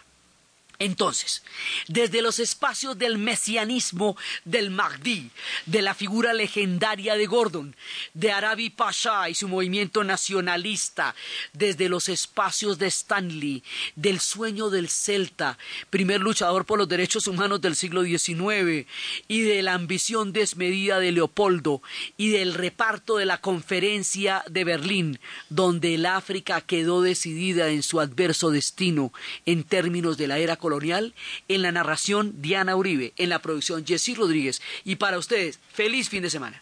Entonces, 0.79 1.43
desde 1.87 2.20
los 2.20 2.39
espacios 2.39 2.99
del 2.99 3.18
mesianismo 3.18 4.16
del 4.45 4.70
Mahdi, 4.70 5.31
de 5.66 5.83
la 5.83 5.95
figura 5.95 6.33
legendaria 6.33 7.14
de 7.14 7.27
Gordon, 7.27 7.77
de 8.12 8.33
Arabi 8.33 8.70
Pasha 8.70 9.29
y 9.29 9.35
su 9.35 9.49
movimiento 9.49 10.03
nacionalista, 10.03 11.14
desde 11.53 11.89
los 11.89 12.09
espacios 12.09 12.79
de 12.79 12.89
Stanley, 12.89 13.62
del 13.95 14.18
sueño 14.18 14.68
del 14.68 14.89
Celta, 14.89 15.59
primer 15.91 16.20
luchador 16.20 16.66
por 16.66 16.79
los 16.79 16.89
derechos 16.89 17.27
humanos 17.29 17.61
del 17.61 17.77
siglo 17.77 18.03
XIX, 18.03 18.87
y 19.29 19.41
de 19.43 19.62
la 19.62 19.75
ambición 19.75 20.33
desmedida 20.33 20.99
de 20.99 21.12
Leopoldo, 21.12 21.83
y 22.16 22.31
del 22.31 22.55
reparto 22.55 23.16
de 23.16 23.27
la 23.27 23.41
conferencia 23.41 24.45
de 24.49 24.64
Berlín, 24.64 25.20
donde 25.49 25.95
el 25.95 26.07
África 26.07 26.61
quedó 26.61 27.01
decidida 27.01 27.68
en 27.68 27.83
su 27.83 28.01
adverso 28.01 28.51
destino 28.51 29.12
en 29.47 29.62
términos 29.64 30.16
de 30.16 30.27
la 30.27 30.39
era 30.39 30.57
colonial, 30.64 31.12
en 31.48 31.60
la 31.60 31.72
narración 31.72 32.40
Diana 32.40 32.74
Uribe, 32.74 33.12
en 33.18 33.28
la 33.28 33.42
producción 33.42 33.84
Jessy 33.84 34.14
Rodríguez. 34.14 34.62
Y 34.82 34.96
para 34.96 35.18
ustedes, 35.18 35.60
feliz 35.70 36.08
fin 36.08 36.22
de 36.22 36.30
semana. 36.30 36.58